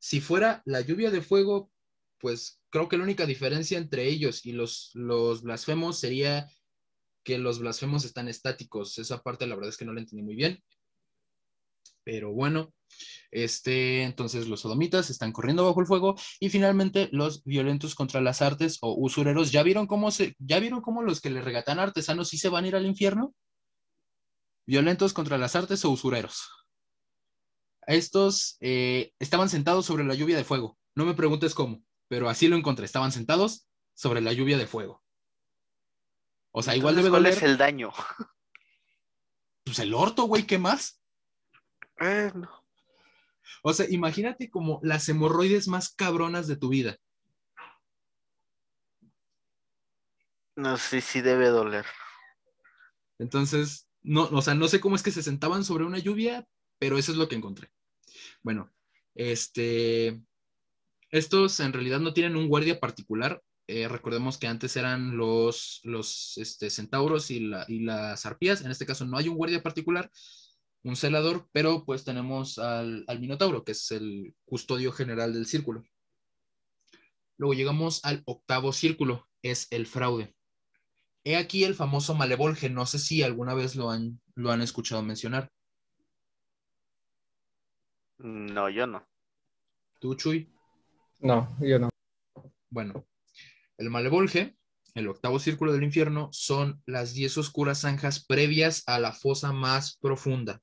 Si 0.00 0.20
fuera 0.20 0.62
la 0.64 0.80
lluvia 0.80 1.12
de 1.12 1.22
fuego, 1.22 1.70
pues 2.18 2.60
creo 2.68 2.88
que 2.88 2.96
la 2.98 3.04
única 3.04 3.24
diferencia 3.24 3.78
entre 3.78 4.08
ellos 4.08 4.44
y 4.44 4.50
los, 4.50 4.90
los 4.94 5.42
blasfemos 5.42 6.00
sería 6.00 6.50
que 7.22 7.38
los 7.38 7.60
blasfemos 7.60 8.04
están 8.04 8.26
estáticos. 8.26 8.98
Esa 8.98 9.22
parte 9.22 9.46
la 9.46 9.54
verdad 9.54 9.68
es 9.68 9.76
que 9.76 9.84
no 9.84 9.92
la 9.92 10.00
entendí 10.00 10.24
muy 10.24 10.34
bien. 10.34 10.60
Pero 12.02 12.32
bueno, 12.32 12.74
este, 13.30 14.02
entonces 14.02 14.48
los 14.48 14.60
sodomitas 14.60 15.10
están 15.10 15.32
corriendo 15.32 15.64
bajo 15.64 15.80
el 15.80 15.86
fuego 15.86 16.16
y 16.40 16.48
finalmente 16.48 17.08
los 17.12 17.44
violentos 17.44 17.94
contra 17.94 18.20
las 18.20 18.42
artes 18.42 18.78
o 18.80 18.94
usureros, 18.94 19.52
¿ya 19.52 19.62
vieron 19.62 19.86
cómo 19.86 20.10
se, 20.10 20.34
ya 20.38 20.58
vieron 20.58 20.80
cómo 20.80 21.02
los 21.02 21.20
que 21.20 21.30
le 21.30 21.40
regatan 21.40 21.78
artesanos 21.78 22.28
sí 22.28 22.38
se 22.38 22.48
van 22.48 22.64
a 22.64 22.68
ir 22.68 22.76
al 22.76 22.86
infierno? 22.86 23.34
Violentos 24.66 25.12
contra 25.12 25.38
las 25.38 25.56
artes 25.56 25.84
o 25.84 25.90
usureros. 25.90 26.48
Estos 27.86 28.56
eh, 28.60 29.12
estaban 29.18 29.48
sentados 29.48 29.86
sobre 29.86 30.04
la 30.04 30.14
lluvia 30.14 30.36
de 30.36 30.44
fuego. 30.44 30.78
No 30.94 31.04
me 31.04 31.14
preguntes 31.14 31.54
cómo, 31.54 31.82
pero 32.08 32.28
así 32.28 32.46
lo 32.46 32.56
encontré. 32.56 32.84
Estaban 32.84 33.10
sentados 33.10 33.68
sobre 33.94 34.20
la 34.20 34.32
lluvia 34.32 34.58
de 34.58 34.66
fuego. 34.66 35.02
O 36.52 36.62
sea, 36.62 36.76
igual 36.76 36.96
debe 36.96 37.10
¿Cuál 37.10 37.22
doler 37.22 37.36
es 37.36 37.42
el 37.42 37.56
daño? 37.56 37.92
pues 39.64 39.78
el 39.78 39.94
orto, 39.94 40.24
güey, 40.24 40.46
¿qué 40.46 40.58
más? 40.58 41.00
Eh, 42.00 42.30
no. 42.34 42.59
O 43.62 43.72
sea, 43.72 43.86
imagínate 43.90 44.50
como 44.50 44.80
las 44.82 45.08
hemorroides 45.08 45.68
más 45.68 45.92
cabronas 45.94 46.46
de 46.46 46.56
tu 46.56 46.68
vida. 46.68 46.96
No 50.56 50.76
sé 50.76 51.00
si 51.00 51.20
debe 51.20 51.48
doler. 51.48 51.86
Entonces, 53.18 53.88
no, 54.02 54.24
o 54.24 54.42
sea, 54.42 54.54
no 54.54 54.68
sé 54.68 54.80
cómo 54.80 54.96
es 54.96 55.02
que 55.02 55.10
se 55.10 55.22
sentaban 55.22 55.64
sobre 55.64 55.84
una 55.84 55.98
lluvia, 55.98 56.46
pero 56.78 56.98
eso 56.98 57.12
es 57.12 57.18
lo 57.18 57.28
que 57.28 57.36
encontré. 57.36 57.70
Bueno, 58.42 58.70
este, 59.14 60.22
estos 61.10 61.60
en 61.60 61.72
realidad 61.72 62.00
no 62.00 62.14
tienen 62.14 62.36
un 62.36 62.48
guardia 62.48 62.80
particular. 62.80 63.42
Eh, 63.66 63.88
recordemos 63.88 64.36
que 64.36 64.48
antes 64.48 64.76
eran 64.76 65.16
los, 65.16 65.80
los 65.84 66.36
este, 66.38 66.70
centauros 66.70 67.30
y, 67.30 67.40
la, 67.40 67.64
y 67.68 67.80
las 67.80 68.26
arpías. 68.26 68.62
En 68.62 68.70
este 68.70 68.86
caso 68.86 69.04
no 69.04 69.16
hay 69.16 69.28
un 69.28 69.36
guardia 69.36 69.62
particular, 69.62 70.10
un 70.82 70.96
celador, 70.96 71.48
pero 71.52 71.84
pues 71.84 72.04
tenemos 72.04 72.58
al, 72.58 73.04
al 73.06 73.20
minotauro, 73.20 73.64
que 73.64 73.72
es 73.72 73.90
el 73.90 74.34
custodio 74.44 74.92
general 74.92 75.32
del 75.32 75.46
círculo. 75.46 75.82
Luego 77.36 77.54
llegamos 77.54 78.04
al 78.04 78.22
octavo 78.26 78.72
círculo, 78.72 79.26
es 79.42 79.66
el 79.70 79.86
fraude. 79.86 80.34
He 81.24 81.36
aquí 81.36 81.64
el 81.64 81.74
famoso 81.74 82.14
Malevolge, 82.14 82.70
no 82.70 82.86
sé 82.86 82.98
si 82.98 83.22
alguna 83.22 83.54
vez 83.54 83.76
lo 83.76 83.90
han, 83.90 84.20
lo 84.34 84.50
han 84.50 84.62
escuchado 84.62 85.02
mencionar. 85.02 85.50
No, 88.18 88.68
yo 88.68 88.86
no. 88.86 89.06
¿Tú, 89.98 90.14
Chuy? 90.14 90.50
No, 91.20 91.56
yo 91.60 91.78
no. 91.78 91.90
Bueno, 92.70 93.06
el 93.76 93.90
Malevolge, 93.90 94.56
el 94.94 95.08
octavo 95.08 95.38
círculo 95.38 95.72
del 95.72 95.84
infierno, 95.84 96.28
son 96.32 96.82
las 96.86 97.14
diez 97.14 97.36
oscuras 97.38 97.82
zanjas 97.82 98.24
previas 98.24 98.82
a 98.86 98.98
la 98.98 99.12
fosa 99.12 99.52
más 99.52 99.96
profunda. 99.98 100.62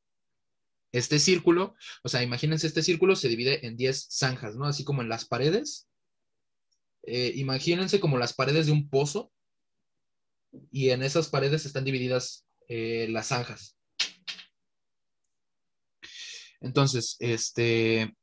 Este 0.91 1.19
círculo, 1.19 1.75
o 2.03 2.09
sea, 2.09 2.23
imagínense, 2.23 2.67
este 2.67 2.83
círculo 2.83 3.15
se 3.15 3.27
divide 3.27 3.65
en 3.65 3.77
diez 3.77 4.07
zanjas, 4.09 4.55
¿no? 4.55 4.65
Así 4.65 4.83
como 4.83 5.01
en 5.01 5.09
las 5.09 5.25
paredes. 5.25 5.88
Eh, 7.03 7.33
imagínense 7.35 7.99
como 7.99 8.17
las 8.17 8.33
paredes 8.33 8.65
de 8.65 8.71
un 8.71 8.89
pozo 8.89 9.31
y 10.71 10.89
en 10.89 11.03
esas 11.03 11.29
paredes 11.29 11.65
están 11.65 11.85
divididas 11.85 12.45
eh, 12.67 13.07
las 13.09 13.27
zanjas. 13.27 13.77
Entonces, 16.59 17.15
este, 17.19 18.15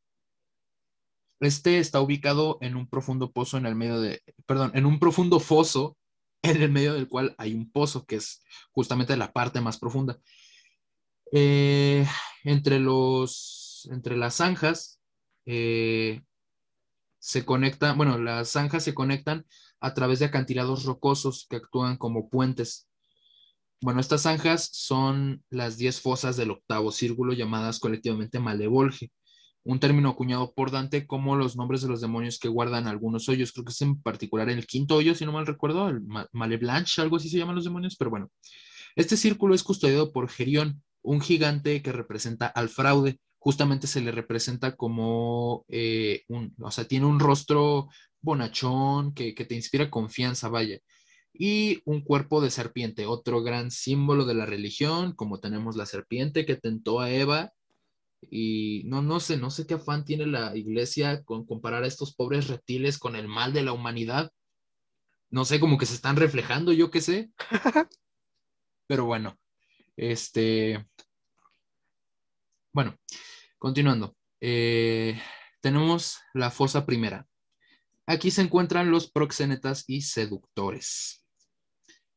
este 1.40 1.78
está 1.78 2.00
ubicado 2.00 2.58
en 2.60 2.76
un 2.76 2.88
profundo 2.88 3.32
pozo 3.32 3.58
en 3.58 3.66
el 3.66 3.74
medio 3.74 4.00
de, 4.00 4.22
perdón, 4.46 4.72
en 4.74 4.86
un 4.86 4.98
profundo 4.98 5.40
foso 5.40 5.96
en 6.42 6.60
el 6.62 6.70
medio 6.70 6.94
del 6.94 7.08
cual 7.08 7.34
hay 7.38 7.54
un 7.54 7.70
pozo, 7.70 8.04
que 8.04 8.16
es 8.16 8.42
justamente 8.72 9.16
la 9.16 9.32
parte 9.32 9.60
más 9.60 9.78
profunda. 9.78 10.18
Eh, 11.32 12.06
entre 12.45 12.78
los, 12.78 13.88
entre 13.90 14.16
las 14.16 14.36
zanjas, 14.36 15.01
eh, 15.47 16.22
se 17.18 17.45
conectan, 17.45 17.97
bueno, 17.97 18.18
las 18.18 18.51
zanjas 18.51 18.84
se 18.84 18.95
conectan 18.95 19.47
a 19.80 19.95
través 19.95 20.18
de 20.18 20.26
acantilados 20.26 20.84
rocosos 20.84 21.47
que 21.49 21.57
actúan 21.57 21.97
como 21.97 22.28
puentes. 22.28 22.88
Bueno, 23.80 24.01
estas 24.01 24.22
zanjas 24.22 24.68
son 24.72 25.42
las 25.51 25.78
10 25.78 26.01
fosas 26.01 26.36
del 26.36 26.51
octavo 26.51 26.92
círculo 26.92 27.32
llamadas 27.32 27.80
colectivamente 27.80 28.38
Malevolge, 28.40 29.11
un 29.62 29.80
término 29.80 30.11
acuñado 30.11 30.53
por 30.55 30.70
Dante 30.70 31.07
como 31.07 31.36
los 31.36 31.57
nombres 31.57 31.80
de 31.80 31.88
los 31.88 32.03
demonios 32.03 32.38
que 32.38 32.49
guardan 32.49 32.86
algunos 32.86 33.28
hoyos. 33.30 33.53
Creo 33.53 33.64
que 33.64 33.72
es 33.72 33.82
en 33.82 34.01
particular 34.03 34.51
el 34.51 34.66
quinto 34.66 34.97
hoyo, 34.97 35.14
si 35.14 35.24
no 35.24 35.32
mal 35.32 35.47
recuerdo, 35.47 35.88
el 35.88 36.03
Maleblanche, 36.32 37.01
algo 37.01 37.16
así 37.16 37.30
se 37.30 37.38
llaman 37.38 37.57
los 37.57 37.64
demonios, 37.64 37.97
pero 37.97 38.11
bueno. 38.11 38.30
Este 38.97 39.16
círculo 39.16 39.55
es 39.55 39.62
custodiado 39.62 40.12
por 40.12 40.28
Gerión, 40.28 40.84
un 41.05 41.20
gigante 41.20 41.82
que 41.82 41.92
representa 41.92 42.46
al 42.48 42.68
fraude. 42.68 43.20
Justamente 43.38 43.86
se 43.86 44.00
le 44.00 44.11
representa 44.11 44.76
como 44.76 45.64
eh, 45.68 46.22
un, 46.28 46.55
o 46.61 46.70
sea, 46.70 46.84
tiene 46.86 47.07
un 47.07 47.20
rostro 47.20 47.88
bonachón 48.20 49.14
que, 49.14 49.34
que 49.34 49.44
te 49.44 49.55
inspira 49.55 49.90
confianza, 49.90 50.48
vaya 50.48 50.80
y 51.34 51.82
un 51.84 52.00
cuerpo 52.02 52.40
de 52.40 52.50
serpiente, 52.50 53.07
otro 53.07 53.42
gran 53.42 53.72
símbolo 53.72 54.24
de 54.24 54.34
la 54.34 54.46
religión, 54.46 55.14
como 55.14 55.40
tenemos 55.40 55.76
la 55.76 55.84
serpiente 55.84 56.46
que 56.46 56.55
tentó 56.57 57.00
a 57.00 57.11
Eva. 57.11 57.52
Y 58.30 58.84
no, 58.86 59.02
no 59.02 59.20
sé, 59.20 59.36
no 59.36 59.50
sé 59.50 59.66
qué 59.66 59.74
afán 59.74 60.05
tiene 60.05 60.26
la 60.26 60.57
iglesia 60.57 61.24
con 61.24 61.44
comparar 61.44 61.82
a 61.82 61.88
estos 61.88 62.14
pobres 62.14 62.46
reptiles 62.48 62.98
con 62.98 63.16
el 63.16 63.28
mal 63.28 63.52
de 63.52 63.62
la 63.62 63.72
humanidad. 63.72 64.30
No 65.28 65.44
sé, 65.44 65.59
como 65.59 65.76
que 65.76 65.86
se 65.86 65.94
están 65.96 66.16
reflejando, 66.16 66.72
yo 66.72 66.90
qué 66.90 67.00
sé. 67.00 67.30
Pero 68.86 69.05
bueno, 69.05 69.36
este. 69.97 70.86
Bueno, 72.72 72.97
continuando. 73.59 74.16
Eh, 74.40 75.20
tenemos 75.61 76.18
la 76.34 76.51
fosa 76.51 76.84
primera. 76.84 77.26
Aquí 78.07 78.30
se 78.30 78.42
encuentran 78.42 78.90
los 78.90 79.11
proxenetas 79.11 79.84
y 79.86 80.03
seductores 80.03 81.24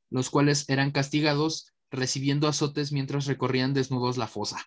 los 0.10 0.30
cuales 0.30 0.68
eran 0.70 0.92
castigados 0.92 1.74
recibiendo 1.90 2.48
azotes 2.48 2.92
mientras 2.92 3.26
recorrían 3.26 3.74
desnudos 3.74 4.18
la 4.18 4.28
fosa. 4.28 4.66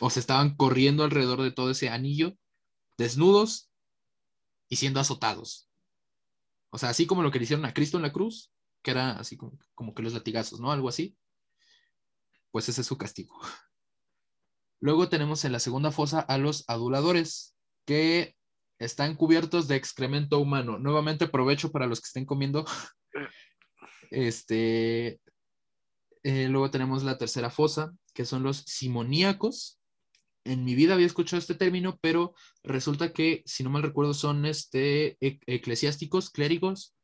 O 0.00 0.10
se 0.10 0.20
estaban 0.20 0.56
corriendo 0.56 1.04
alrededor 1.04 1.42
de 1.42 1.50
todo 1.50 1.70
ese 1.70 1.88
anillo, 1.88 2.36
desnudos 2.96 3.70
y 4.68 4.76
siendo 4.76 5.00
azotados. 5.00 5.68
O 6.70 6.78
sea, 6.78 6.90
así 6.90 7.06
como 7.06 7.22
lo 7.22 7.30
que 7.30 7.38
le 7.38 7.44
hicieron 7.44 7.66
a 7.66 7.74
Cristo 7.74 7.98
en 7.98 8.02
la 8.02 8.12
cruz, 8.12 8.52
que 8.82 8.90
era 8.90 9.12
así 9.12 9.36
como, 9.36 9.58
como 9.74 9.94
que 9.94 10.02
los 10.02 10.14
latigazos, 10.14 10.60
¿no? 10.60 10.72
Algo 10.72 10.88
así. 10.88 11.16
Pues 12.52 12.68
ese 12.68 12.82
es 12.82 12.86
su 12.86 12.96
castigo. 12.96 13.40
Luego 14.80 15.08
tenemos 15.08 15.44
en 15.44 15.52
la 15.52 15.58
segunda 15.58 15.90
fosa 15.90 16.20
a 16.20 16.38
los 16.38 16.64
aduladores, 16.68 17.56
que 17.84 18.36
están 18.78 19.16
cubiertos 19.16 19.66
de 19.66 19.76
excremento 19.76 20.38
humano. 20.38 20.78
Nuevamente 20.78 21.24
aprovecho 21.24 21.72
para 21.72 21.86
los 21.86 22.00
que 22.00 22.06
estén 22.06 22.26
comiendo 22.26 22.64
este, 24.12 25.20
eh, 26.22 26.48
luego 26.48 26.70
tenemos 26.70 27.02
la 27.02 27.18
tercera 27.18 27.50
fosa, 27.50 27.92
que 28.14 28.24
son 28.24 28.42
los 28.42 28.58
simoníacos. 28.58 29.80
En 30.44 30.64
mi 30.64 30.74
vida 30.74 30.94
había 30.94 31.06
escuchado 31.06 31.38
este 31.38 31.54
término, 31.54 31.98
pero 32.02 32.34
resulta 32.62 33.12
que, 33.12 33.42
si 33.46 33.62
no 33.62 33.70
mal 33.70 33.82
recuerdo, 33.82 34.12
son 34.12 34.44
este, 34.44 35.16
eclesiásticos, 35.20 36.30
clérigos, 36.30 36.94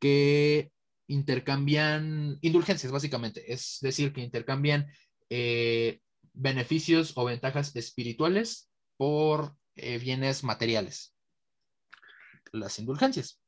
que 0.00 0.71
intercambian 1.06 2.38
indulgencias, 2.40 2.92
básicamente. 2.92 3.52
Es 3.52 3.78
decir, 3.80 4.12
que 4.12 4.20
intercambian 4.20 4.86
eh, 5.30 6.00
beneficios 6.32 7.12
o 7.16 7.24
ventajas 7.24 7.74
espirituales 7.76 8.70
por 8.96 9.56
eh, 9.76 9.98
bienes 9.98 10.44
materiales. 10.44 11.14
Las 12.52 12.78
indulgencias. 12.78 13.40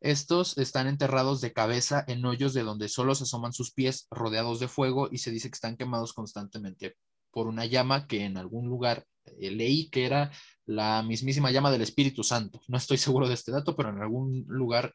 Estos 0.00 0.58
están 0.58 0.86
enterrados 0.86 1.40
de 1.40 1.54
cabeza 1.54 2.04
en 2.06 2.24
hoyos 2.26 2.52
de 2.52 2.62
donde 2.62 2.88
solo 2.88 3.14
se 3.14 3.24
asoman 3.24 3.54
sus 3.54 3.72
pies 3.72 4.06
rodeados 4.10 4.60
de 4.60 4.68
fuego 4.68 5.08
y 5.10 5.18
se 5.18 5.30
dice 5.30 5.48
que 5.48 5.54
están 5.54 5.78
quemados 5.78 6.12
constantemente 6.12 6.96
por 7.30 7.46
una 7.46 7.64
llama 7.64 8.06
que 8.06 8.24
en 8.24 8.36
algún 8.36 8.68
lugar 8.68 9.06
eh, 9.24 9.50
leí 9.50 9.88
que 9.88 10.04
era 10.04 10.30
la 10.66 11.02
mismísima 11.02 11.50
llama 11.50 11.70
del 11.70 11.82
Espíritu 11.82 12.22
Santo. 12.22 12.60
No 12.68 12.76
estoy 12.76 12.98
seguro 12.98 13.28
de 13.28 13.34
este 13.34 13.50
dato, 13.50 13.74
pero 13.74 13.90
en 13.90 14.02
algún 14.02 14.44
lugar 14.46 14.94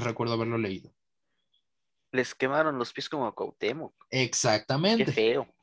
recuerdo 0.00 0.34
haberlo 0.34 0.58
leído. 0.58 0.92
Les 2.12 2.34
quemaron 2.34 2.78
los 2.78 2.92
pies 2.92 3.08
como 3.08 3.26
a 3.26 3.34
Cuauhtémoc. 3.34 3.94
Exactamente. 4.10 5.04
Qué 5.04 5.12
feo. 5.12 5.54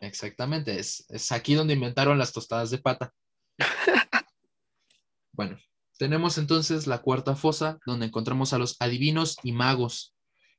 Exactamente. 0.00 0.78
Es, 0.78 1.06
es 1.08 1.32
aquí 1.32 1.54
donde 1.54 1.74
inventaron 1.74 2.18
las 2.18 2.32
tostadas 2.32 2.70
de 2.70 2.78
pata. 2.78 3.12
bueno, 5.32 5.56
tenemos 5.98 6.38
entonces 6.38 6.86
la 6.86 7.02
cuarta 7.02 7.36
fosa, 7.36 7.78
donde 7.86 8.06
encontramos 8.06 8.52
a 8.52 8.58
los 8.58 8.76
adivinos 8.80 9.36
y 9.42 9.52
magos. 9.52 10.14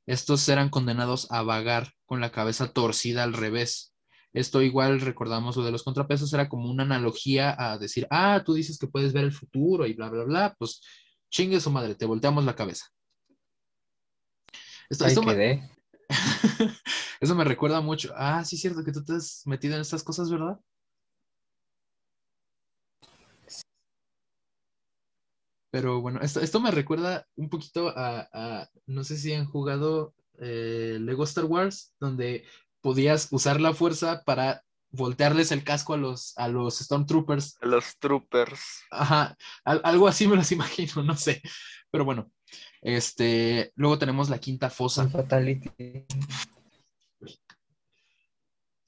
Estos 0.06 0.48
eran 0.48 0.70
condenados 0.70 1.30
a 1.30 1.42
vagar 1.42 1.92
con 2.06 2.20
la 2.20 2.32
cabeza 2.32 2.72
torcida 2.72 3.22
al 3.22 3.32
revés. 3.32 3.92
Esto 4.32 4.62
igual 4.62 5.00
recordamos 5.00 5.56
lo 5.56 5.64
de 5.64 5.72
los 5.72 5.82
contrapesos, 5.82 6.32
era 6.32 6.48
como 6.48 6.70
una 6.70 6.82
analogía 6.82 7.56
a 7.58 7.78
decir, 7.78 8.06
ah, 8.10 8.42
tú 8.44 8.54
dices 8.54 8.78
que 8.78 8.86
puedes 8.86 9.12
ver 9.12 9.24
el 9.24 9.32
futuro 9.32 9.86
y 9.86 9.94
bla, 9.94 10.10
bla, 10.10 10.24
bla, 10.24 10.54
pues 10.58 10.80
chingue 11.30 11.60
su 11.60 11.70
madre, 11.70 11.94
te 11.94 12.04
volteamos 12.04 12.44
la 12.44 12.54
cabeza. 12.54 12.86
Esto, 14.88 15.06
esto 15.06 15.22
me... 15.22 15.70
Eso 17.20 17.34
me 17.34 17.44
recuerda 17.44 17.80
mucho. 17.80 18.12
Ah, 18.14 18.44
sí, 18.44 18.56
es 18.56 18.62
cierto 18.62 18.84
que 18.84 18.92
tú 18.92 19.02
te 19.02 19.14
has 19.14 19.42
metido 19.46 19.74
en 19.74 19.80
estas 19.80 20.02
cosas, 20.02 20.30
¿verdad? 20.30 20.60
Pero 25.70 26.00
bueno, 26.00 26.20
esto, 26.22 26.40
esto 26.40 26.60
me 26.60 26.70
recuerda 26.70 27.26
un 27.36 27.50
poquito 27.50 27.92
a, 27.94 28.68
no 28.86 29.04
sé 29.04 29.18
si 29.18 29.32
han 29.34 29.46
jugado 29.46 30.14
eh, 30.38 30.98
Lego 31.00 31.24
Star 31.24 31.44
Wars, 31.44 31.94
donde 32.00 32.46
podías 32.80 33.28
usar 33.30 33.60
la 33.60 33.74
fuerza 33.74 34.22
para 34.24 34.62
voltearles 34.90 35.52
el 35.52 35.64
casco 35.64 35.94
a 35.94 35.98
los, 35.98 36.36
a 36.38 36.48
los 36.48 36.78
Stormtroopers. 36.78 37.58
A 37.60 37.66
los 37.66 37.98
Troopers. 37.98 38.84
Ajá, 38.90 39.36
algo 39.64 40.08
así 40.08 40.26
me 40.26 40.36
los 40.36 40.50
imagino, 40.52 41.02
no 41.02 41.16
sé. 41.16 41.42
Pero 41.90 42.04
bueno, 42.04 42.30
este, 42.82 43.72
luego 43.76 43.98
tenemos 43.98 44.28
la 44.28 44.38
quinta 44.38 44.70
fosa. 44.70 45.08
Fatality. 45.08 45.70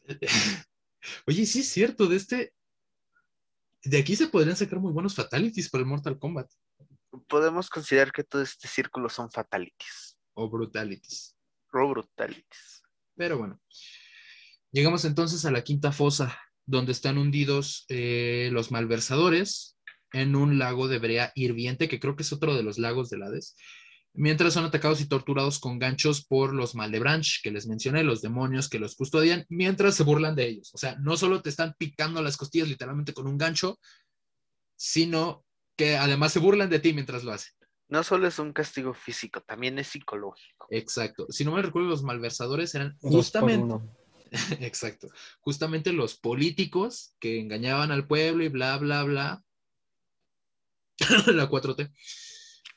Oye, 1.26 1.46
sí 1.46 1.60
es 1.60 1.68
cierto, 1.68 2.06
de 2.06 2.16
este, 2.16 2.52
de 3.84 3.98
aquí 3.98 4.16
se 4.16 4.28
podrían 4.28 4.56
sacar 4.56 4.78
muy 4.80 4.92
buenos 4.92 5.14
fatalities 5.14 5.70
para 5.70 5.80
el 5.82 5.88
Mortal 5.88 6.18
Kombat. 6.18 6.50
podemos 7.28 7.68
considerar 7.70 8.12
que 8.12 8.24
todo 8.24 8.42
este 8.42 8.68
círculo 8.68 9.08
son 9.08 9.30
fatalities 9.30 10.18
O 10.34 10.48
brutalities. 10.50 11.36
o 11.72 11.88
brutalities. 11.88 12.82
Pero 13.16 13.38
bueno. 13.38 13.60
Llegamos 14.70 15.04
entonces 15.06 15.44
a 15.46 15.50
la 15.50 15.64
quinta 15.64 15.92
fosa, 15.92 16.38
donde 16.66 16.92
están 16.92 17.16
hundidos 17.16 17.86
eh, 17.88 18.50
los 18.52 18.70
malversadores 18.70 19.77
en 20.12 20.36
un 20.36 20.58
lago 20.58 20.88
de 20.88 20.98
brea 20.98 21.32
hirviente, 21.34 21.88
que 21.88 22.00
creo 22.00 22.16
que 22.16 22.22
es 22.22 22.32
otro 22.32 22.54
de 22.54 22.62
los 22.62 22.78
lagos 22.78 23.10
del 23.10 23.22
Hades, 23.22 23.56
mientras 24.14 24.54
son 24.54 24.64
atacados 24.64 25.00
y 25.00 25.08
torturados 25.08 25.58
con 25.58 25.78
ganchos 25.78 26.24
por 26.24 26.54
los 26.54 26.74
Maldebranche, 26.74 27.40
que 27.42 27.50
les 27.50 27.66
mencioné, 27.66 28.02
los 28.02 28.22
demonios 28.22 28.68
que 28.68 28.78
los 28.78 28.96
custodian, 28.96 29.44
mientras 29.48 29.94
se 29.94 30.02
burlan 30.02 30.34
de 30.34 30.48
ellos. 30.48 30.70
O 30.74 30.78
sea, 30.78 30.96
no 31.00 31.16
solo 31.16 31.42
te 31.42 31.50
están 31.50 31.74
picando 31.78 32.22
las 32.22 32.36
costillas 32.36 32.68
literalmente 32.68 33.12
con 33.12 33.26
un 33.26 33.38
gancho, 33.38 33.78
sino 34.76 35.44
que 35.76 35.96
además 35.96 36.32
se 36.32 36.40
burlan 36.40 36.70
de 36.70 36.80
ti 36.80 36.92
mientras 36.92 37.24
lo 37.24 37.32
hacen. 37.32 37.52
No 37.88 38.02
solo 38.02 38.26
es 38.26 38.38
un 38.38 38.52
castigo 38.52 38.92
físico, 38.92 39.40
también 39.40 39.78
es 39.78 39.86
psicológico. 39.86 40.66
Exacto. 40.70 41.26
Si 41.30 41.44
no 41.44 41.52
me 41.52 41.62
recuerdo, 41.62 41.88
los 41.88 42.02
malversadores 42.02 42.74
eran 42.74 42.98
justamente, 43.00 43.64
uno. 43.64 43.96
exacto, 44.60 45.08
justamente 45.40 45.92
los 45.92 46.18
políticos 46.18 47.14
que 47.18 47.40
engañaban 47.40 47.90
al 47.90 48.06
pueblo 48.06 48.44
y 48.44 48.48
bla, 48.48 48.76
bla, 48.76 49.04
bla. 49.04 49.42
la 51.34 51.48
4T. 51.48 51.92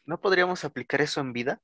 ¿No 0.06 0.20
podríamos 0.20 0.64
aplicar 0.64 1.02
eso 1.02 1.22
en 1.22 1.34
vida? 1.34 1.62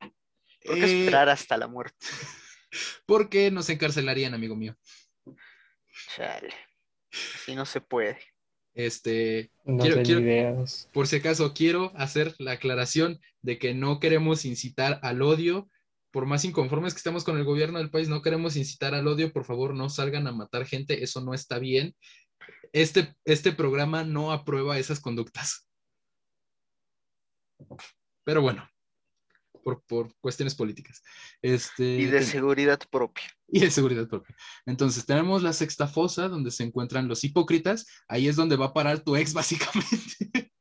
¿Por 0.64 0.76
qué 0.76 0.86
Eh, 0.86 0.99
esperar 1.01 1.30
hasta 1.30 1.58
la 1.58 1.68
muerte? 1.68 1.97
porque 3.05 3.51
nos 3.51 3.70
encarcelarían, 3.70 4.34
amigo 4.34 4.55
mío. 4.55 4.76
Chale. 6.16 6.53
Así 7.36 7.55
no 7.55 7.66
se 7.66 7.82
puede. 7.82 8.20
Este, 8.74 9.51
No 9.66 9.84
quiero, 9.84 10.03
quiero- 10.03 10.22
ideas. 10.22 10.88
por 10.93 11.08
si 11.08 11.16
acaso, 11.16 11.53
quiero 11.53 11.91
hacer 11.95 12.36
la 12.38 12.51
aclaración 12.53 13.20
de 13.41 13.58
que 13.58 13.74
no 13.74 13.99
queremos 13.99 14.45
incitar 14.45 14.99
al 15.01 15.22
odio. 15.22 15.70
Por 16.12 16.26
más 16.26 16.45
inconformes 16.45 16.93
que 16.93 16.97
estemos 16.99 17.24
con 17.24 17.38
el 17.38 17.43
gobierno 17.43 17.80
del 17.80 17.89
país, 17.89 18.08
no 18.08 18.22
queremos 18.22 18.55
incitar 18.55 18.93
al 18.93 19.08
odio. 19.08 19.34
Por 19.34 19.45
favor, 19.45 19.74
no 19.74 19.89
salgan 19.89 20.28
a 20.28 20.32
matar 20.32 20.66
gente. 20.66 21.03
Eso 21.03 21.22
no 21.22 21.34
está 21.34 21.58
bien. 21.60 21.95
Este, 22.72 23.16
este 23.26 23.51
programa 23.51 24.03
no 24.03 24.32
aprueba 24.32 24.78
esas 24.78 24.99
conductas. 24.99 25.66
Pero 28.24 28.41
bueno, 28.41 28.68
por, 29.64 29.84
por 29.84 30.16
cuestiones 30.22 30.55
políticas. 30.55 31.01
Este, 31.41 31.84
Y 31.84 32.05
de 32.05 32.24
seguridad 32.24 32.80
propia. 32.89 33.26
y 33.47 33.60
de 33.60 33.72
seguridad 33.72 34.08
propia. 34.08 34.36
Entonces, 34.66 35.05
tenemos 35.05 35.43
la 35.43 35.53
sexta 35.53 35.88
fosa 35.88 36.28
donde 36.30 36.51
se 36.51 36.64
encuentran 36.64 37.08
los 37.08 37.24
hipócritas. 37.24 37.86
Ahí 38.08 38.28
es 38.28 38.36
donde 38.36 38.55
va 38.55 38.68
a 38.68 38.74
parar 38.74 38.99
tu 38.99 39.16
ex, 39.16 39.34
básicamente. 39.34 40.51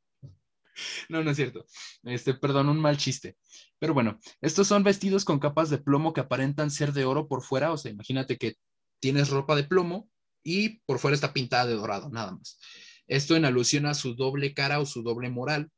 no, 1.09 1.23
no 1.23 1.31
es 1.31 1.37
cierto. 1.37 1.67
Este, 2.03 2.35
perdón, 2.35 2.69
un 2.69 2.81
mal 2.81 2.97
chiste. 2.97 3.37
Pero 3.79 3.95
bueno, 3.95 4.19
estos 4.41 4.67
son 4.67 4.83
vestidos 4.83 5.25
con 5.25 5.39
capas 5.39 5.71
de 5.71 5.79
plomo 5.79 6.13
que 6.13 6.21
aparentan 6.21 6.71
ser 6.71 6.93
de 6.93 7.05
oro 7.05 7.29
por 7.29 7.43
fuera. 7.43 7.73
O 7.73 7.77
sea, 7.77 7.93
imagínate 7.93 8.39
que 8.39 8.55
tienes 9.01 9.31
ropa 9.31 9.55
de 9.55 9.65
plomo 9.65 10.09
y 10.43 10.81
por 10.81 10.99
fuera 10.99 11.15
está 11.15 11.33
pintada 11.33 11.67
de 11.67 11.75
dorado, 11.75 12.09
nada 12.11 12.33
más. 12.33 12.59
Esto 13.07 13.37
en 13.37 13.45
alusión 13.45 13.87
a 13.87 13.95
su 13.95 14.15
doble 14.15 14.53
cara 14.55 14.81
o 14.81 14.87
su 14.87 15.03
doble 15.03 15.31
moral. 15.31 15.71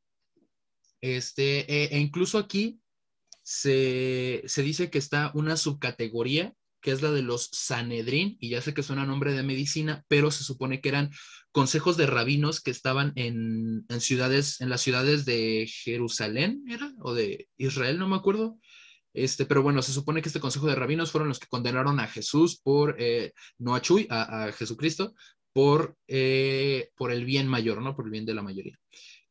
Este, 1.01 1.61
e- 1.73 1.97
e 1.97 1.99
incluso 1.99 2.39
aquí 2.39 2.81
se, 3.43 4.43
dice 4.57 4.91
que 4.91 4.99
está 4.99 5.31
una 5.35 5.57
subcategoría 5.57 6.53
que 6.81 6.93
es 6.93 7.03
la 7.03 7.11
de 7.11 7.23
los 7.23 7.49
Sanedrín, 7.53 8.37
y 8.41 8.51
ya 8.51 8.63
sé 8.63 8.73
que 8.73 8.85
suena 8.85 9.05
nombre 9.05 9.33
de 9.33 9.43
medicina, 9.43 10.05
pero 10.07 10.31
se 10.31 10.45
supone 10.45 10.81
que 10.81 10.89
eran 10.91 11.11
consejos 11.51 11.97
de 11.97 12.07
rabinos 12.07 12.61
que 12.61 12.71
estaban 12.71 13.13
en, 13.17 13.85
ciudades, 13.99 14.61
en 14.61 14.69
las 14.69 14.81
ciudades 14.81 15.25
de 15.25 15.67
Jerusalén, 15.67 16.63
¿era? 16.69 16.93
O 17.01 17.15
de 17.15 17.49
Israel, 17.57 17.99
no 17.99 18.07
me 18.07 18.15
acuerdo. 18.15 18.61
Este, 19.13 19.45
pero 19.45 19.63
bueno, 19.63 19.83
se 19.83 19.93
supone 19.93 20.23
que 20.23 20.29
este 20.29 20.39
consejo 20.39 20.69
de 20.69 20.77
rabinos 20.77 21.11
fueron 21.11 21.29
los 21.29 21.41
que 21.41 21.49
condenaron 21.49 21.99
a 21.99 22.07
Jesús 22.07 22.61
por, 22.63 22.95
eh, 23.01 23.33
no 23.59 23.75
a 23.75 23.83
Chuy, 23.83 24.07
a, 24.09 24.45
a 24.45 24.53
Jesucristo, 24.53 25.15
por, 25.53 25.97
eh, 26.07 26.91
por 26.97 27.11
el 27.11 27.25
bien 27.25 27.49
mayor, 27.49 27.83
¿no? 27.83 27.97
Por 27.97 28.05
el 28.05 28.13
bien 28.13 28.27
de 28.27 28.35
la 28.35 28.43
mayoría. 28.43 28.79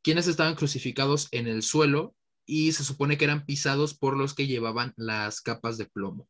Quienes 0.03 0.27
estaban 0.27 0.55
crucificados 0.55 1.27
en 1.31 1.47
el 1.47 1.63
suelo 1.63 2.15
y 2.45 2.71
se 2.71 2.83
supone 2.83 3.17
que 3.17 3.25
eran 3.25 3.45
pisados 3.45 3.93
por 3.93 4.15
los 4.15 4.33
que 4.33 4.47
llevaban 4.47 4.93
las 4.95 5.41
capas 5.41 5.77
de 5.77 5.85
plomo. 5.85 6.29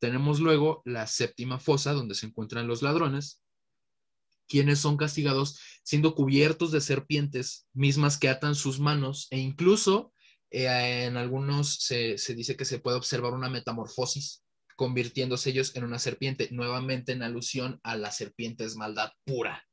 Tenemos 0.00 0.40
luego 0.40 0.82
la 0.84 1.06
séptima 1.06 1.58
fosa 1.58 1.92
donde 1.92 2.14
se 2.14 2.26
encuentran 2.26 2.66
los 2.66 2.82
ladrones, 2.82 3.42
quienes 4.48 4.78
son 4.78 4.96
castigados 4.96 5.58
siendo 5.82 6.14
cubiertos 6.14 6.72
de 6.72 6.80
serpientes 6.80 7.66
mismas 7.72 8.18
que 8.18 8.28
atan 8.28 8.54
sus 8.54 8.78
manos 8.78 9.26
e 9.30 9.38
incluso 9.38 10.12
eh, 10.50 11.06
en 11.06 11.16
algunos 11.16 11.76
se, 11.76 12.18
se 12.18 12.34
dice 12.34 12.56
que 12.56 12.64
se 12.64 12.78
puede 12.78 12.96
observar 12.96 13.32
una 13.32 13.48
metamorfosis 13.48 14.44
convirtiéndose 14.76 15.50
ellos 15.50 15.74
en 15.74 15.84
una 15.84 15.98
serpiente, 15.98 16.48
nuevamente 16.52 17.12
en 17.12 17.22
alusión 17.22 17.80
a 17.82 17.96
la 17.96 18.12
serpiente 18.12 18.64
es 18.64 18.76
maldad 18.76 19.10
pura. 19.24 19.65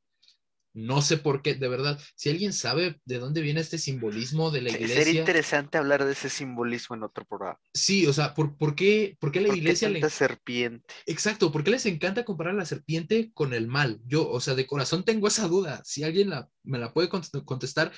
No 0.76 1.02
sé 1.02 1.18
por 1.18 1.40
qué, 1.40 1.54
de 1.54 1.68
verdad, 1.68 2.00
si 2.16 2.30
alguien 2.30 2.52
sabe 2.52 3.00
de 3.04 3.18
dónde 3.20 3.42
viene 3.42 3.60
este 3.60 3.78
simbolismo 3.78 4.50
de 4.50 4.60
la 4.60 4.70
iglesia. 4.70 5.04
Sería 5.04 5.20
interesante 5.20 5.78
hablar 5.78 6.04
de 6.04 6.12
ese 6.12 6.28
simbolismo 6.28 6.96
en 6.96 7.04
otro 7.04 7.24
programa. 7.24 7.60
Sí, 7.72 8.08
o 8.08 8.12
sea, 8.12 8.34
¿por, 8.34 8.56
por 8.56 8.74
qué, 8.74 9.16
por 9.20 9.30
qué 9.30 9.40
la 9.40 9.46
¿Por 9.46 9.54
qué 9.54 9.60
iglesia 9.60 9.88
le... 9.88 10.00
tanta 10.00 10.10
serpiente? 10.14 10.92
Exacto, 11.06 11.52
¿por 11.52 11.62
qué 11.62 11.70
les 11.70 11.86
encanta 11.86 12.24
comparar 12.24 12.54
a 12.54 12.58
la 12.58 12.64
serpiente 12.66 13.30
con 13.34 13.54
el 13.54 13.68
mal? 13.68 14.00
Yo, 14.04 14.28
o 14.28 14.40
sea, 14.40 14.56
de 14.56 14.66
corazón 14.66 15.04
tengo 15.04 15.28
esa 15.28 15.46
duda. 15.46 15.80
Si 15.84 16.02
alguien 16.02 16.30
la- 16.30 16.48
me 16.64 16.78
la 16.78 16.92
puede 16.92 17.08
cont- 17.08 17.44
contestar, 17.44 17.92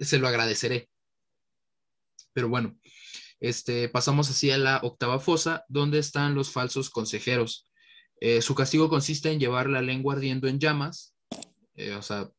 se 0.00 0.18
lo 0.18 0.26
agradeceré. 0.26 0.88
Pero 2.32 2.48
bueno, 2.48 2.78
este, 3.40 3.88
pasamos 3.90 4.30
así 4.30 4.50
a 4.50 4.58
la 4.58 4.78
octava 4.82 5.18
fosa, 5.20 5.64
donde 5.68 5.98
están 5.98 6.34
los 6.34 6.50
falsos 6.50 6.88
consejeros. 6.88 7.70
Eh, 8.20 8.40
su 8.40 8.54
castigo 8.54 8.88
consiste 8.88 9.30
en 9.30 9.38
llevar 9.38 9.68
la 9.68 9.82
lengua 9.82 10.14
ardiendo 10.14 10.48
en 10.48 10.58
llamas. 10.58 11.14
Eh, 11.76 11.92
o 11.94 12.02
sea, 12.02 12.30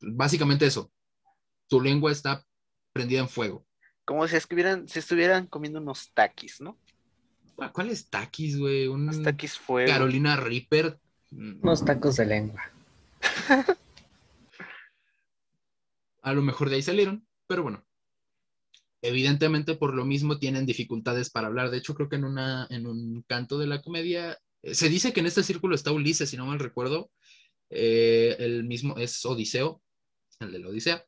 básicamente 0.00 0.66
eso. 0.66 0.90
Tu 1.68 1.80
lengua 1.80 2.12
está 2.12 2.44
prendida 2.92 3.20
en 3.20 3.28
fuego. 3.28 3.66
Como 4.04 4.26
si 4.26 4.36
estuvieran, 4.36 4.88
si 4.88 5.00
estuvieran 5.00 5.46
comiendo 5.46 5.80
unos 5.80 6.12
taquis, 6.14 6.60
¿no? 6.60 6.78
Ah, 7.58 7.72
¿Cuál 7.72 7.90
es 7.90 8.08
taquis, 8.08 8.58
güey? 8.58 8.86
Un 8.86 9.02
Unos 9.02 9.22
taquis 9.22 9.58
fuego. 9.58 9.90
Carolina 9.90 10.36
Reaper. 10.36 10.98
Unos 11.30 11.84
tacos 11.84 12.16
de 12.16 12.24
lengua. 12.26 12.62
A 16.22 16.32
lo 16.32 16.42
mejor 16.42 16.70
de 16.70 16.76
ahí 16.76 16.82
salieron, 16.82 17.26
pero 17.46 17.62
bueno. 17.62 17.84
Evidentemente, 19.02 19.74
por 19.76 19.94
lo 19.94 20.04
mismo, 20.04 20.38
tienen 20.38 20.66
dificultades 20.66 21.30
para 21.30 21.46
hablar. 21.46 21.70
De 21.70 21.78
hecho, 21.78 21.94
creo 21.94 22.08
que 22.08 22.16
en, 22.16 22.24
una, 22.24 22.66
en 22.70 22.86
un 22.86 23.22
canto 23.22 23.58
de 23.58 23.66
la 23.66 23.82
comedia 23.82 24.38
eh, 24.62 24.74
se 24.74 24.88
dice 24.88 25.12
que 25.12 25.20
en 25.20 25.26
este 25.26 25.42
círculo 25.42 25.74
está 25.74 25.92
Ulises, 25.92 26.30
si 26.30 26.36
no 26.36 26.46
mal 26.46 26.58
recuerdo. 26.58 27.10
Eh, 27.70 28.36
el 28.38 28.64
mismo 28.64 28.96
es 28.96 29.24
Odiseo, 29.24 29.82
el 30.40 30.52
de 30.52 30.58
la 30.58 30.68
Odisea, 30.68 31.04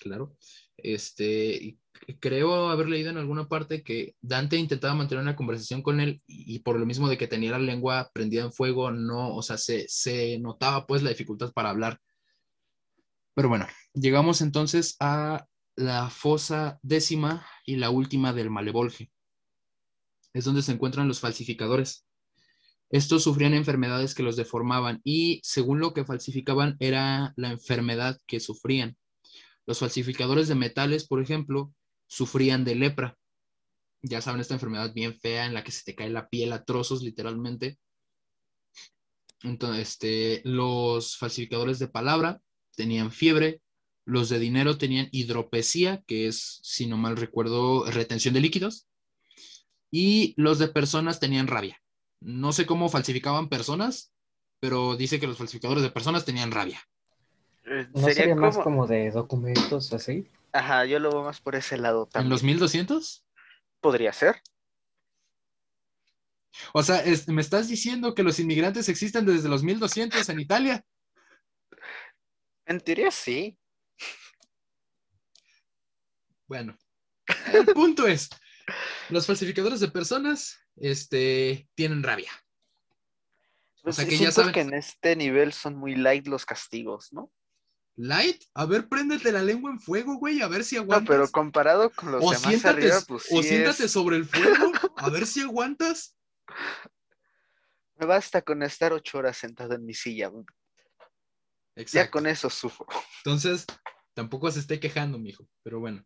claro. 0.00 0.36
Este, 0.76 1.78
creo 2.20 2.68
haber 2.68 2.88
leído 2.88 3.10
en 3.10 3.18
alguna 3.18 3.48
parte 3.48 3.82
que 3.82 4.16
Dante 4.20 4.56
intentaba 4.56 4.94
mantener 4.94 5.22
una 5.22 5.36
conversación 5.36 5.82
con 5.82 6.00
él 6.00 6.22
y, 6.26 6.56
y 6.56 6.58
por 6.60 6.78
lo 6.78 6.86
mismo 6.86 7.08
de 7.08 7.18
que 7.18 7.28
tenía 7.28 7.52
la 7.52 7.58
lengua 7.58 8.10
prendida 8.12 8.42
en 8.42 8.52
fuego, 8.52 8.90
no, 8.90 9.34
o 9.34 9.42
sea, 9.42 9.58
se, 9.58 9.86
se 9.88 10.38
notaba 10.38 10.86
pues 10.86 11.02
la 11.02 11.10
dificultad 11.10 11.52
para 11.52 11.70
hablar. 11.70 12.00
Pero 13.34 13.48
bueno, 13.48 13.66
llegamos 13.94 14.40
entonces 14.40 14.96
a 15.00 15.46
la 15.76 16.10
fosa 16.10 16.78
décima 16.82 17.46
y 17.64 17.76
la 17.76 17.90
última 17.90 18.32
del 18.32 18.50
Malevolge. 18.50 19.10
Es 20.34 20.44
donde 20.44 20.62
se 20.62 20.72
encuentran 20.72 21.08
los 21.08 21.20
falsificadores. 21.20 22.06
Estos 22.92 23.22
sufrían 23.22 23.54
enfermedades 23.54 24.14
que 24.14 24.22
los 24.22 24.36
deformaban 24.36 25.00
y 25.02 25.40
según 25.42 25.80
lo 25.80 25.94
que 25.94 26.04
falsificaban 26.04 26.76
era 26.78 27.32
la 27.36 27.50
enfermedad 27.50 28.20
que 28.26 28.38
sufrían. 28.38 28.98
Los 29.64 29.78
falsificadores 29.78 30.46
de 30.46 30.56
metales, 30.56 31.08
por 31.08 31.22
ejemplo, 31.22 31.72
sufrían 32.06 32.64
de 32.64 32.74
lepra. 32.74 33.16
Ya 34.02 34.20
saben, 34.20 34.42
esta 34.42 34.54
enfermedad 34.54 34.92
bien 34.92 35.18
fea 35.18 35.46
en 35.46 35.54
la 35.54 35.64
que 35.64 35.72
se 35.72 35.84
te 35.84 35.94
cae 35.94 36.10
la 36.10 36.28
piel 36.28 36.52
a 36.52 36.64
trozos, 36.64 37.02
literalmente. 37.02 37.78
Entonces, 39.42 39.88
este, 39.88 40.42
los 40.44 41.16
falsificadores 41.16 41.78
de 41.78 41.88
palabra 41.88 42.42
tenían 42.76 43.10
fiebre, 43.10 43.62
los 44.04 44.28
de 44.28 44.38
dinero 44.38 44.76
tenían 44.76 45.08
hidropesía, 45.12 46.02
que 46.06 46.26
es, 46.26 46.60
si 46.62 46.86
no 46.86 46.98
mal 46.98 47.16
recuerdo, 47.16 47.90
retención 47.90 48.34
de 48.34 48.40
líquidos, 48.40 48.86
y 49.90 50.34
los 50.36 50.58
de 50.58 50.68
personas 50.68 51.20
tenían 51.20 51.46
rabia. 51.46 51.81
No 52.24 52.52
sé 52.52 52.66
cómo 52.66 52.88
falsificaban 52.88 53.48
personas, 53.48 54.12
pero 54.60 54.96
dice 54.96 55.18
que 55.18 55.26
los 55.26 55.38
falsificadores 55.38 55.82
de 55.82 55.90
personas 55.90 56.24
tenían 56.24 56.50
rabia. 56.52 56.80
Eh, 57.64 57.86
¿No 57.92 58.00
sería 58.00 58.14
sería 58.14 58.34
más 58.36 58.54
como... 58.54 58.64
como 58.64 58.86
de 58.86 59.10
documentos 59.10 59.92
así? 59.92 60.28
Ajá, 60.52 60.84
yo 60.84 60.98
lo 60.98 61.10
veo 61.10 61.22
más 61.24 61.40
por 61.40 61.54
ese 61.56 61.78
lado 61.78 62.04
¿En 62.04 62.10
también. 62.10 62.30
los 62.30 62.42
1200? 62.42 63.24
Podría 63.80 64.12
ser. 64.12 64.40
O 66.74 66.82
sea, 66.82 66.98
es- 66.98 67.26
¿me 67.28 67.40
estás 67.40 67.68
diciendo 67.68 68.14
que 68.14 68.22
los 68.22 68.38
inmigrantes 68.38 68.88
existen 68.88 69.24
desde 69.26 69.48
los 69.48 69.62
1200 69.62 70.28
en 70.28 70.40
Italia? 70.40 70.84
En 72.66 72.80
teoría 72.80 73.10
sí. 73.10 73.58
Bueno, 76.46 76.76
el 77.52 77.66
punto 77.66 78.06
es, 78.06 78.28
los 79.08 79.26
falsificadores 79.26 79.80
de 79.80 79.88
personas 79.88 80.58
este, 80.76 81.68
tienen 81.74 82.02
rabia. 82.02 82.30
Pues 83.82 83.96
sea, 83.96 84.04
sí, 84.04 84.10
que 84.12 84.18
ya 84.18 84.30
saben- 84.30 84.52
que 84.52 84.60
en 84.60 84.74
este 84.74 85.16
nivel 85.16 85.52
son 85.52 85.76
muy 85.76 85.94
light 85.96 86.26
los 86.28 86.46
castigos, 86.46 87.12
¿no? 87.12 87.32
Light, 87.96 88.42
a 88.54 88.64
ver, 88.64 88.88
préndete 88.88 89.32
la 89.32 89.42
lengua 89.42 89.70
en 89.70 89.80
fuego, 89.80 90.14
güey, 90.14 90.40
a 90.40 90.48
ver 90.48 90.64
si 90.64 90.76
No, 90.76 90.82
aguantas. 90.82 91.08
pero 91.08 91.30
comparado 91.30 91.90
con 91.90 92.12
los 92.12 92.22
o 92.24 92.30
demás 92.30 92.42
siéntate, 92.48 92.68
arriba, 92.80 93.00
pues 93.06 93.24
o 93.30 93.42
sí 93.42 93.48
siéntate 93.48 93.84
es- 93.84 93.90
sobre 93.92 94.16
el 94.16 94.24
fuego, 94.24 94.72
a 94.96 95.10
ver 95.10 95.26
si 95.26 95.40
aguantas. 95.42 96.16
Me 97.96 98.06
basta 98.06 98.42
con 98.42 98.62
estar 98.62 98.92
ocho 98.92 99.18
horas 99.18 99.36
sentado 99.36 99.74
en 99.74 99.84
mi 99.84 99.94
silla. 99.94 100.28
güey. 100.28 100.44
Ya 101.76 101.82
Exacto. 101.82 102.10
con 102.12 102.26
eso 102.26 102.50
sufro. 102.50 102.86
Entonces, 103.24 103.66
tampoco 104.14 104.50
se 104.50 104.60
esté 104.60 104.80
quejando, 104.80 105.18
mijo, 105.18 105.48
pero 105.62 105.80
bueno. 105.80 106.04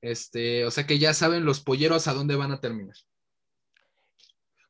Este, 0.00 0.64
o 0.64 0.70
sea 0.70 0.86
que 0.86 0.98
ya 0.98 1.14
saben 1.14 1.44
los 1.44 1.60
polleros 1.60 2.06
a 2.08 2.12
dónde 2.14 2.34
van 2.36 2.52
a 2.52 2.60
terminar. 2.60 2.96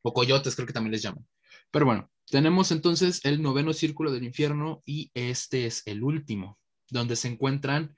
O 0.03 0.13
coyotes, 0.13 0.55
creo 0.55 0.67
que 0.67 0.73
también 0.73 0.93
les 0.93 1.03
llaman. 1.03 1.27
Pero 1.71 1.87
bueno, 1.87 2.11
tenemos 2.27 2.71
entonces 2.71 3.25
el 3.25 3.43
noveno 3.43 3.73
círculo 3.73 4.13
del 4.13 4.25
infierno 4.25 4.83
y 4.85 5.11
este 5.15 5.67
es 5.67 5.83
el 5.87 6.03
último, 6.03 6.59
donde 6.91 7.17
se 7.17 7.29
encuentran 7.29 7.97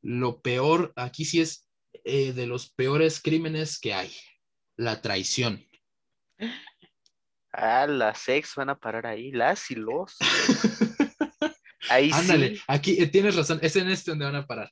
lo 0.00 0.40
peor, 0.40 0.92
aquí 0.96 1.24
sí 1.24 1.40
es 1.40 1.68
eh, 2.04 2.32
de 2.32 2.46
los 2.46 2.70
peores 2.70 3.20
crímenes 3.20 3.78
que 3.78 3.94
hay, 3.94 4.12
la 4.76 5.00
traición. 5.00 5.64
Ah, 7.50 7.86
las 7.88 8.28
ex 8.28 8.54
van 8.56 8.68
a 8.68 8.78
parar 8.78 9.06
ahí, 9.06 9.32
las 9.32 9.70
y 9.70 9.74
los. 9.74 10.16
Ahí 11.90 12.10
Ándale, 12.12 12.56
sí. 12.56 12.62
aquí 12.68 13.02
eh, 13.02 13.06
tienes 13.06 13.34
razón, 13.34 13.58
es 13.62 13.74
en 13.74 13.88
este 13.88 14.10
donde 14.10 14.26
van 14.26 14.36
a 14.36 14.46
parar. 14.46 14.70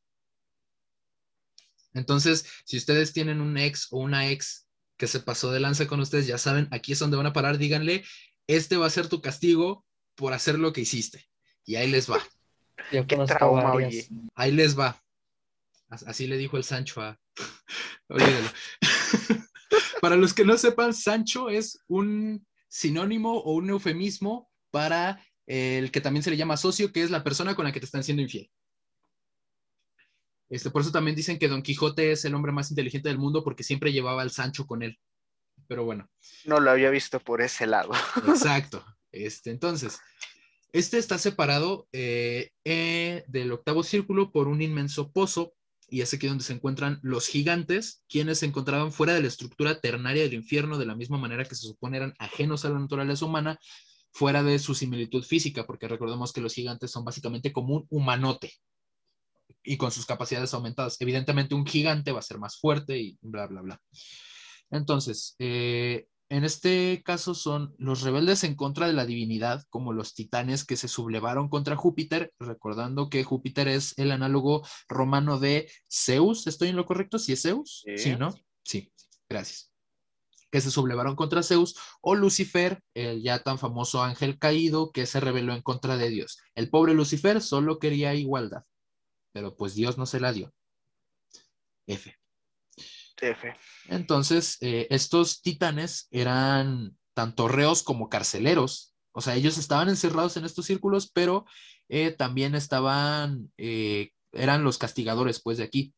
Entonces, 1.94 2.46
si 2.64 2.76
ustedes 2.76 3.14
tienen 3.14 3.40
un 3.40 3.56
ex 3.56 3.88
o 3.90 3.98
una 3.98 4.28
ex 4.28 4.65
que 4.96 5.06
se 5.06 5.20
pasó 5.20 5.50
de 5.52 5.60
lanza 5.60 5.86
con 5.86 6.00
ustedes, 6.00 6.26
ya 6.26 6.38
saben, 6.38 6.68
aquí 6.70 6.92
es 6.92 6.98
donde 6.98 7.16
van 7.16 7.26
a 7.26 7.32
parar, 7.32 7.58
díganle, 7.58 8.04
este 8.46 8.76
va 8.76 8.86
a 8.86 8.90
ser 8.90 9.08
tu 9.08 9.20
castigo 9.20 9.84
por 10.14 10.32
hacer 10.32 10.58
lo 10.58 10.72
que 10.72 10.80
hiciste. 10.82 11.28
Y 11.64 11.76
ahí 11.76 11.90
les 11.90 12.10
va, 12.10 12.18
Yo 12.92 13.06
Qué 13.06 13.16
trauma, 13.26 13.72
oye. 13.72 14.08
ahí 14.34 14.52
les 14.52 14.78
va. 14.78 15.02
As- 15.88 16.04
Así 16.04 16.26
le 16.26 16.36
dijo 16.38 16.56
el 16.56 16.64
Sancho 16.64 17.00
a... 17.00 17.18
Olvídalo. 18.08 18.48
para 20.00 20.16
los 20.16 20.32
que 20.34 20.44
no 20.44 20.56
sepan, 20.56 20.94
Sancho 20.94 21.48
es 21.48 21.80
un 21.88 22.46
sinónimo 22.68 23.38
o 23.38 23.54
un 23.54 23.70
eufemismo 23.70 24.50
para 24.70 25.24
el 25.46 25.90
que 25.90 26.00
también 26.00 26.22
se 26.22 26.30
le 26.30 26.36
llama 26.36 26.56
socio, 26.56 26.92
que 26.92 27.02
es 27.02 27.10
la 27.10 27.22
persona 27.24 27.54
con 27.54 27.64
la 27.64 27.72
que 27.72 27.80
te 27.80 27.86
están 27.86 28.04
siendo 28.04 28.22
infiel. 28.22 28.50
Este, 30.48 30.70
por 30.70 30.82
eso 30.82 30.92
también 30.92 31.16
dicen 31.16 31.38
que 31.38 31.48
Don 31.48 31.62
Quijote 31.62 32.12
es 32.12 32.24
el 32.24 32.34
hombre 32.34 32.52
más 32.52 32.70
inteligente 32.70 33.08
del 33.08 33.18
mundo 33.18 33.42
porque 33.42 33.64
siempre 33.64 33.92
llevaba 33.92 34.22
al 34.22 34.30
Sancho 34.30 34.66
con 34.66 34.82
él. 34.82 34.98
Pero 35.66 35.84
bueno, 35.84 36.08
No 36.44 36.60
lo 36.60 36.70
había 36.70 36.90
visto 36.90 37.18
por 37.20 37.42
ese 37.42 37.66
lado. 37.66 37.92
exacto. 38.28 38.84
Este, 39.10 39.50
entonces, 39.50 39.98
este 40.72 40.98
está 40.98 41.18
separado 41.18 41.88
eh, 41.92 42.50
eh, 42.64 43.24
del 43.28 43.50
octavo 43.52 43.82
círculo 43.82 44.30
por 44.30 44.46
un 44.46 44.62
inmenso 44.62 45.10
pozo 45.10 45.54
y 45.88 46.00
es 46.00 46.12
aquí 46.12 46.26
donde 46.26 46.44
se 46.44 46.52
encuentran 46.52 46.98
los 47.02 47.28
gigantes, 47.28 48.02
quienes 48.08 48.40
se 48.40 48.46
encontraban 48.46 48.92
fuera 48.92 49.14
de 49.14 49.22
la 49.22 49.28
estructura 49.28 49.80
ternaria 49.80 50.22
del 50.22 50.34
infierno, 50.34 50.78
de 50.78 50.86
la 50.86 50.96
misma 50.96 51.16
manera 51.16 51.44
que 51.44 51.54
se 51.54 51.66
supone 51.66 51.96
eran 51.96 52.14
ajenos 52.18 52.64
a 52.64 52.70
la 52.70 52.78
naturaleza 52.78 53.24
humana, 53.24 53.58
fuera 54.10 54.42
de 54.42 54.58
su 54.58 54.74
similitud 54.74 55.22
física, 55.22 55.64
porque 55.66 55.86
recordemos 55.86 56.32
que 56.32 56.40
los 56.40 56.54
gigantes 56.54 56.90
son 56.90 57.04
básicamente 57.04 57.52
como 57.52 57.74
un 57.76 57.86
humanote 57.88 58.52
y 59.66 59.76
con 59.76 59.90
sus 59.90 60.06
capacidades 60.06 60.54
aumentadas. 60.54 60.96
Evidentemente 61.00 61.54
un 61.54 61.66
gigante 61.66 62.12
va 62.12 62.20
a 62.20 62.22
ser 62.22 62.38
más 62.38 62.58
fuerte 62.58 62.98
y 62.98 63.18
bla, 63.20 63.46
bla, 63.46 63.60
bla. 63.60 63.80
Entonces, 64.70 65.36
eh, 65.38 66.06
en 66.28 66.44
este 66.44 67.02
caso 67.04 67.34
son 67.34 67.74
los 67.78 68.02
rebeldes 68.02 68.42
en 68.42 68.56
contra 68.56 68.88
de 68.88 68.92
la 68.92 69.06
divinidad, 69.06 69.62
como 69.70 69.92
los 69.92 70.14
titanes 70.14 70.64
que 70.64 70.76
se 70.76 70.88
sublevaron 70.88 71.48
contra 71.48 71.76
Júpiter, 71.76 72.32
recordando 72.40 73.08
que 73.08 73.22
Júpiter 73.22 73.68
es 73.68 73.96
el 73.96 74.10
análogo 74.10 74.66
romano 74.88 75.38
de 75.38 75.70
Zeus. 75.88 76.46
¿Estoy 76.46 76.68
en 76.68 76.76
lo 76.76 76.84
correcto? 76.84 77.18
¿Sí 77.18 77.32
es 77.32 77.42
Zeus? 77.42 77.84
Sí. 77.86 77.98
Sí, 77.98 78.16
¿no? 78.16 78.34
Sí, 78.64 78.92
gracias. 79.28 79.72
Que 80.50 80.60
se 80.60 80.72
sublevaron 80.72 81.14
contra 81.14 81.44
Zeus, 81.44 81.76
o 82.00 82.16
Lucifer, 82.16 82.80
el 82.94 83.22
ya 83.22 83.42
tan 83.44 83.58
famoso 83.58 84.02
ángel 84.02 84.38
caído 84.38 84.90
que 84.90 85.06
se 85.06 85.20
rebeló 85.20 85.54
en 85.54 85.62
contra 85.62 85.96
de 85.96 86.08
Dios. 86.08 86.38
El 86.54 86.70
pobre 86.70 86.94
Lucifer 86.94 87.40
solo 87.40 87.78
quería 87.78 88.14
igualdad, 88.14 88.64
pero 89.36 89.54
pues 89.54 89.74
Dios 89.74 89.98
no 89.98 90.06
se 90.06 90.18
la 90.18 90.32
dio. 90.32 90.50
F. 91.86 92.16
F. 93.20 93.54
Entonces, 93.86 94.56
eh, 94.62 94.86
estos 94.88 95.42
titanes 95.42 96.08
eran 96.10 96.96
tanto 97.12 97.46
reos 97.46 97.82
como 97.82 98.08
carceleros. 98.08 98.94
O 99.12 99.20
sea, 99.20 99.34
ellos 99.34 99.58
estaban 99.58 99.90
encerrados 99.90 100.38
en 100.38 100.46
estos 100.46 100.64
círculos, 100.64 101.10
pero 101.12 101.44
eh, 101.90 102.12
también 102.12 102.54
estaban, 102.54 103.52
eh, 103.58 104.12
eran 104.32 104.64
los 104.64 104.78
castigadores, 104.78 105.42
pues, 105.42 105.58
de 105.58 105.64
aquí. 105.64 105.92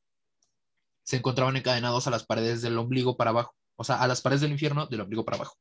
Se 1.05 1.19
encontraban 1.19 1.57
encadenados 1.57 2.09
a 2.09 2.11
las 2.11 2.27
paredes 2.27 2.61
del 2.61 2.77
ombligo 2.77 3.17
para 3.17 3.31
abajo. 3.31 3.55
O 3.77 3.85
sea, 3.85 4.03
a 4.03 4.09
las 4.09 4.21
paredes 4.21 4.41
del 4.41 4.51
infierno 4.51 4.89
del 4.89 5.03
ombligo 5.03 5.25
para 5.25 5.37
abajo. 5.37 5.57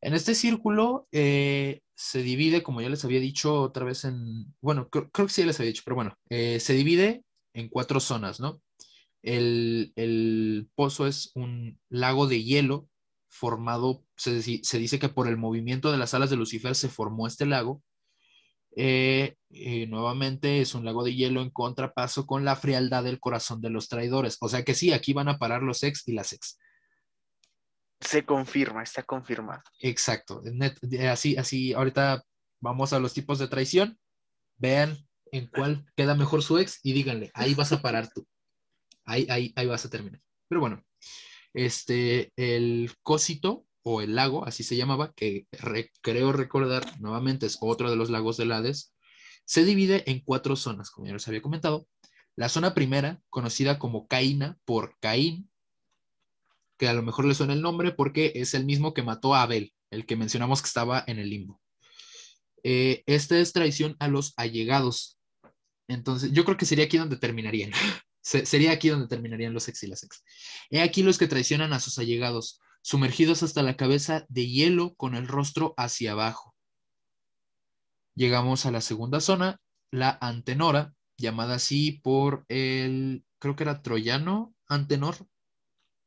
En 0.00 0.14
este 0.14 0.34
círculo 0.34 1.08
eh, 1.12 1.80
se 1.94 2.22
divide, 2.22 2.62
como 2.62 2.80
ya 2.80 2.88
les 2.88 3.04
había 3.04 3.20
dicho 3.20 3.60
otra 3.60 3.84
vez 3.84 4.04
en, 4.04 4.54
bueno, 4.60 4.88
creo, 4.88 5.10
que 5.10 5.28
sí 5.28 5.42
les 5.44 5.58
había 5.58 5.72
dicho, 5.72 5.82
pero 5.84 5.96
bueno, 5.96 6.14
eh, 6.28 6.60
se 6.60 6.74
divide 6.74 7.24
en 7.54 7.68
cuatro 7.68 8.00
zonas, 8.00 8.38
¿no? 8.38 8.60
El, 9.22 9.92
el 9.96 10.68
pozo 10.74 11.06
es 11.06 11.32
un 11.34 11.80
lago 11.88 12.26
de 12.26 12.44
hielo 12.44 12.88
formado, 13.28 14.04
se, 14.16 14.40
se 14.42 14.78
dice 14.78 14.98
que 14.98 15.08
por 15.08 15.28
el 15.28 15.36
movimiento 15.36 15.90
de 15.90 15.98
las 15.98 16.14
alas 16.14 16.30
de 16.30 16.36
Lucifer 16.36 16.74
se 16.74 16.88
formó 16.88 17.26
este 17.26 17.46
lago. 17.46 17.82
Eh, 18.78 19.36
nuevamente 19.88 20.60
es 20.60 20.74
un 20.74 20.84
lago 20.84 21.02
de 21.02 21.14
hielo 21.14 21.40
en 21.40 21.50
contrapaso 21.50 22.26
con 22.26 22.44
la 22.44 22.56
frialdad 22.56 23.04
del 23.04 23.20
corazón 23.20 23.60
de 23.62 23.70
los 23.70 23.88
traidores. 23.88 24.36
O 24.40 24.48
sea 24.48 24.64
que 24.64 24.74
sí, 24.74 24.92
aquí 24.92 25.12
van 25.14 25.28
a 25.28 25.38
parar 25.38 25.62
los 25.62 25.82
ex 25.82 26.06
y 26.06 26.12
las 26.12 26.32
ex. 26.32 26.58
Se 28.00 28.24
confirma, 28.24 28.82
está 28.82 29.02
confirmado. 29.02 29.62
Exacto. 29.80 30.40
de- 30.42 31.08
así, 31.08 31.36
así, 31.36 31.72
ahorita 31.72 32.22
vamos 32.60 32.92
a 32.92 32.98
los 32.98 33.14
tipos 33.14 33.38
de 33.38 33.48
traición. 33.48 33.98
Vean 34.58 34.96
en 35.32 35.48
cuál 35.48 35.84
queda 35.96 36.14
mejor 36.14 36.42
su 36.42 36.58
ex 36.58 36.80
y 36.82 36.92
díganle, 36.92 37.30
ahí 37.34 37.54
vas 37.54 37.72
a 37.72 37.82
parar 37.82 38.08
tú. 38.14 38.26
Ahí, 39.04 39.26
ahí, 39.30 39.52
ahí 39.56 39.66
vas 39.66 39.84
a 39.84 39.90
terminar. 39.90 40.20
Pero 40.48 40.60
bueno, 40.60 40.82
este, 41.54 42.32
el 42.36 42.92
cósito 43.02 43.66
o 43.82 44.00
el 44.02 44.14
lago, 44.14 44.44
así 44.46 44.62
se 44.62 44.76
llamaba, 44.76 45.12
que 45.14 45.46
re- 45.52 45.90
creo 46.00 46.32
recordar 46.32 47.00
nuevamente 47.00 47.46
es 47.46 47.58
otro 47.60 47.90
de 47.90 47.96
los 47.96 48.10
lagos 48.10 48.36
del 48.36 48.52
Hades, 48.52 48.94
se 49.44 49.64
divide 49.64 50.10
en 50.10 50.20
cuatro 50.20 50.56
zonas, 50.56 50.90
como 50.90 51.06
ya 51.06 51.12
les 51.12 51.26
había 51.28 51.42
comentado. 51.42 51.86
La 52.34 52.48
zona 52.48 52.74
primera, 52.74 53.22
conocida 53.30 53.78
como 53.78 54.06
Caína 54.08 54.58
por 54.64 54.96
Caín, 55.00 55.50
que 56.78 56.88
a 56.88 56.92
lo 56.92 57.02
mejor 57.02 57.24
le 57.24 57.34
suena 57.34 57.52
el 57.52 57.62
nombre 57.62 57.92
porque 57.92 58.32
es 58.34 58.54
el 58.54 58.64
mismo 58.64 58.94
que 58.94 59.02
mató 59.02 59.34
a 59.34 59.42
Abel, 59.42 59.72
el 59.90 60.06
que 60.06 60.16
mencionamos 60.16 60.62
que 60.62 60.68
estaba 60.68 61.02
en 61.06 61.18
el 61.18 61.30
limbo. 61.30 61.60
Eh, 62.62 63.02
esta 63.06 63.38
es 63.38 63.52
traición 63.52 63.96
a 63.98 64.08
los 64.08 64.34
allegados. 64.36 65.18
Entonces, 65.88 66.32
yo 66.32 66.44
creo 66.44 66.56
que 66.56 66.66
sería 66.66 66.86
aquí 66.86 66.98
donde 66.98 67.16
terminarían. 67.16 67.70
Se- 68.20 68.44
sería 68.44 68.72
aquí 68.72 68.88
donde 68.88 69.06
terminarían 69.06 69.54
los 69.54 69.68
ex 69.68 69.84
y 69.84 69.86
las 69.86 70.02
ex. 70.02 70.24
He 70.70 70.80
aquí 70.82 71.04
los 71.04 71.16
que 71.16 71.28
traicionan 71.28 71.72
a 71.72 71.78
sus 71.78 71.98
allegados, 72.00 72.60
sumergidos 72.82 73.44
hasta 73.44 73.62
la 73.62 73.76
cabeza 73.76 74.26
de 74.28 74.48
hielo 74.48 74.94
con 74.96 75.14
el 75.14 75.28
rostro 75.28 75.74
hacia 75.76 76.12
abajo. 76.12 76.52
Llegamos 78.16 78.66
a 78.66 78.70
la 78.72 78.80
segunda 78.80 79.20
zona, 79.20 79.60
la 79.92 80.18
Antenora, 80.20 80.94
llamada 81.18 81.54
así 81.56 82.00
por 82.02 82.44
el, 82.48 83.24
creo 83.38 83.54
que 83.56 83.62
era 83.62 83.82
troyano 83.82 84.54
Antenor. 84.68 85.16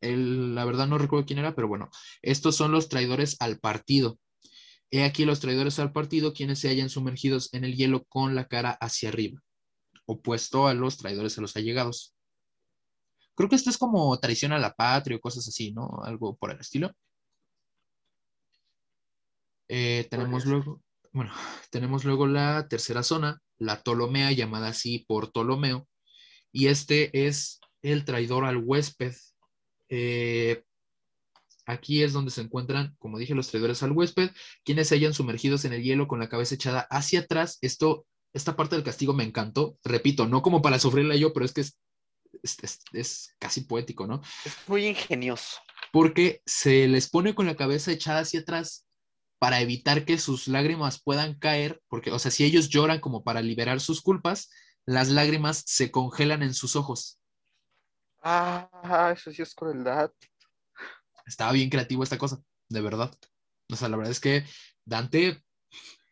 El- 0.02 0.56
la 0.56 0.66
verdad 0.66 0.88
no 0.88 0.97
recuerdo 0.97 1.26
quién 1.26 1.39
era, 1.39 1.56
pero 1.56 1.68
bueno, 1.68 1.89
estos 2.22 2.56
son 2.56 2.72
los 2.72 2.89
traidores 2.89 3.36
al 3.39 3.60
partido. 3.60 4.20
He 4.91 5.04
aquí 5.04 5.26
los 5.26 5.39
traidores 5.39 5.80
al 5.80 5.91
partido, 5.91 6.34
quienes 6.34 6.60
se 6.60 6.70
hallan 6.70 6.89
sumergidos 6.89 7.54
en 7.54 7.64
el 7.64 7.76
hielo 7.76 8.06
con 8.06 8.34
la 8.36 8.47
cara 8.47 8.72
hacia 8.72 9.10
arriba, 9.10 9.41
opuesto 10.06 10.68
a 10.68 10.74
los 10.74 10.97
traidores 10.97 11.38
a 11.38 11.41
los 11.41 11.56
allegados. 11.56 12.16
Creo 13.36 13.50
que 13.50 13.56
esto 13.56 13.70
es 13.70 13.78
como 13.78 14.18
traición 14.20 14.52
a 14.52 14.60
la 14.60 14.74
patria 14.74 15.18
o 15.18 15.22
cosas 15.22 15.47
así, 15.47 15.72
¿no? 15.72 16.02
Algo 16.04 16.36
por 16.36 16.52
el 16.52 16.60
estilo. 16.60 16.91
Eh, 19.70 20.08
tenemos 20.10 20.45
luego, 20.45 20.82
bueno, 21.14 21.32
tenemos 21.72 22.04
luego 22.04 22.28
la 22.28 22.68
tercera 22.68 23.04
zona, 23.04 23.39
la 23.58 23.82
Ptolomea, 23.82 24.32
llamada 24.32 24.70
así 24.70 25.06
por 25.08 25.32
Ptolomeo, 25.32 25.88
y 26.52 26.68
este 26.68 27.28
es 27.28 27.60
el 27.82 28.06
traidor 28.06 28.45
al 28.45 28.58
huésped. 28.58 29.14
Eh, 29.89 30.63
aquí 31.65 32.03
es 32.03 32.13
donde 32.13 32.31
se 32.31 32.41
encuentran, 32.41 32.95
como 32.99 33.17
dije, 33.17 33.35
los 33.35 33.47
traidores 33.49 33.83
al 33.83 33.91
huésped, 33.91 34.31
quienes 34.63 34.87
se 34.87 34.95
hayan 34.95 35.13
sumergidos 35.13 35.65
en 35.65 35.73
el 35.73 35.83
hielo 35.83 36.07
con 36.07 36.19
la 36.19 36.29
cabeza 36.29 36.55
echada 36.55 36.87
hacia 36.89 37.21
atrás. 37.21 37.57
Esto, 37.61 38.05
esta 38.33 38.55
parte 38.55 38.75
del 38.75 38.83
castigo 38.83 39.13
me 39.13 39.23
encantó. 39.23 39.77
Repito, 39.83 40.27
no 40.27 40.41
como 40.41 40.61
para 40.61 40.79
sufrirla 40.79 41.15
yo, 41.15 41.33
pero 41.33 41.45
es 41.45 41.53
que 41.53 41.61
es 41.61 41.77
es, 42.43 42.57
es- 42.61 42.79
es 42.93 43.35
casi 43.39 43.61
poético, 43.61 44.07
¿no? 44.07 44.21
Es 44.45 44.53
muy 44.67 44.85
ingenioso. 44.87 45.57
Porque 45.91 46.41
se 46.45 46.87
les 46.87 47.09
pone 47.09 47.33
con 47.35 47.45
la 47.47 47.55
cabeza 47.55 47.91
echada 47.91 48.19
hacia 48.21 48.41
atrás 48.41 48.85
para 49.39 49.61
evitar 49.61 50.05
que 50.05 50.17
sus 50.17 50.47
lágrimas 50.47 51.01
puedan 51.01 51.37
caer, 51.39 51.81
porque, 51.87 52.11
o 52.11 52.19
sea, 52.19 52.29
si 52.31 52.43
ellos 52.45 52.69
lloran 52.69 52.99
como 52.99 53.23
para 53.23 53.41
liberar 53.41 53.79
sus 53.81 54.01
culpas, 54.01 54.49
las 54.85 55.09
lágrimas 55.09 55.63
se 55.65 55.91
congelan 55.91 56.43
en 56.43 56.53
sus 56.53 56.75
ojos. 56.75 57.18
Ah, 58.22 59.13
eso 59.15 59.32
sí 59.32 59.41
es 59.41 59.53
crueldad. 59.53 60.11
Estaba 61.26 61.51
bien 61.51 61.70
creativo 61.70 62.03
esta 62.03 62.17
cosa, 62.17 62.41
de 62.67 62.82
verdad. 62.82 63.13
O 63.72 63.76
sea, 63.76 63.89
la 63.89 63.97
verdad 63.97 64.11
es 64.11 64.20
que 64.20 64.43
Dante, 64.84 65.43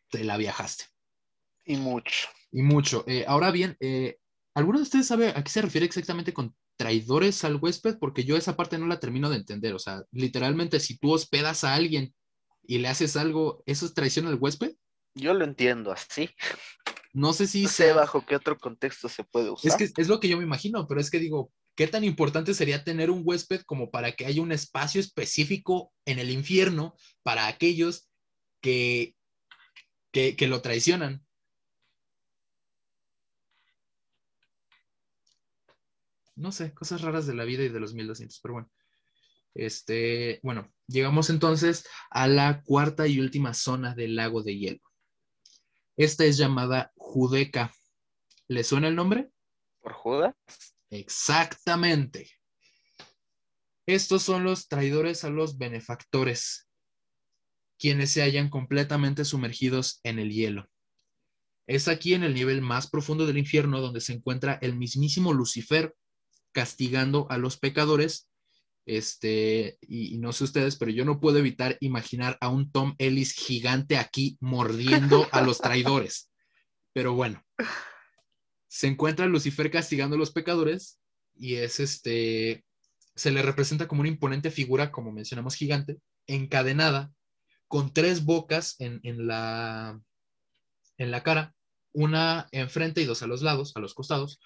te 0.09 0.23
la 0.23 0.37
viajaste. 0.37 0.85
Y 1.65 1.77
mucho. 1.77 2.29
Y 2.51 2.61
mucho. 2.61 3.03
Eh, 3.07 3.25
ahora 3.27 3.51
bien, 3.51 3.75
eh, 3.79 4.17
¿alguno 4.53 4.79
de 4.79 4.83
ustedes 4.83 5.07
sabe 5.07 5.29
a 5.29 5.43
qué 5.43 5.49
se 5.49 5.61
refiere 5.61 5.85
exactamente 5.85 6.33
con 6.33 6.55
traidores 6.77 7.43
al 7.43 7.57
huésped? 7.57 7.97
Porque 7.99 8.23
yo 8.23 8.37
esa 8.37 8.55
parte 8.55 8.77
no 8.77 8.87
la 8.87 8.99
termino 8.99 9.29
de 9.29 9.37
entender. 9.37 9.73
O 9.73 9.79
sea, 9.79 10.03
literalmente, 10.11 10.79
si 10.79 10.97
tú 10.97 11.11
hospedas 11.11 11.63
a 11.63 11.73
alguien 11.73 12.13
y 12.63 12.77
le 12.77 12.87
haces 12.87 13.17
algo, 13.17 13.63
¿eso 13.65 13.85
es 13.85 13.93
traición 13.93 14.27
al 14.27 14.35
huésped? 14.35 14.73
Yo 15.15 15.33
lo 15.33 15.43
entiendo 15.43 15.91
así. 15.91 16.29
No 17.17 17.33
sé 17.33 17.47
si 17.47 17.63
No 17.63 17.69
sé 17.69 17.75
sea- 17.85 17.95
bajo 17.95 18.23
qué 18.27 18.35
otro 18.35 18.59
contexto 18.59 19.09
se 19.09 19.23
puede 19.23 19.49
usar. 19.49 19.71
Es 19.81 19.91
que 19.95 20.01
es 20.01 20.07
lo 20.07 20.19
que 20.19 20.27
yo 20.27 20.37
me 20.37 20.43
imagino, 20.43 20.87
pero 20.87 21.01
es 21.01 21.09
que 21.09 21.17
digo, 21.17 21.51
¿qué 21.75 21.87
tan 21.87 22.03
importante 22.03 22.53
sería 22.53 22.83
tener 22.83 23.09
un 23.09 23.23
huésped 23.25 23.61
como 23.61 23.89
para 23.89 24.11
que 24.11 24.27
haya 24.27 24.39
un 24.39 24.51
espacio 24.51 25.01
específico 25.01 25.91
en 26.05 26.19
el 26.19 26.29
infierno 26.29 26.95
para 27.23 27.47
aquellos 27.47 28.07
que, 28.61 29.15
que, 30.11 30.35
que 30.35 30.47
lo 30.47 30.61
traicionan? 30.61 31.25
No 36.35 36.51
sé, 36.51 36.71
cosas 36.75 37.01
raras 37.01 37.25
de 37.25 37.33
la 37.33 37.45
vida 37.45 37.63
y 37.63 37.69
de 37.69 37.79
los 37.79 37.95
1200, 37.95 38.39
pero 38.43 38.53
bueno. 38.53 38.71
Este, 39.55 40.39
bueno, 40.43 40.71
llegamos 40.85 41.31
entonces 41.31 41.87
a 42.11 42.27
la 42.27 42.61
cuarta 42.61 43.07
y 43.07 43.19
última 43.19 43.55
zona 43.55 43.95
del 43.95 44.15
lago 44.15 44.43
de 44.43 44.55
hielo. 44.55 44.86
Esta 45.97 46.25
es 46.25 46.37
llamada 46.37 46.91
Judeca. 46.95 47.73
¿Le 48.47 48.63
suena 48.63 48.87
el 48.87 48.95
nombre? 48.95 49.31
¿Por 49.81 49.93
Judas? 49.93 50.35
Exactamente. 50.91 52.29
Estos 53.87 54.21
son 54.21 54.43
los 54.43 54.67
traidores 54.67 55.23
a 55.23 55.31
los 55.31 55.57
benefactores, 55.57 56.69
quienes 57.79 58.11
se 58.11 58.21
hallan 58.21 58.49
completamente 58.49 59.25
sumergidos 59.25 59.99
en 60.03 60.19
el 60.19 60.31
hielo. 60.31 60.69
Es 61.65 61.87
aquí 61.87 62.13
en 62.13 62.23
el 62.23 62.33
nivel 62.33 62.61
más 62.61 62.89
profundo 62.89 63.25
del 63.25 63.39
infierno 63.39 63.81
donde 63.81 64.01
se 64.01 64.13
encuentra 64.13 64.59
el 64.61 64.75
mismísimo 64.75 65.33
Lucifer 65.33 65.95
castigando 66.51 67.25
a 67.31 67.37
los 67.37 67.57
pecadores. 67.57 68.26
Este, 68.87 69.77
y, 69.81 70.17
no 70.17 70.31
sé 70.31 70.45
ustedes, 70.45 70.77
pero 70.77 70.91
yo 70.91 71.03
no 71.03 71.19
puedo 71.19 71.39
evitar 71.39 71.77
imaginar 71.81 72.37
a 72.39 72.47
un 72.47 72.71
Tom 72.71 72.95
Ellis 72.99 73.33
gigante 73.33 73.97
aquí 73.97 74.37
mordiendo 74.39 75.27
a 75.33 75.41
los 75.41 75.57
traidores. 75.59 76.31
Pero 76.93 77.13
bueno, 77.13 77.43
se 78.69 78.87
encuentra 78.87 79.25
Lucifer 79.25 79.69
castigando 79.69 80.15
a 80.15 80.19
los 80.19 80.31
pecadores 80.31 81.01
y 81.35 81.55
es 81.55 81.81
este, 81.81 82.63
se 83.13 83.31
le 83.31 83.41
representa 83.41 83.89
como 83.89 84.01
una 84.01 84.09
imponente 84.09 84.51
figura, 84.51 84.89
como 84.89 85.11
mencionamos, 85.11 85.55
gigante, 85.55 85.97
encadenada, 86.25 87.11
con 87.67 87.93
tres 87.93 88.23
bocas 88.23 88.77
en, 88.79 89.01
en 89.03 89.27
la, 89.27 89.99
en 90.97 91.11
la 91.11 91.23
cara, 91.23 91.53
una 91.91 92.47
enfrente 92.53 93.01
y 93.01 93.05
dos 93.05 93.21
a 93.21 93.27
los 93.27 93.41
lados, 93.41 93.75
a 93.75 93.81
los 93.81 93.93
costados, 93.93 94.39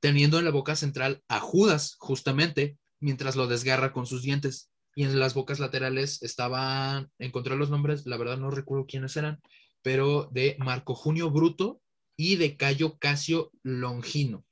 teniendo 0.00 0.40
en 0.40 0.46
la 0.46 0.50
boca 0.50 0.74
central 0.74 1.22
a 1.28 1.38
Judas, 1.38 1.94
justamente, 2.00 2.76
mientras 3.00 3.36
lo 3.36 3.46
desgarra 3.46 3.92
con 3.92 4.06
sus 4.06 4.22
dientes. 4.22 4.70
Y 4.94 5.04
en 5.04 5.18
las 5.18 5.34
bocas 5.34 5.58
laterales 5.58 6.22
estaban, 6.22 7.10
encontré 7.18 7.56
los 7.56 7.70
nombres, 7.70 8.06
la 8.06 8.16
verdad 8.16 8.38
no 8.38 8.50
recuerdo 8.50 8.86
quiénes 8.86 9.16
eran, 9.16 9.40
pero 9.82 10.28
de 10.32 10.56
Marco 10.58 10.94
Junio 10.94 11.30
Bruto 11.30 11.80
y 12.16 12.36
de 12.36 12.56
Cayo 12.56 12.98
Casio 12.98 13.50
Longino. 13.62 14.44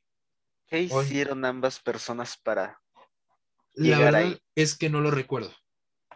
¿Qué 0.66 0.82
hicieron 0.82 1.44
ambas 1.44 1.80
personas 1.80 2.36
para 2.42 2.80
La 3.74 3.84
Llegar 3.84 4.14
verdad 4.14 4.30
ahí. 4.30 4.38
es 4.54 4.76
que 4.76 4.90
no 4.90 5.00
lo 5.00 5.10
recuerdo, 5.10 5.52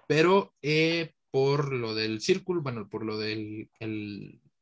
pero 0.09 0.55
eh, 0.63 1.15
por 1.31 1.73
lo 1.73 1.95
del 1.95 2.21
círculo, 2.21 2.63
bueno, 2.63 2.89
por 2.89 3.05
lo 3.05 3.19
de 3.19 3.71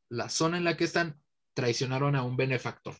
la 0.09 0.29
zona 0.29 0.59
en 0.59 0.65
la 0.65 0.77
que 0.77 0.85
están, 0.85 1.21
traicionaron 1.55 2.17
a 2.17 2.23
un 2.23 2.37
benefactor. 2.37 2.97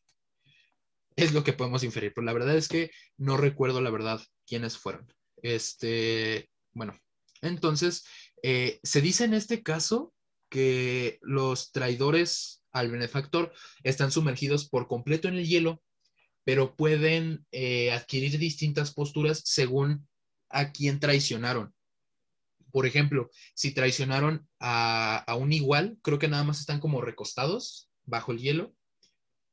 Es 1.17 1.33
lo 1.33 1.45
que 1.45 1.53
podemos 1.53 1.85
inferir, 1.85 2.13
pero 2.15 2.25
la 2.25 2.33
verdad 2.33 2.57
es 2.57 2.69
que 2.69 2.91
no 3.17 3.37
recuerdo 3.37 3.81
la 3.81 3.91
verdad 3.91 4.21
quiénes 4.47 4.77
fueron. 4.77 5.07
Este, 5.43 6.49
bueno, 6.73 6.99
entonces, 7.41 8.05
eh, 8.43 8.81
se 8.83 9.01
dice 9.01 9.25
en 9.25 9.35
este 9.35 9.63
caso 9.63 10.13
que 10.49 11.19
los 11.23 11.73
traidores 11.73 12.63
al 12.73 12.91
benefactor 12.91 13.53
están 13.85 14.11
sumergidos 14.11 14.69
por 14.69 14.89
completo 14.89 15.29
en 15.29 15.35
el 15.35 15.47
hielo, 15.47 15.83
pero 16.45 16.75
pueden 16.75 17.47
eh, 17.53 17.93
adquirir 17.93 18.39
distintas 18.39 18.93
posturas 18.93 19.43
según 19.45 20.09
a 20.51 20.73
quién 20.73 21.01
traicionaron. 21.01 21.75
Por 22.73 22.87
ejemplo, 22.87 23.31
si 23.55 23.73
traicionaron 23.73 24.49
a, 24.59 25.19
a 25.19 25.37
un 25.37 25.53
igual, 25.53 25.97
creo 26.03 26.19
que 26.19 26.29
nada 26.29 26.43
más 26.43 26.61
están 26.61 26.81
como 26.81 27.01
recostados 27.01 27.89
bajo 28.05 28.33
el 28.33 28.39
hielo. 28.39 28.75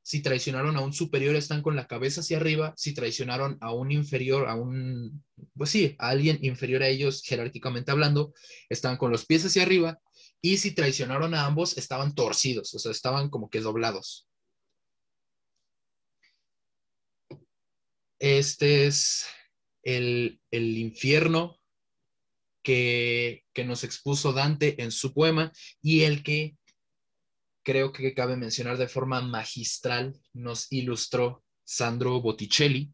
Si 0.03 0.21
traicionaron 0.21 0.77
a 0.77 0.81
un 0.81 0.93
superior, 0.93 1.35
están 1.35 1.61
con 1.61 1.75
la 1.75 1.87
cabeza 1.87 2.21
hacia 2.21 2.37
arriba. 2.37 2.73
Si 2.75 2.93
traicionaron 2.93 3.57
a 3.61 3.73
un 3.73 3.91
inferior, 3.91 4.47
a 4.47 4.55
un, 4.55 5.23
pues 5.55 5.69
sí, 5.69 5.95
a 5.99 6.09
alguien 6.09 6.39
inferior 6.41 6.81
a 6.81 6.87
ellos, 6.87 7.21
jerárquicamente 7.23 7.91
hablando, 7.91 8.33
están 8.69 8.97
con 8.97 9.11
los 9.11 9.25
pies 9.25 9.45
hacia 9.45 9.63
arriba. 9.63 9.99
Y 10.41 10.57
si 10.57 10.71
traicionaron 10.71 11.35
a 11.35 11.45
ambos, 11.45 11.77
estaban 11.77 12.15
torcidos, 12.15 12.73
o 12.73 12.79
sea, 12.79 12.91
estaban 12.91 13.29
como 13.29 13.49
que 13.49 13.61
doblados. 13.61 14.27
Este 18.19 18.87
es 18.87 19.25
el, 19.83 20.41
el 20.51 20.77
infierno 20.77 21.59
que, 22.63 23.43
que 23.53 23.65
nos 23.65 23.83
expuso 23.83 24.33
Dante 24.33 24.81
en 24.81 24.91
su 24.91 25.13
poema 25.13 25.51
y 25.81 26.01
el 26.01 26.23
que 26.23 26.55
creo 27.63 27.91
que 27.91 28.13
cabe 28.13 28.35
mencionar 28.37 28.77
de 28.77 28.87
forma 28.87 29.21
magistral 29.21 30.19
nos 30.33 30.71
ilustró 30.71 31.43
Sandro 31.63 32.21
Botticelli. 32.21 32.93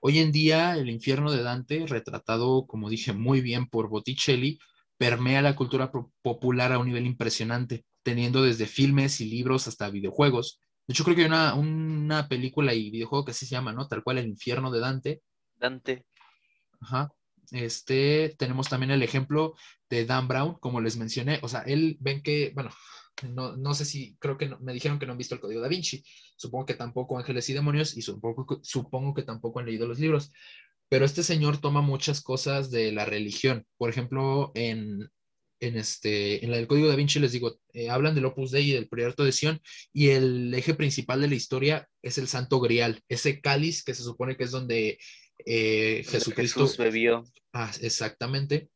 Hoy 0.00 0.18
en 0.18 0.30
día 0.32 0.76
el 0.76 0.90
infierno 0.90 1.32
de 1.32 1.42
Dante, 1.42 1.86
retratado, 1.86 2.66
como 2.66 2.88
dije, 2.88 3.12
muy 3.12 3.40
bien 3.40 3.66
por 3.68 3.88
Botticelli, 3.88 4.58
permea 4.96 5.42
la 5.42 5.56
cultura 5.56 5.90
po- 5.90 6.12
popular 6.22 6.72
a 6.72 6.78
un 6.78 6.86
nivel 6.86 7.06
impresionante, 7.06 7.84
teniendo 8.02 8.42
desde 8.42 8.66
filmes 8.66 9.20
y 9.20 9.26
libros 9.26 9.66
hasta 9.66 9.90
videojuegos. 9.90 10.60
De 10.86 10.92
hecho, 10.92 11.04
creo 11.04 11.16
que 11.16 11.22
hay 11.22 11.28
una, 11.28 11.54
una 11.54 12.28
película 12.28 12.74
y 12.74 12.90
videojuego 12.90 13.24
que 13.24 13.32
así 13.32 13.46
se 13.46 13.52
llama, 13.52 13.72
¿no? 13.72 13.88
Tal 13.88 14.02
cual, 14.02 14.18
El 14.18 14.28
infierno 14.28 14.70
de 14.70 14.80
Dante. 14.80 15.22
Dante? 15.56 16.06
Ajá. 16.80 17.12
Este, 17.50 18.34
tenemos 18.38 18.68
también 18.68 18.90
el 18.90 19.02
ejemplo 19.02 19.54
de 19.88 20.04
Dan 20.04 20.28
Brown, 20.28 20.58
como 20.60 20.80
les 20.80 20.96
mencioné. 20.96 21.40
O 21.42 21.48
sea, 21.48 21.60
él, 21.62 21.96
ven 22.00 22.22
que, 22.22 22.52
bueno, 22.54 22.70
no, 23.26 23.56
no 23.56 23.74
sé 23.74 23.84
si, 23.84 24.16
creo 24.18 24.36
que 24.38 24.46
no- 24.48 24.58
me 24.60 24.72
dijeron 24.72 24.98
que 24.98 25.06
no 25.06 25.12
han 25.12 25.18
visto 25.18 25.34
el 25.34 25.40
Código 25.40 25.60
da 25.60 25.68
Vinci. 25.68 26.02
Supongo 26.36 26.66
que 26.66 26.74
tampoco 26.74 27.18
Ángeles 27.18 27.48
y 27.48 27.54
Demonios 27.54 27.96
y 27.96 28.02
supongo, 28.02 28.46
que- 28.46 28.56
supongo 28.62 29.14
que 29.14 29.22
tampoco 29.22 29.58
han 29.60 29.66
leído 29.66 29.86
los 29.86 29.98
libros. 29.98 30.32
Pero 30.88 31.04
este 31.04 31.22
señor 31.22 31.60
toma 31.60 31.82
muchas 31.82 32.22
cosas 32.22 32.70
de 32.70 32.92
la 32.92 33.04
religión. 33.04 33.66
Por 33.76 33.90
ejemplo, 33.90 34.52
en, 34.54 35.10
en, 35.60 35.76
este, 35.76 36.44
en 36.44 36.50
la 36.50 36.56
del 36.56 36.66
Código 36.68 36.88
da 36.88 36.96
Vinci 36.96 37.18
les 37.18 37.32
digo, 37.32 37.58
eh, 37.72 37.90
hablan 37.90 38.14
del 38.14 38.24
Opus 38.26 38.52
Dei 38.52 38.70
y 38.70 38.72
del 38.72 38.88
Priorito 38.88 39.24
de 39.24 39.32
Sion 39.32 39.60
y 39.92 40.10
el 40.10 40.54
eje 40.54 40.74
principal 40.74 41.20
de 41.20 41.28
la 41.28 41.34
historia 41.34 41.88
es 42.00 42.16
el 42.18 42.28
Santo 42.28 42.60
Grial, 42.60 43.02
ese 43.08 43.40
cáliz 43.40 43.82
que 43.84 43.94
se 43.94 44.02
supone 44.04 44.36
que 44.36 44.44
es 44.44 44.50
donde 44.52 44.98
eh, 45.44 46.04
Jesucristo 46.08 46.62
Jesús 46.62 46.76
bebió. 46.78 47.24
Ah, 47.52 47.70
exactamente. 47.80 48.70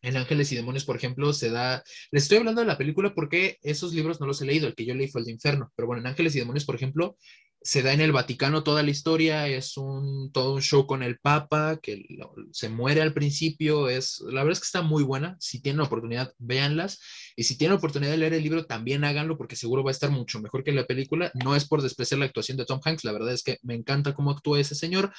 En 0.00 0.16
Ángeles 0.16 0.52
y 0.52 0.56
Demonios, 0.56 0.84
por 0.84 0.96
ejemplo, 0.96 1.32
se 1.32 1.50
da. 1.50 1.82
Les 2.10 2.24
estoy 2.24 2.38
hablando 2.38 2.60
de 2.60 2.66
la 2.66 2.78
película 2.78 3.14
porque 3.14 3.58
esos 3.62 3.92
libros 3.92 4.20
no 4.20 4.26
los 4.26 4.40
he 4.40 4.46
leído. 4.46 4.68
El 4.68 4.74
que 4.74 4.84
yo 4.84 4.94
leí 4.94 5.08
fue 5.08 5.20
el 5.20 5.24
de 5.26 5.32
Inferno. 5.32 5.72
Pero 5.74 5.86
bueno, 5.86 6.02
en 6.02 6.06
Ángeles 6.06 6.34
y 6.36 6.38
Demonios, 6.38 6.64
por 6.64 6.76
ejemplo, 6.76 7.16
se 7.60 7.82
da 7.82 7.92
en 7.92 8.00
el 8.00 8.12
Vaticano 8.12 8.62
toda 8.62 8.82
la 8.82 8.90
historia. 8.90 9.48
Es 9.48 9.76
un 9.76 10.30
todo 10.32 10.54
un 10.54 10.62
show 10.62 10.86
con 10.86 11.02
el 11.02 11.18
Papa 11.18 11.78
que 11.82 12.04
se 12.52 12.68
muere 12.68 13.02
al 13.02 13.12
principio. 13.12 13.88
Es 13.88 14.20
la 14.20 14.42
verdad 14.42 14.52
es 14.52 14.60
que 14.60 14.66
está 14.66 14.82
muy 14.82 15.02
buena. 15.02 15.36
Si 15.40 15.60
tienen 15.60 15.80
oportunidad, 15.80 16.32
véanlas. 16.38 17.00
Y 17.36 17.44
si 17.44 17.58
tienen 17.58 17.76
oportunidad 17.76 18.12
de 18.12 18.18
leer 18.18 18.34
el 18.34 18.42
libro, 18.42 18.66
también 18.66 19.04
háganlo 19.04 19.36
porque 19.36 19.56
seguro 19.56 19.82
va 19.82 19.90
a 19.90 19.92
estar 19.92 20.10
mucho 20.10 20.40
mejor 20.40 20.62
que 20.62 20.72
la 20.72 20.86
película. 20.86 21.32
No 21.34 21.56
es 21.56 21.66
por 21.66 21.82
despreciar 21.82 22.20
la 22.20 22.26
actuación 22.26 22.56
de 22.56 22.66
Tom 22.66 22.80
Hanks. 22.84 23.04
La 23.04 23.12
verdad 23.12 23.32
es 23.32 23.42
que 23.42 23.58
me 23.62 23.74
encanta 23.74 24.14
cómo 24.14 24.30
actúa 24.30 24.60
ese 24.60 24.74
señor. 24.76 25.12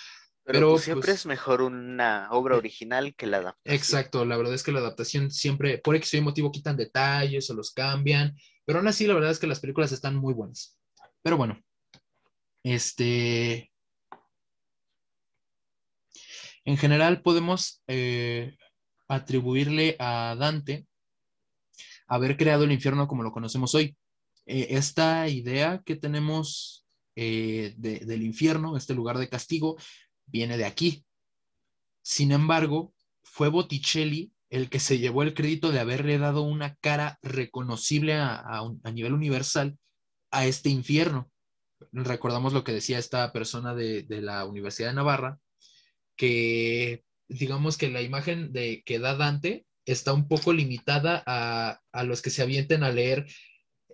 Pero, 0.49 0.59
Pero, 0.59 0.71
pues, 0.71 0.83
siempre 0.83 1.11
pues, 1.11 1.19
es 1.19 1.25
mejor 1.27 1.61
una 1.61 2.27
obra 2.31 2.55
eh, 2.55 2.57
original 2.57 3.13
que 3.15 3.27
la 3.27 3.37
adaptación. 3.37 3.75
Exacto, 3.75 4.25
la 4.25 4.35
verdad 4.35 4.55
es 4.55 4.63
que 4.63 4.71
la 4.71 4.79
adaptación 4.79 5.29
siempre, 5.29 5.77
por 5.77 5.95
X 5.95 6.15
o 6.15 6.21
motivo, 6.23 6.51
quitan 6.51 6.75
detalles 6.75 7.49
o 7.49 7.53
los 7.53 7.71
cambian, 7.71 8.35
pero 8.65 8.79
aún 8.79 8.87
así 8.87 9.05
la 9.05 9.13
verdad 9.13 9.31
es 9.31 9.39
que 9.39 9.47
las 9.47 9.59
películas 9.59 9.91
están 9.91 10.15
muy 10.15 10.33
buenas. 10.33 10.79
Pero 11.21 11.37
bueno, 11.37 11.61
este, 12.63 13.69
En 16.65 16.77
general 16.77 17.23
podemos 17.23 17.81
eh, 17.87 18.55
atribuirle 19.07 19.95
a 19.97 20.35
Dante 20.37 20.85
haber 22.07 22.37
creado 22.37 22.63
el 22.63 22.71
infierno 22.71 23.07
como 23.07 23.23
lo 23.23 23.31
conocemos 23.31 23.73
hoy. 23.73 23.97
Eh, 24.45 24.67
esta 24.71 25.27
idea 25.29 25.81
que 25.83 25.95
tenemos 25.95 26.85
eh, 27.15 27.73
del 27.77 28.21
infierno, 28.21 28.77
este 28.77 28.93
lugar 28.93 29.17
de 29.17 29.29
castigo, 29.29 29.77
viene 30.31 30.57
de 30.57 30.65
aquí. 30.65 31.05
Sin 32.01 32.31
embargo, 32.31 32.93
fue 33.23 33.49
Botticelli 33.49 34.31
el 34.49 34.69
que 34.69 34.79
se 34.79 34.97
llevó 34.97 35.23
el 35.23 35.33
crédito 35.33 35.71
de 35.71 35.79
haberle 35.79 36.17
dado 36.17 36.41
una 36.41 36.75
cara 36.75 37.19
reconocible 37.21 38.15
a, 38.15 38.63
nivel 38.91 39.13
universal 39.13 39.77
a 40.31 40.45
este 40.45 40.69
infierno. 40.69 41.29
Recordamos 41.91 42.53
lo 42.53 42.63
que 42.63 42.73
decía 42.73 42.97
esta 42.97 43.31
persona 43.31 43.75
de, 43.75 44.03
de 44.03 44.21
la 44.21 44.45
Universidad 44.45 44.89
de 44.89 44.95
Navarra, 44.95 45.39
que 46.15 47.03
digamos 47.29 47.77
que 47.77 47.89
la 47.89 48.01
imagen 48.01 48.51
de 48.51 48.83
que 48.85 48.99
da 48.99 49.15
Dante 49.15 49.65
está 49.85 50.13
un 50.13 50.27
poco 50.27 50.53
limitada 50.53 51.23
a, 51.25 52.03
los 52.03 52.21
que 52.21 52.29
se 52.29 52.41
avienten 52.41 52.83
a 52.83 52.91
leer 52.91 53.25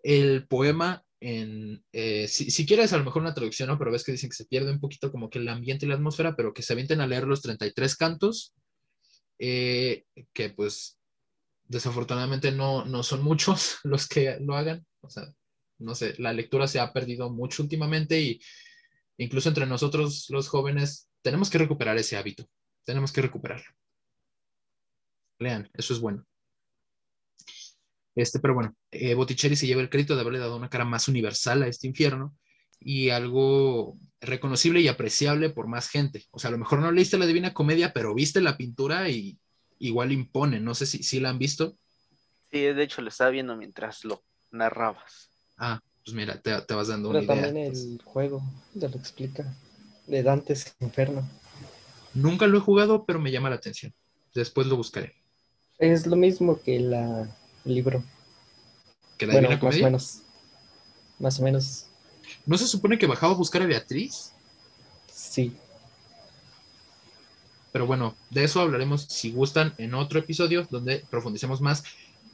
el 0.04 0.48
poema 0.48 1.05
en, 1.28 1.84
eh, 1.92 2.28
si, 2.28 2.68
quieres 2.68 2.94
a 2.94 3.00
lo 3.00 3.04
mejor 3.04 3.24
una 3.24 3.34
traducción, 3.34 3.68
¿no? 3.68 3.80
pero 3.80 3.92
ves 3.92 4.04
que 4.04 4.12
dicen 4.12 4.30
que 4.30 4.36
se 4.36 4.46
pierde 4.46 4.72
un 4.72 4.80
poquito 4.80 5.12
como 5.12 5.28
que 5.28 5.40
el 5.40 5.48
ambiente 5.48 5.84
y 5.84 5.90
la 5.90 5.96
atmósfera, 5.96 6.36
pero 6.36 6.54
que 6.54 6.62
se 6.62 6.74
avienten 6.74 7.02
a 7.02 7.08
leer 7.08 7.24
los 7.24 7.42
33 7.42 7.96
cantos, 7.96 8.54
eh, 9.40 10.04
que 10.34 10.52
pues 10.52 11.00
desafortunadamente 11.64 12.52
no, 12.52 12.86
no 12.86 13.02
son 13.02 13.24
muchos 13.24 13.80
los 13.84 14.08
que 14.08 14.38
lo 14.40 14.56
hagan, 14.56 14.86
o 15.02 15.10
sea, 15.10 15.24
no 15.80 15.96
sé, 15.96 16.14
la 16.20 16.32
lectura 16.32 16.68
se 16.68 16.80
ha 16.80 16.94
perdido 16.94 17.32
mucho 17.32 17.64
últimamente 17.64 18.22
y 18.22 18.40
incluso 19.18 19.50
entre 19.50 19.66
nosotros 19.66 20.28
los 20.30 20.48
jóvenes 20.48 21.10
tenemos 21.24 21.50
que 21.50 21.58
recuperar 21.58 21.98
ese 21.98 22.18
hábito, 22.18 22.48
tenemos 22.84 23.12
que 23.12 23.24
recuperarlo. 23.24 23.66
Lean, 25.40 25.68
eso 25.74 25.92
es 25.96 26.00
bueno. 26.00 26.24
Este, 28.14 28.40
pero 28.40 28.54
bueno, 28.54 28.76
eh, 29.00 29.14
Botticelli 29.14 29.56
se 29.56 29.68
lleva 29.68 29.82
el 29.82 29.90
crédito 29.90 30.16
de 30.16 30.22
haberle 30.22 30.40
dado 30.40 30.56
una 30.56 30.70
cara 30.70 30.86
más 30.86 31.08
universal 31.08 31.64
a 31.64 31.68
este 31.68 31.88
infierno 31.88 32.36
y 32.80 33.10
algo 33.10 33.98
reconocible 34.22 34.82
y 34.82 34.88
apreciable 34.88 35.50
por 35.50 35.68
más 35.68 35.90
gente. 35.90 36.26
O 36.32 36.40
sea, 36.40 36.50
a 36.50 36.52
lo 36.52 36.58
mejor 36.58 36.80
no 36.80 36.92
leíste 36.92 37.18
la 37.18 37.26
Divina 37.26 37.54
Comedia, 37.54 37.94
pero 37.94 38.14
viste 38.14 38.42
la 38.42 38.58
pintura 38.58 39.10
y 39.10 39.40
igual 39.80 40.12
impone. 40.12 40.60
No 40.60 40.76
sé 40.76 40.86
si, 40.86 41.04
si 41.04 41.20
la 41.20 41.30
han 41.30 41.40
visto. 41.40 41.78
Sí, 42.52 42.62
de 42.62 42.84
hecho 42.84 43.02
lo 43.02 43.10
estaba 43.10 43.32
viendo 43.32 43.56
mientras 43.56 44.04
lo 44.06 44.24
narrabas. 44.52 45.30
Ah, 45.58 45.82
pues 46.04 46.16
mira, 46.16 46.40
te, 46.40 46.52
vas 46.74 46.88
dando 46.88 47.10
una 47.10 47.24
idea. 47.24 47.42
también 47.42 47.58
el 47.58 48.02
juego 48.04 48.42
te 48.80 48.88
lo 48.88 48.98
explica, 48.98 49.56
de 50.08 50.24
Dante's 50.24 50.76
Inferno. 50.80 51.28
Nunca 52.14 52.48
lo 52.48 52.58
he 52.58 52.62
jugado, 52.62 53.06
pero 53.06 53.20
me 53.20 53.32
llama 53.32 53.50
la 53.50 53.58
atención. 53.58 53.94
Después 54.34 54.68
lo 54.68 54.78
buscaré. 54.78 55.14
Es 55.80 56.08
lo 56.08 56.16
mismo 56.16 56.62
que 56.62 56.80
la, 56.80 57.36
el 57.66 57.76
libro. 57.76 58.04
¿Que 59.18 59.28
la 59.28 59.34
bueno, 59.34 59.50
Más 59.50 59.62
o 59.62 59.84
menos. 59.84 60.22
Más 61.20 61.40
o 61.40 61.44
menos. 61.44 61.86
¿No 62.46 62.58
se 62.58 62.68
supone 62.68 62.98
que 62.98 63.08
bajaba 63.08 63.34
a 63.34 63.38
buscar 63.38 63.62
a 63.62 63.66
Beatriz? 63.66 64.34
Sí. 65.12 65.56
Pero 67.72 67.88
bueno, 67.88 68.16
de 68.30 68.44
eso 68.44 68.62
hablaremos, 68.62 69.04
si 69.04 69.32
gustan, 69.32 69.74
en 69.78 69.94
otro 69.94 70.20
episodio 70.20 70.68
donde 70.70 71.06
profundicemos 71.10 71.62
más 71.62 71.84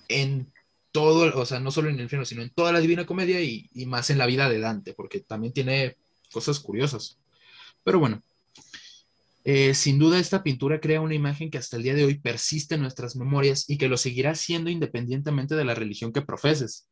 en 0.08 0.52
todo, 0.92 1.40
o 1.40 1.46
sea, 1.46 1.60
no 1.60 1.72
solo 1.72 1.90
en 1.90 1.96
el 1.96 2.02
infierno, 2.02 2.26
sino 2.26 2.42
en 2.42 2.50
toda 2.50 2.72
la 2.72 2.80
Divina 2.80 3.06
Comedia 3.06 3.42
y, 3.42 3.70
y 3.74 3.86
más 3.86 4.10
en 4.10 4.18
la 4.18 4.26
vida 4.26 4.50
de 4.50 4.60
Dante, 4.60 4.94
porque 4.94 5.20
también 5.20 5.54
tiene 5.54 5.98
cosas 6.32 6.60
curiosas. 6.60 7.18
Pero 7.84 8.00
bueno, 8.00 8.22
eh, 9.44 9.74
sin 9.74 9.98
duda 9.98 10.20
esta 10.20 10.44
pintura 10.44 10.80
crea 10.80 11.02
una 11.02 11.16
imagen 11.16 11.50
que 11.50 11.58
hasta 11.58 11.78
el 11.78 11.84
día 11.84 11.96
de 11.96 12.06
hoy 12.06 12.20
persiste 12.20 12.76
en 12.76 12.82
nuestras 12.82 13.16
memorias 13.16 13.70
y 13.70 13.78
que 13.78 13.88
lo 13.88 13.98
seguirá 13.98 14.36
siendo 14.36 14.70
independientemente 14.70 15.56
de 15.56 15.66
la 15.66 15.76
religión 15.76 16.14
que 16.14 16.22
profeses, 16.22 16.90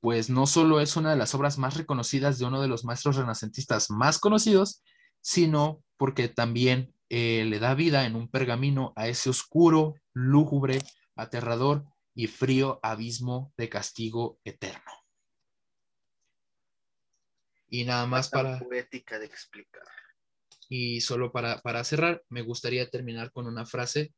pues 0.00 0.30
no 0.30 0.46
solo 0.46 0.80
es 0.80 0.96
una 0.96 1.10
de 1.10 1.16
las 1.16 1.34
obras 1.34 1.58
más 1.58 1.76
reconocidas 1.76 2.38
de 2.38 2.46
uno 2.46 2.60
de 2.60 2.68
los 2.68 2.84
maestros 2.84 3.16
renacentistas 3.16 3.90
más 3.90 4.18
conocidos, 4.18 4.82
sino 5.20 5.82
porque 5.96 6.28
también 6.28 6.92
eh, 7.08 7.44
le 7.44 7.58
da 7.58 7.74
vida 7.74 8.06
en 8.06 8.16
un 8.16 8.28
pergamino 8.28 8.92
a 8.96 9.06
ese 9.08 9.28
oscuro, 9.30 9.94
lúgubre, 10.14 10.78
aterrador 11.14 11.84
y 12.14 12.26
frío 12.26 12.80
abismo 12.82 13.52
de 13.56 13.68
castigo 13.68 14.40
eterno. 14.44 14.92
Y 17.68 17.84
nada 17.84 18.06
más 18.06 18.28
para... 18.28 18.58
Poética 18.58 19.18
de 19.18 19.26
explicar. 19.26 19.86
Y 20.74 21.02
solo 21.02 21.32
para, 21.32 21.84
cerrar, 21.84 22.22
me 22.30 22.40
gustaría 22.40 22.88
terminar 22.88 23.30
con 23.30 23.46
una 23.46 23.66
frase 23.66 24.14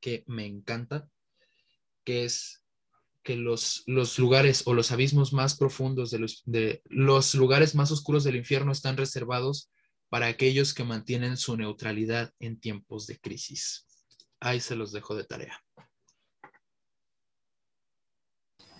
que 0.00 0.24
me 0.26 0.46
encanta, 0.46 1.10
que 2.04 2.24
es 2.24 2.64
que 3.22 3.36
los, 3.36 3.82
los 3.84 4.18
lugares 4.18 4.62
o 4.64 4.72
los 4.72 4.92
abismos 4.92 5.34
más 5.34 5.54
profundos 5.54 6.10
de 6.10 6.20
los, 6.20 6.42
de 6.46 6.80
los 6.86 7.34
lugares 7.34 7.74
más 7.74 7.90
oscuros 7.90 8.24
del 8.24 8.36
infierno 8.36 8.72
están 8.72 8.96
reservados 8.96 9.70
para 10.08 10.28
aquellos 10.28 10.72
que 10.72 10.84
mantienen 10.84 11.36
su 11.36 11.54
neutralidad 11.54 12.32
en 12.40 12.58
tiempos 12.58 13.06
de 13.06 13.18
crisis. 13.18 13.84
Ahí 14.40 14.58
se 14.58 14.74
los 14.74 14.90
dejo 14.90 15.14
de 15.14 15.24
tarea. 15.24 15.62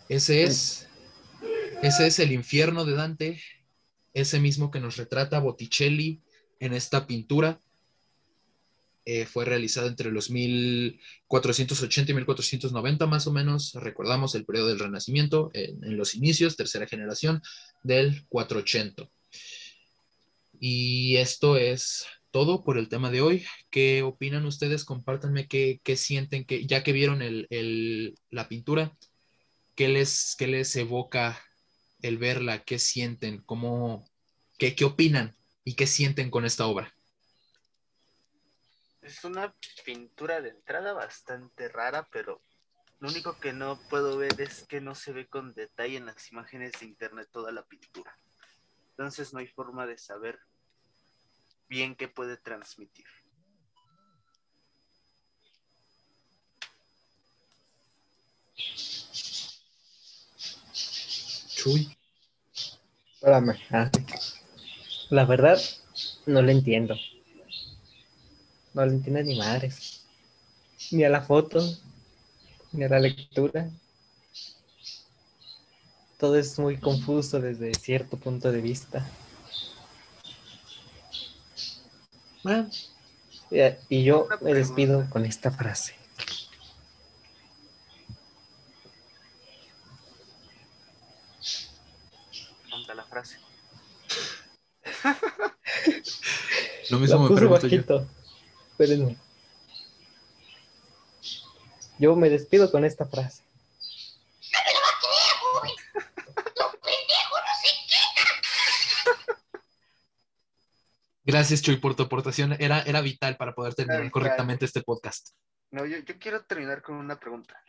Ese 0.08 0.44
es, 0.44 0.88
ese 1.82 2.06
es 2.06 2.18
el 2.18 2.32
infierno 2.32 2.86
de 2.86 2.94
Dante, 2.94 3.42
ese 4.14 4.40
mismo 4.40 4.70
que 4.70 4.80
nos 4.80 4.96
retrata 4.96 5.38
Botticelli 5.38 6.22
en 6.60 6.72
esta 6.72 7.06
pintura. 7.06 7.60
Eh, 9.08 9.24
fue 9.24 9.44
realizada 9.44 9.86
entre 9.86 10.10
los 10.10 10.30
1480 10.30 12.10
y 12.10 12.14
1490 12.14 13.06
más 13.06 13.28
o 13.28 13.32
menos. 13.32 13.72
Recordamos 13.74 14.34
el 14.34 14.44
periodo 14.44 14.66
del 14.66 14.80
Renacimiento, 14.80 15.50
en, 15.54 15.96
los 15.96 16.16
inicios, 16.16 16.56
tercera 16.56 16.88
generación 16.88 17.40
del 17.84 18.26
480. 18.26 19.08
Y 20.58 21.16
esto 21.18 21.56
es 21.56 22.04
todo 22.32 22.64
por 22.64 22.78
el 22.78 22.88
tema 22.88 23.12
de 23.12 23.20
hoy. 23.20 23.44
¿Qué 23.70 24.02
opinan 24.02 24.44
ustedes? 24.44 24.84
Compártanme 24.84 25.46
qué, 25.46 25.80
sienten, 25.96 26.44
que, 26.44 26.66
ya 26.66 26.82
que 26.82 26.92
vieron 26.92 27.20
la 28.30 28.48
pintura, 28.48 28.96
¿qué 29.76 29.86
les, 29.86 30.34
qué 30.36 30.48
les 30.48 30.74
evoca 30.74 31.40
el 32.02 32.18
verla? 32.18 32.64
¿Qué 32.64 32.80
sienten? 32.80 33.40
¿Cómo, 33.46 34.04
qué, 34.58 34.74
¿Qué 34.74 34.84
opinan 34.84 35.35
y 35.66 35.74
qué 35.74 35.88
sienten 35.88 36.30
con 36.30 36.44
esta 36.44 36.64
obra. 36.66 36.94
Es 39.02 39.24
una 39.24 39.52
pintura 39.84 40.40
de 40.40 40.50
entrada 40.50 40.92
bastante 40.92 41.68
rara, 41.68 42.08
pero 42.12 42.40
lo 43.00 43.08
único 43.08 43.38
que 43.40 43.52
no 43.52 43.76
puedo 43.90 44.16
ver 44.16 44.40
es 44.40 44.64
que 44.68 44.80
no 44.80 44.94
se 44.94 45.12
ve 45.12 45.26
con 45.26 45.54
detalle 45.54 45.96
en 45.96 46.06
las 46.06 46.30
imágenes 46.30 46.72
de 46.78 46.86
internet 46.86 47.28
toda 47.32 47.50
la 47.50 47.64
pintura. 47.64 48.16
Entonces 48.90 49.32
no 49.32 49.40
hay 49.40 49.48
forma 49.48 49.86
de 49.86 49.98
saber 49.98 50.38
bien 51.68 51.96
qué 51.96 52.06
puede 52.06 52.36
transmitir. 52.36 53.06
Chuy. 61.56 61.98
Espérame. 63.14 63.58
La 65.08 65.24
verdad, 65.24 65.60
no 66.26 66.42
le 66.42 66.52
entiendo. 66.52 66.96
No 68.74 68.84
le 68.84 68.92
entiendo 68.92 69.22
ni 69.22 69.38
madres. 69.38 70.04
Ni 70.90 71.04
a 71.04 71.08
la 71.08 71.22
foto, 71.22 71.60
ni 72.72 72.84
a 72.84 72.88
la 72.88 72.98
lectura. 72.98 73.70
Todo 76.18 76.36
es 76.36 76.58
muy 76.58 76.78
confuso 76.78 77.40
desde 77.40 77.74
cierto 77.74 78.16
punto 78.16 78.50
de 78.50 78.60
vista. 78.60 79.06
Y 83.88 84.04
yo 84.04 84.28
me 84.40 84.54
despido 84.54 85.08
con 85.10 85.24
esta 85.24 85.50
frase. 85.50 85.94
la 92.96 93.04
frase. 93.04 93.38
Lo 96.96 97.00
mismo 97.00 97.28
me 97.28 97.36
pregunto 97.36 97.66
yo. 97.66 98.06
Espérenme. 98.70 99.18
Yo 101.98 102.16
me 102.16 102.30
despido 102.30 102.70
con 102.70 102.86
esta 102.86 103.04
frase. 103.04 103.42
Gracias, 111.22 111.60
Chuy, 111.60 111.76
por 111.76 111.94
tu 111.94 112.04
aportación. 112.04 112.56
Era, 112.58 112.80
era 112.80 113.02
vital 113.02 113.36
para 113.36 113.54
poder 113.54 113.74
terminar 113.74 114.10
correctamente 114.10 114.64
este 114.64 114.80
podcast. 114.80 115.30
No, 115.72 115.84
yo, 115.84 115.98
yo, 115.98 116.18
quiero 116.18 116.46
terminar 116.46 116.80
con 116.80 116.94
una 116.94 117.20
pregunta. 117.20 117.60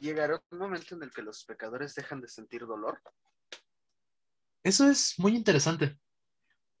¿Llegará 0.00 0.40
un 0.52 0.58
momento 0.58 0.94
en 0.94 1.02
el 1.02 1.10
que 1.10 1.22
los 1.22 1.44
pecadores 1.44 1.92
dejan 1.96 2.20
de 2.20 2.28
sentir 2.28 2.64
dolor? 2.66 3.00
Eso 4.62 4.88
es 4.88 5.14
muy 5.18 5.34
interesante. 5.34 5.96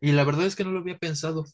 Y 0.00 0.12
la 0.12 0.22
verdad 0.22 0.46
es 0.46 0.54
que 0.54 0.62
no 0.62 0.70
lo 0.70 0.80
había 0.80 0.98
pensado. 0.98 1.46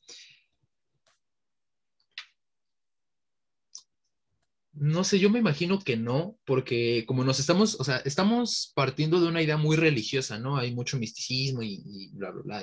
No 4.74 5.04
sé, 5.04 5.18
yo 5.18 5.28
me 5.28 5.38
imagino 5.38 5.78
que 5.78 5.96
no, 5.96 6.38
porque 6.44 7.04
como 7.06 7.24
nos 7.24 7.38
estamos, 7.38 7.78
o 7.78 7.84
sea, 7.84 7.98
estamos 7.98 8.72
partiendo 8.74 9.20
de 9.20 9.28
una 9.28 9.42
idea 9.42 9.58
muy 9.58 9.76
religiosa, 9.76 10.38
¿no? 10.38 10.56
Hay 10.56 10.74
mucho 10.74 10.98
misticismo 10.98 11.62
y, 11.62 11.82
y 11.84 12.08
bla, 12.12 12.30
bla, 12.30 12.42
bla. 12.42 12.62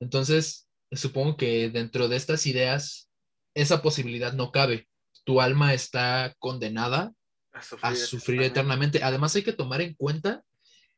Entonces, 0.00 0.68
supongo 0.90 1.36
que 1.36 1.70
dentro 1.70 2.08
de 2.08 2.16
estas 2.16 2.46
ideas, 2.46 3.08
esa 3.54 3.80
posibilidad 3.80 4.32
no 4.32 4.50
cabe. 4.50 4.88
Tu 5.24 5.40
alma 5.40 5.72
está 5.72 6.34
condenada 6.38 7.14
A 7.52 7.62
sufrir, 7.62 7.92
a 7.92 7.94
sufrir 7.96 8.42
eternamente. 8.42 9.02
Además, 9.02 9.36
hay 9.36 9.44
que 9.44 9.52
tomar 9.52 9.80
en 9.80 9.94
cuenta 9.94 10.42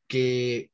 que 0.08 0.70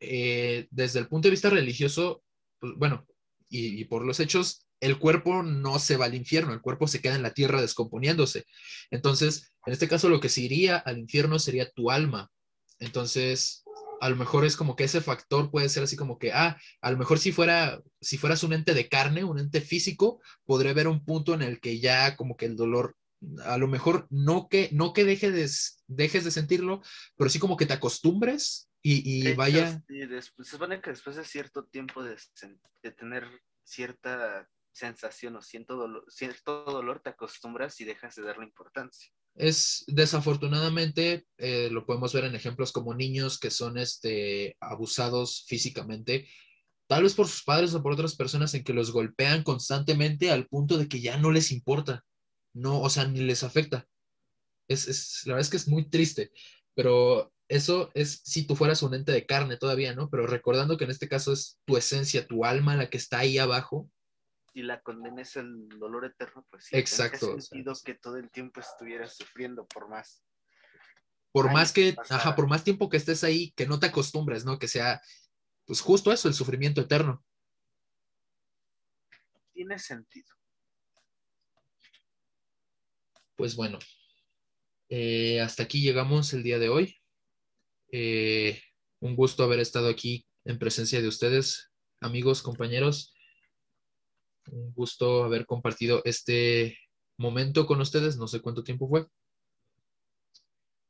eh, 0.00 0.68
desde 0.70 1.00
el 1.00 1.08
punto 1.08 1.28
de 1.28 1.32
vista 1.32 1.50
religioso, 1.50 2.22
pues, 2.58 2.72
bueno, 2.76 3.06
y, 3.50 3.80
y 3.80 3.84
por 3.84 4.04
los 4.04 4.20
hechos, 4.20 4.66
el 4.80 4.98
cuerpo 4.98 5.42
no 5.42 5.78
se 5.78 5.96
va 5.96 6.06
al 6.06 6.14
infierno, 6.14 6.52
el 6.52 6.60
cuerpo 6.60 6.86
se 6.86 7.00
queda 7.00 7.14
en 7.16 7.22
la 7.22 7.34
tierra 7.34 7.60
descomponiéndose. 7.60 8.44
Entonces, 8.90 9.52
en 9.66 9.72
este 9.72 9.88
caso, 9.88 10.08
lo 10.08 10.20
que 10.20 10.28
se 10.28 10.42
iría 10.42 10.76
al 10.76 10.98
infierno 10.98 11.38
sería 11.38 11.70
tu 11.70 11.90
alma. 11.90 12.30
Entonces, 12.78 13.64
a 14.00 14.08
lo 14.08 14.16
mejor 14.16 14.44
es 14.44 14.56
como 14.56 14.76
que 14.76 14.84
ese 14.84 15.00
factor 15.00 15.50
puede 15.50 15.68
ser 15.68 15.82
así 15.82 15.96
como 15.96 16.18
que, 16.18 16.32
ah, 16.32 16.56
a 16.80 16.90
lo 16.90 16.96
mejor 16.98 17.18
si 17.18 17.32
fuera, 17.32 17.82
si 18.00 18.16
fueras 18.18 18.44
un 18.44 18.52
ente 18.52 18.72
de 18.74 18.88
carne, 18.88 19.24
un 19.24 19.38
ente 19.38 19.60
físico, 19.60 20.20
podría 20.44 20.70
haber 20.70 20.86
un 20.86 21.04
punto 21.04 21.34
en 21.34 21.42
el 21.42 21.60
que 21.60 21.80
ya 21.80 22.16
como 22.16 22.36
que 22.36 22.46
el 22.46 22.56
dolor, 22.56 22.96
a 23.44 23.58
lo 23.58 23.66
mejor 23.66 24.06
no 24.10 24.48
que, 24.48 24.68
no 24.72 24.92
que 24.92 25.04
deje 25.04 25.32
de, 25.32 25.50
dejes 25.88 26.24
de 26.24 26.30
sentirlo, 26.30 26.82
pero 27.16 27.28
sí 27.28 27.40
como 27.40 27.56
que 27.56 27.66
te 27.66 27.72
acostumbres 27.72 28.70
y, 28.80 29.02
y 29.04 29.26
hecho, 29.26 29.36
vaya, 29.36 29.82
después- 29.88 30.46
se 30.46 30.52
supone 30.52 30.80
que 30.80 30.90
después 30.90 31.16
de 31.16 31.24
cierto 31.24 31.64
tiempo 31.64 32.04
de 32.04 32.16
tener 32.96 33.26
cierta 33.64 34.48
sensación 34.78 35.36
o 35.36 35.42
cierto 35.42 35.76
dolor, 35.76 36.04
cierto 36.08 36.64
dolor, 36.64 37.00
te 37.00 37.10
acostumbras 37.10 37.80
y 37.80 37.84
dejas 37.84 38.14
de 38.16 38.22
darle 38.22 38.44
importancia. 38.44 39.10
es 39.34 39.84
desafortunadamente, 39.86 41.26
eh, 41.36 41.68
lo 41.70 41.84
podemos 41.84 42.12
ver 42.12 42.24
en 42.24 42.34
ejemplos 42.34 42.72
como 42.72 42.94
niños 42.94 43.38
que 43.38 43.50
son 43.50 43.78
este, 43.78 44.56
abusados 44.60 45.44
físicamente, 45.46 46.28
tal 46.86 47.02
vez 47.02 47.14
por 47.14 47.28
sus 47.28 47.42
padres 47.42 47.74
o 47.74 47.82
por 47.82 47.92
otras 47.92 48.16
personas 48.16 48.54
en 48.54 48.64
que 48.64 48.72
los 48.72 48.92
golpean 48.92 49.42
constantemente 49.42 50.30
al 50.30 50.46
punto 50.46 50.78
de 50.78 50.88
que 50.88 51.00
ya 51.00 51.16
no 51.18 51.30
les 51.30 51.52
importa, 51.52 52.04
no, 52.54 52.80
o 52.80 52.90
sea, 52.90 53.06
ni 53.06 53.20
les 53.20 53.42
afecta. 53.42 53.86
Es, 54.68 54.88
es, 54.88 55.22
la 55.26 55.34
verdad 55.34 55.46
es 55.46 55.50
que 55.50 55.56
es 55.56 55.68
muy 55.68 55.88
triste, 55.88 56.30
pero 56.74 57.32
eso 57.48 57.90
es 57.94 58.20
si 58.24 58.46
tú 58.46 58.54
fueras 58.54 58.82
un 58.82 58.94
ente 58.94 59.12
de 59.12 59.26
carne 59.26 59.56
todavía, 59.56 59.94
¿no? 59.94 60.10
Pero 60.10 60.26
recordando 60.26 60.76
que 60.76 60.84
en 60.84 60.90
este 60.90 61.08
caso 61.08 61.32
es 61.32 61.58
tu 61.64 61.76
esencia, 61.76 62.26
tu 62.26 62.44
alma 62.44 62.76
la 62.76 62.90
que 62.90 62.98
está 62.98 63.20
ahí 63.20 63.38
abajo, 63.38 63.90
Y 64.54 64.62
la 64.62 64.80
condenes 64.80 65.36
en 65.36 65.68
dolor 65.68 66.04
eterno, 66.04 66.46
pues 66.50 66.64
sí. 66.66 66.76
Exacto, 66.76 67.26
o 67.26 67.40
sea, 67.40 67.40
sentido 67.40 67.72
que 67.84 67.94
todo 67.94 68.16
el 68.16 68.30
tiempo 68.30 68.60
estuvieras 68.60 69.16
sufriendo 69.16 69.66
por 69.66 69.88
más. 69.88 70.24
por 71.32 71.52
más 71.52 71.72
que, 71.72 71.92
pasara. 71.92 72.20
ajá, 72.20 72.34
por 72.34 72.48
más 72.48 72.64
tiempo 72.64 72.88
que 72.88 72.96
estés 72.96 73.22
ahí, 73.24 73.52
que 73.52 73.66
no 73.66 73.78
te 73.78 73.86
acostumbres, 73.86 74.44
¿no? 74.44 74.58
Que 74.58 74.68
sea, 74.68 75.00
pues 75.66 75.80
justo 75.80 76.12
eso, 76.12 76.28
el 76.28 76.34
sufrimiento 76.34 76.80
eterno. 76.80 77.24
Tiene 79.52 79.78
sentido. 79.78 80.34
Pues 83.36 83.54
bueno, 83.54 83.78
eh, 84.88 85.40
hasta 85.40 85.62
aquí 85.62 85.82
llegamos 85.82 86.32
el 86.32 86.42
día 86.42 86.58
de 86.58 86.70
hoy. 86.70 86.96
Eh, 87.92 88.60
un 89.00 89.14
gusto 89.14 89.44
haber 89.44 89.60
estado 89.60 89.88
aquí 89.88 90.26
en 90.44 90.58
presencia 90.58 91.00
de 91.00 91.08
ustedes, 91.08 91.70
amigos, 92.00 92.42
compañeros. 92.42 93.14
Un 94.50 94.72
gusto 94.72 95.24
haber 95.24 95.46
compartido 95.46 96.02
este 96.04 96.78
momento 97.16 97.66
con 97.66 97.80
ustedes. 97.80 98.16
No 98.16 98.28
sé 98.28 98.40
cuánto 98.40 98.64
tiempo 98.64 98.88
fue. 98.88 99.06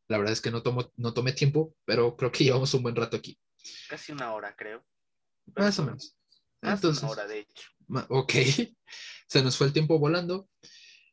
La 0.09 0.19
verdad 0.19 0.33
es 0.33 0.41
que 0.41 0.51
no, 0.51 0.63
tomo, 0.63 0.91
no 0.97 1.13
tomé 1.13 1.33
tiempo, 1.33 1.75
pero 1.85 2.17
creo 2.17 2.33
que 2.33 2.45
llevamos 2.45 2.73
un 2.75 2.83
buen 2.83 2.97
rato 2.97 3.17
aquí. 3.17 3.39
Casi 3.89 4.13
una 4.13 4.33
hora, 4.33 4.55
creo. 4.57 4.85
Pero 5.53 5.67
Más 5.67 5.79
o 5.79 5.85
menos. 5.85 6.17
Más 6.63 6.75
Entonces, 6.77 7.03
una 7.03 7.13
hora, 7.13 7.27
de 7.27 7.41
hecho. 7.41 7.69
Ok, 8.09 8.33
se 9.29 9.43
nos 9.43 9.57
fue 9.57 9.67
el 9.67 9.73
tiempo 9.73 9.99
volando. 9.99 10.49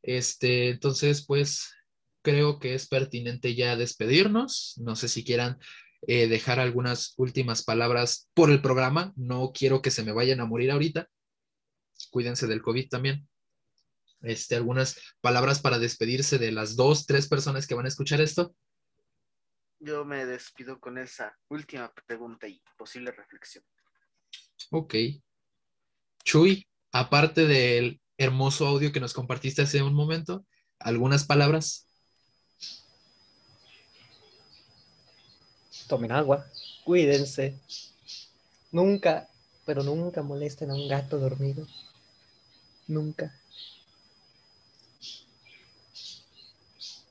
Este, 0.02 0.70
entonces, 0.70 1.26
pues 1.26 1.74
creo 2.22 2.60
que 2.60 2.74
es 2.74 2.88
pertinente 2.88 3.56
ya 3.56 3.76
despedirnos. 3.76 4.76
No 4.78 4.96
sé 4.96 5.10
si 5.10 5.24
quieran 5.24 5.60
eh, 6.08 6.28
dejar 6.28 6.60
algunas 6.60 7.14
últimas 7.18 7.64
palabras 7.64 8.30
por 8.34 8.50
el 8.50 8.62
programa. 8.62 9.14
No 9.16 9.52
quiero 9.54 9.82
que 9.82 9.92
se 9.92 10.04
me 10.04 10.12
vayan 10.12 10.40
a 10.40 10.46
morir 10.46 10.72
ahorita. 10.72 11.10
Cuídense 12.12 12.48
del 12.48 12.62
COVID 12.62 12.90
también. 12.90 13.28
Este, 14.22 14.56
algunas 14.56 15.00
palabras 15.22 15.60
para 15.62 15.78
despedirse 15.78 16.38
de 16.38 16.52
las 16.52 16.76
dos, 16.76 17.06
tres 17.06 17.28
personas 17.28 17.68
que 17.68 17.76
van 17.76 17.86
a 17.86 17.90
escuchar 17.90 18.22
esto. 18.22 18.56
Yo 19.80 20.04
me 20.04 20.26
despido 20.26 20.80
con 20.80 20.98
esa 20.98 21.38
última 21.50 21.94
pregunta 22.08 22.48
y 22.48 22.62
posible 22.78 23.12
reflexión. 23.12 23.64
Ok. 24.72 24.96
Chuy, 26.24 26.68
aparte 26.92 27.46
del 27.46 28.02
hermoso 28.18 28.66
audio 28.66 28.92
que 28.92 29.00
nos 29.00 29.14
compartiste 29.14 29.62
hace 29.62 29.84
un 29.84 29.94
momento, 29.94 30.46
algunas 30.80 31.26
palabras. 31.26 31.88
Tomen 35.88 36.12
agua, 36.12 36.46
cuídense. 36.84 37.60
Nunca, 38.72 39.30
pero 39.66 39.84
nunca 39.84 40.22
molesten 40.22 40.72
a 40.72 40.76
un 40.76 40.88
gato 40.88 41.20
dormido. 41.20 41.68
Nunca. 42.88 43.34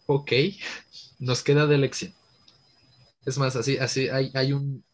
Ok, 0.07 0.33
nos 1.19 1.43
queda 1.43 1.67
de 1.67 1.75
elección. 1.75 2.13
Es 3.25 3.39
más, 3.39 3.57
así, 3.57 3.79
así 3.79 4.09
hay, 4.09 4.31
hay 4.35 4.53
un 4.53 4.85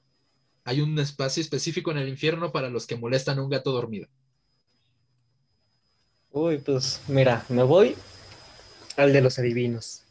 hay 0.64 0.80
un 0.80 0.98
espacio 0.98 1.40
específico 1.40 1.90
en 1.90 1.98
el 1.98 2.08
infierno 2.08 2.52
para 2.52 2.68
los 2.68 2.86
que 2.86 2.96
molestan 2.96 3.38
a 3.38 3.42
un 3.42 3.50
gato 3.50 3.72
dormido. 3.72 4.08
Uy, 6.30 6.58
pues 6.58 7.00
mira, 7.08 7.44
me 7.48 7.64
voy 7.64 7.96
al 8.96 9.12
de 9.12 9.20
los 9.20 9.38
adivinos, 9.38 10.04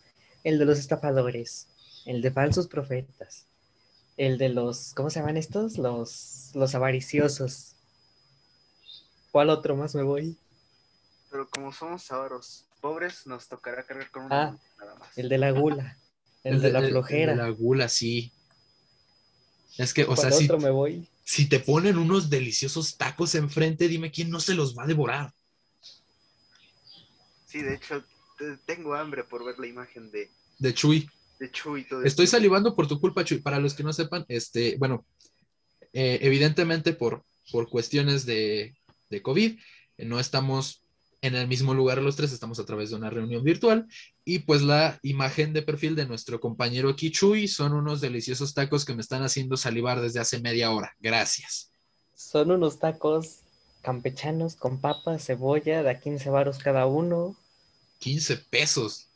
el 0.44 0.60
de 0.60 0.66
los 0.66 0.78
estafadores, 0.80 1.68
el 2.06 2.22
de 2.22 2.32
falsos 2.32 2.68
profetas, 2.68 3.46
el 4.20 4.38
de 4.38 4.50
los, 4.50 4.94
¿cómo 4.94 5.10
se 5.10 5.20
llaman 5.20 5.38
estos? 5.38 5.80
Los, 5.80 6.52
los 6.54 6.76
avariciosos. 6.76 7.76
¿Cuál 9.32 9.50
otro 9.50 9.76
más 9.76 9.96
me 9.96 10.04
voy? 10.04 10.38
Pero 11.30 11.50
como 11.50 11.72
somos 11.72 12.12
avaros 12.12 12.68
pobres, 12.82 13.26
nos 13.26 13.48
tocará 13.48 13.86
cargar 13.86 14.12
con 14.12 14.26
Ah, 14.30 14.36
una 14.52 14.60
nada 14.78 14.96
más. 14.96 15.16
El 15.16 15.30
de 15.30 15.38
la 15.38 15.52
gula, 15.52 15.98
el, 16.44 16.62
de 16.62 16.72
la 16.72 16.82
flojera. 16.84 17.32
El 17.34 17.38
de 17.38 17.44
la 17.44 17.50
gula, 17.52 17.90
sí. 17.90 18.32
Es 19.78 19.94
que, 19.94 20.04
o 20.04 20.16
sea, 20.16 20.30
¿Cuál 20.30 20.34
si, 20.34 20.48
me 20.60 20.70
voy? 20.70 21.08
si 21.24 21.48
te 21.50 21.60
ponen 21.60 21.98
unos 21.98 22.30
deliciosos 22.30 22.98
tacos 22.98 23.36
enfrente, 23.36 23.88
dime 23.88 24.12
quién 24.12 24.30
no 24.30 24.40
se 24.40 24.54
los 24.56 24.78
va 24.78 24.84
a 24.84 24.88
devorar. 24.88 25.34
Sí, 27.46 27.62
de 27.62 27.74
hecho, 27.74 28.06
te- 28.38 28.58
tengo 28.66 28.94
hambre 28.96 29.26
por 29.26 29.44
ver 29.44 29.60
la 29.60 29.68
imagen 29.68 30.10
de, 30.10 30.32
De 30.60 30.74
Chuy. 30.74 31.10
De 31.40 31.52
Chuy. 31.52 31.88
Todo 31.88 32.04
Estoy 32.04 32.26
esto. 32.26 32.38
salivando 32.38 32.76
por 32.76 32.88
tu 32.88 33.00
culpa, 33.00 33.24
Chuy. 33.24 33.40
Para 33.40 33.60
los 33.60 33.74
que 33.74 33.84
no 33.84 33.94
sepan, 33.94 34.26
este, 34.28 34.78
bueno, 34.78 35.06
eh, 35.94 36.20
evidentemente 36.22 36.94
por, 36.94 37.24
por 37.52 37.70
cuestiones 37.70 38.26
de, 38.26 38.76
de 39.10 39.22
COVID, 39.22 39.58
eh, 39.98 40.06
no 40.06 40.20
estamos 40.20 40.84
en 41.22 41.36
el 41.36 41.48
mismo 41.48 41.74
lugar 41.74 42.02
los 42.02 42.16
tres, 42.16 42.32
estamos 42.32 42.60
a 42.60 42.66
través 42.66 42.90
de 42.92 42.96
una 42.96 43.10
reunión 43.10 43.44
virtual 43.44 43.88
y 44.24 44.40
pues 44.40 44.62
la 44.62 45.00
imagen 45.04 45.52
de 45.52 45.62
perfil 45.62 45.96
de 45.96 46.06
nuestro 46.06 46.40
compañero 46.40 46.90
aquí, 46.90 47.12
Chuy, 47.12 47.48
son 47.48 47.74
unos 47.74 48.00
deliciosos 48.00 48.54
tacos 48.54 48.86
que 48.86 48.94
me 48.94 49.02
están 49.02 49.24
haciendo 49.24 49.58
salivar 49.58 50.00
desde 50.00 50.20
hace 50.22 50.40
media 50.40 50.72
hora. 50.72 50.96
Gracias. 51.00 51.72
Son 52.16 52.52
unos 52.52 52.80
tacos 52.80 53.40
campechanos 53.82 54.56
con 54.56 54.80
papa, 54.80 55.20
cebolla, 55.20 55.84
de 55.84 55.90
a 55.90 56.00
15 56.00 56.30
varos 56.30 56.58
cada 56.58 56.86
uno. 56.86 57.36
15 58.00 58.38
pesos. 58.50 59.08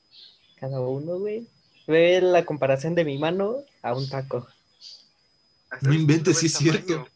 Cada 0.60 0.82
uno, 0.82 1.20
güey. 1.20 1.48
Ve 1.88 2.22
la 2.22 2.46
comparación 2.46 2.96
de 2.96 3.06
mi 3.06 3.18
mano 3.18 3.64
a 3.82 3.94
un 3.94 4.08
taco. 4.10 4.48
No 5.82 5.92
es 5.92 6.00
inventes, 6.00 6.38
sí 6.38 6.46
es 6.46 6.54
cierto. 6.54 7.08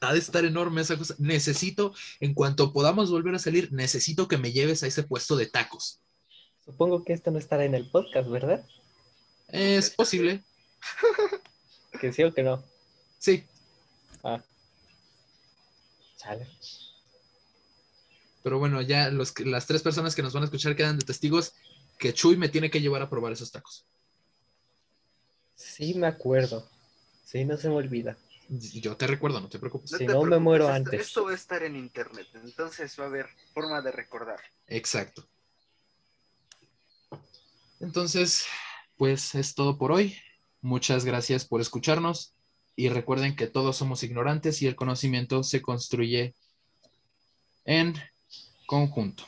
Ha 0.00 0.12
de 0.12 0.18
estar 0.18 0.44
enorme 0.44 0.80
esa 0.80 0.96
cosa. 0.96 1.14
Necesito, 1.18 1.94
en 2.18 2.34
cuanto 2.34 2.72
podamos 2.72 3.10
volver 3.10 3.34
a 3.36 3.38
salir, 3.38 3.72
necesito 3.72 4.26
que 4.26 4.38
me 4.38 4.50
lleves 4.52 4.82
a 4.82 4.88
ese 4.88 5.04
puesto 5.04 5.36
de 5.36 5.46
tacos. 5.46 6.00
Supongo 6.64 7.04
que 7.04 7.12
esto 7.12 7.30
no 7.30 7.38
estará 7.38 7.64
en 7.64 7.74
el 7.74 7.88
podcast, 7.88 8.28
¿verdad? 8.28 8.64
Es 9.48 9.90
posible. 9.90 10.42
Que 12.00 12.10
sí 12.10 12.22
o 12.24 12.32
que 12.32 12.42
no. 12.42 12.64
Sí, 13.18 13.44
Ah. 14.22 14.40
Chale. 16.16 16.46
Pero 18.42 18.58
bueno, 18.58 18.80
ya 18.82 19.10
los, 19.10 19.38
las 19.40 19.66
tres 19.66 19.82
personas 19.82 20.14
que 20.14 20.22
nos 20.22 20.32
van 20.32 20.42
a 20.42 20.46
escuchar 20.46 20.76
quedan 20.76 20.98
de 20.98 21.04
testigos 21.04 21.54
que 22.02 22.12
Chuy 22.12 22.36
me 22.36 22.48
tiene 22.48 22.68
que 22.68 22.80
llevar 22.80 23.00
a 23.00 23.08
probar 23.08 23.32
esos 23.32 23.52
tacos. 23.52 23.86
Sí, 25.54 25.94
me 25.94 26.08
acuerdo. 26.08 26.68
Sí, 27.24 27.44
no 27.44 27.56
se 27.56 27.68
me 27.68 27.76
olvida. 27.76 28.16
Yo 28.48 28.96
te 28.96 29.06
recuerdo, 29.06 29.40
no 29.40 29.48
te 29.48 29.60
preocupes. 29.60 29.90
Si 29.90 29.98
te 29.98 30.06
no, 30.06 30.24
me 30.24 30.40
muero 30.40 30.64
esto- 30.64 30.74
antes. 30.74 31.00
Esto 31.00 31.26
va 31.26 31.30
a 31.30 31.34
estar 31.36 31.62
en 31.62 31.76
internet, 31.76 32.26
entonces 32.34 32.98
va 32.98 33.04
a 33.04 33.06
haber 33.06 33.28
forma 33.54 33.80
de 33.80 33.92
recordar. 33.92 34.40
Exacto. 34.66 35.28
Entonces, 37.78 38.46
pues 38.96 39.36
es 39.36 39.54
todo 39.54 39.78
por 39.78 39.92
hoy. 39.92 40.16
Muchas 40.60 41.04
gracias 41.04 41.44
por 41.44 41.60
escucharnos 41.60 42.34
y 42.74 42.88
recuerden 42.88 43.36
que 43.36 43.46
todos 43.46 43.76
somos 43.76 44.02
ignorantes 44.02 44.60
y 44.60 44.66
el 44.66 44.74
conocimiento 44.74 45.44
se 45.44 45.62
construye 45.62 46.34
en 47.64 47.94
conjunto. 48.66 49.24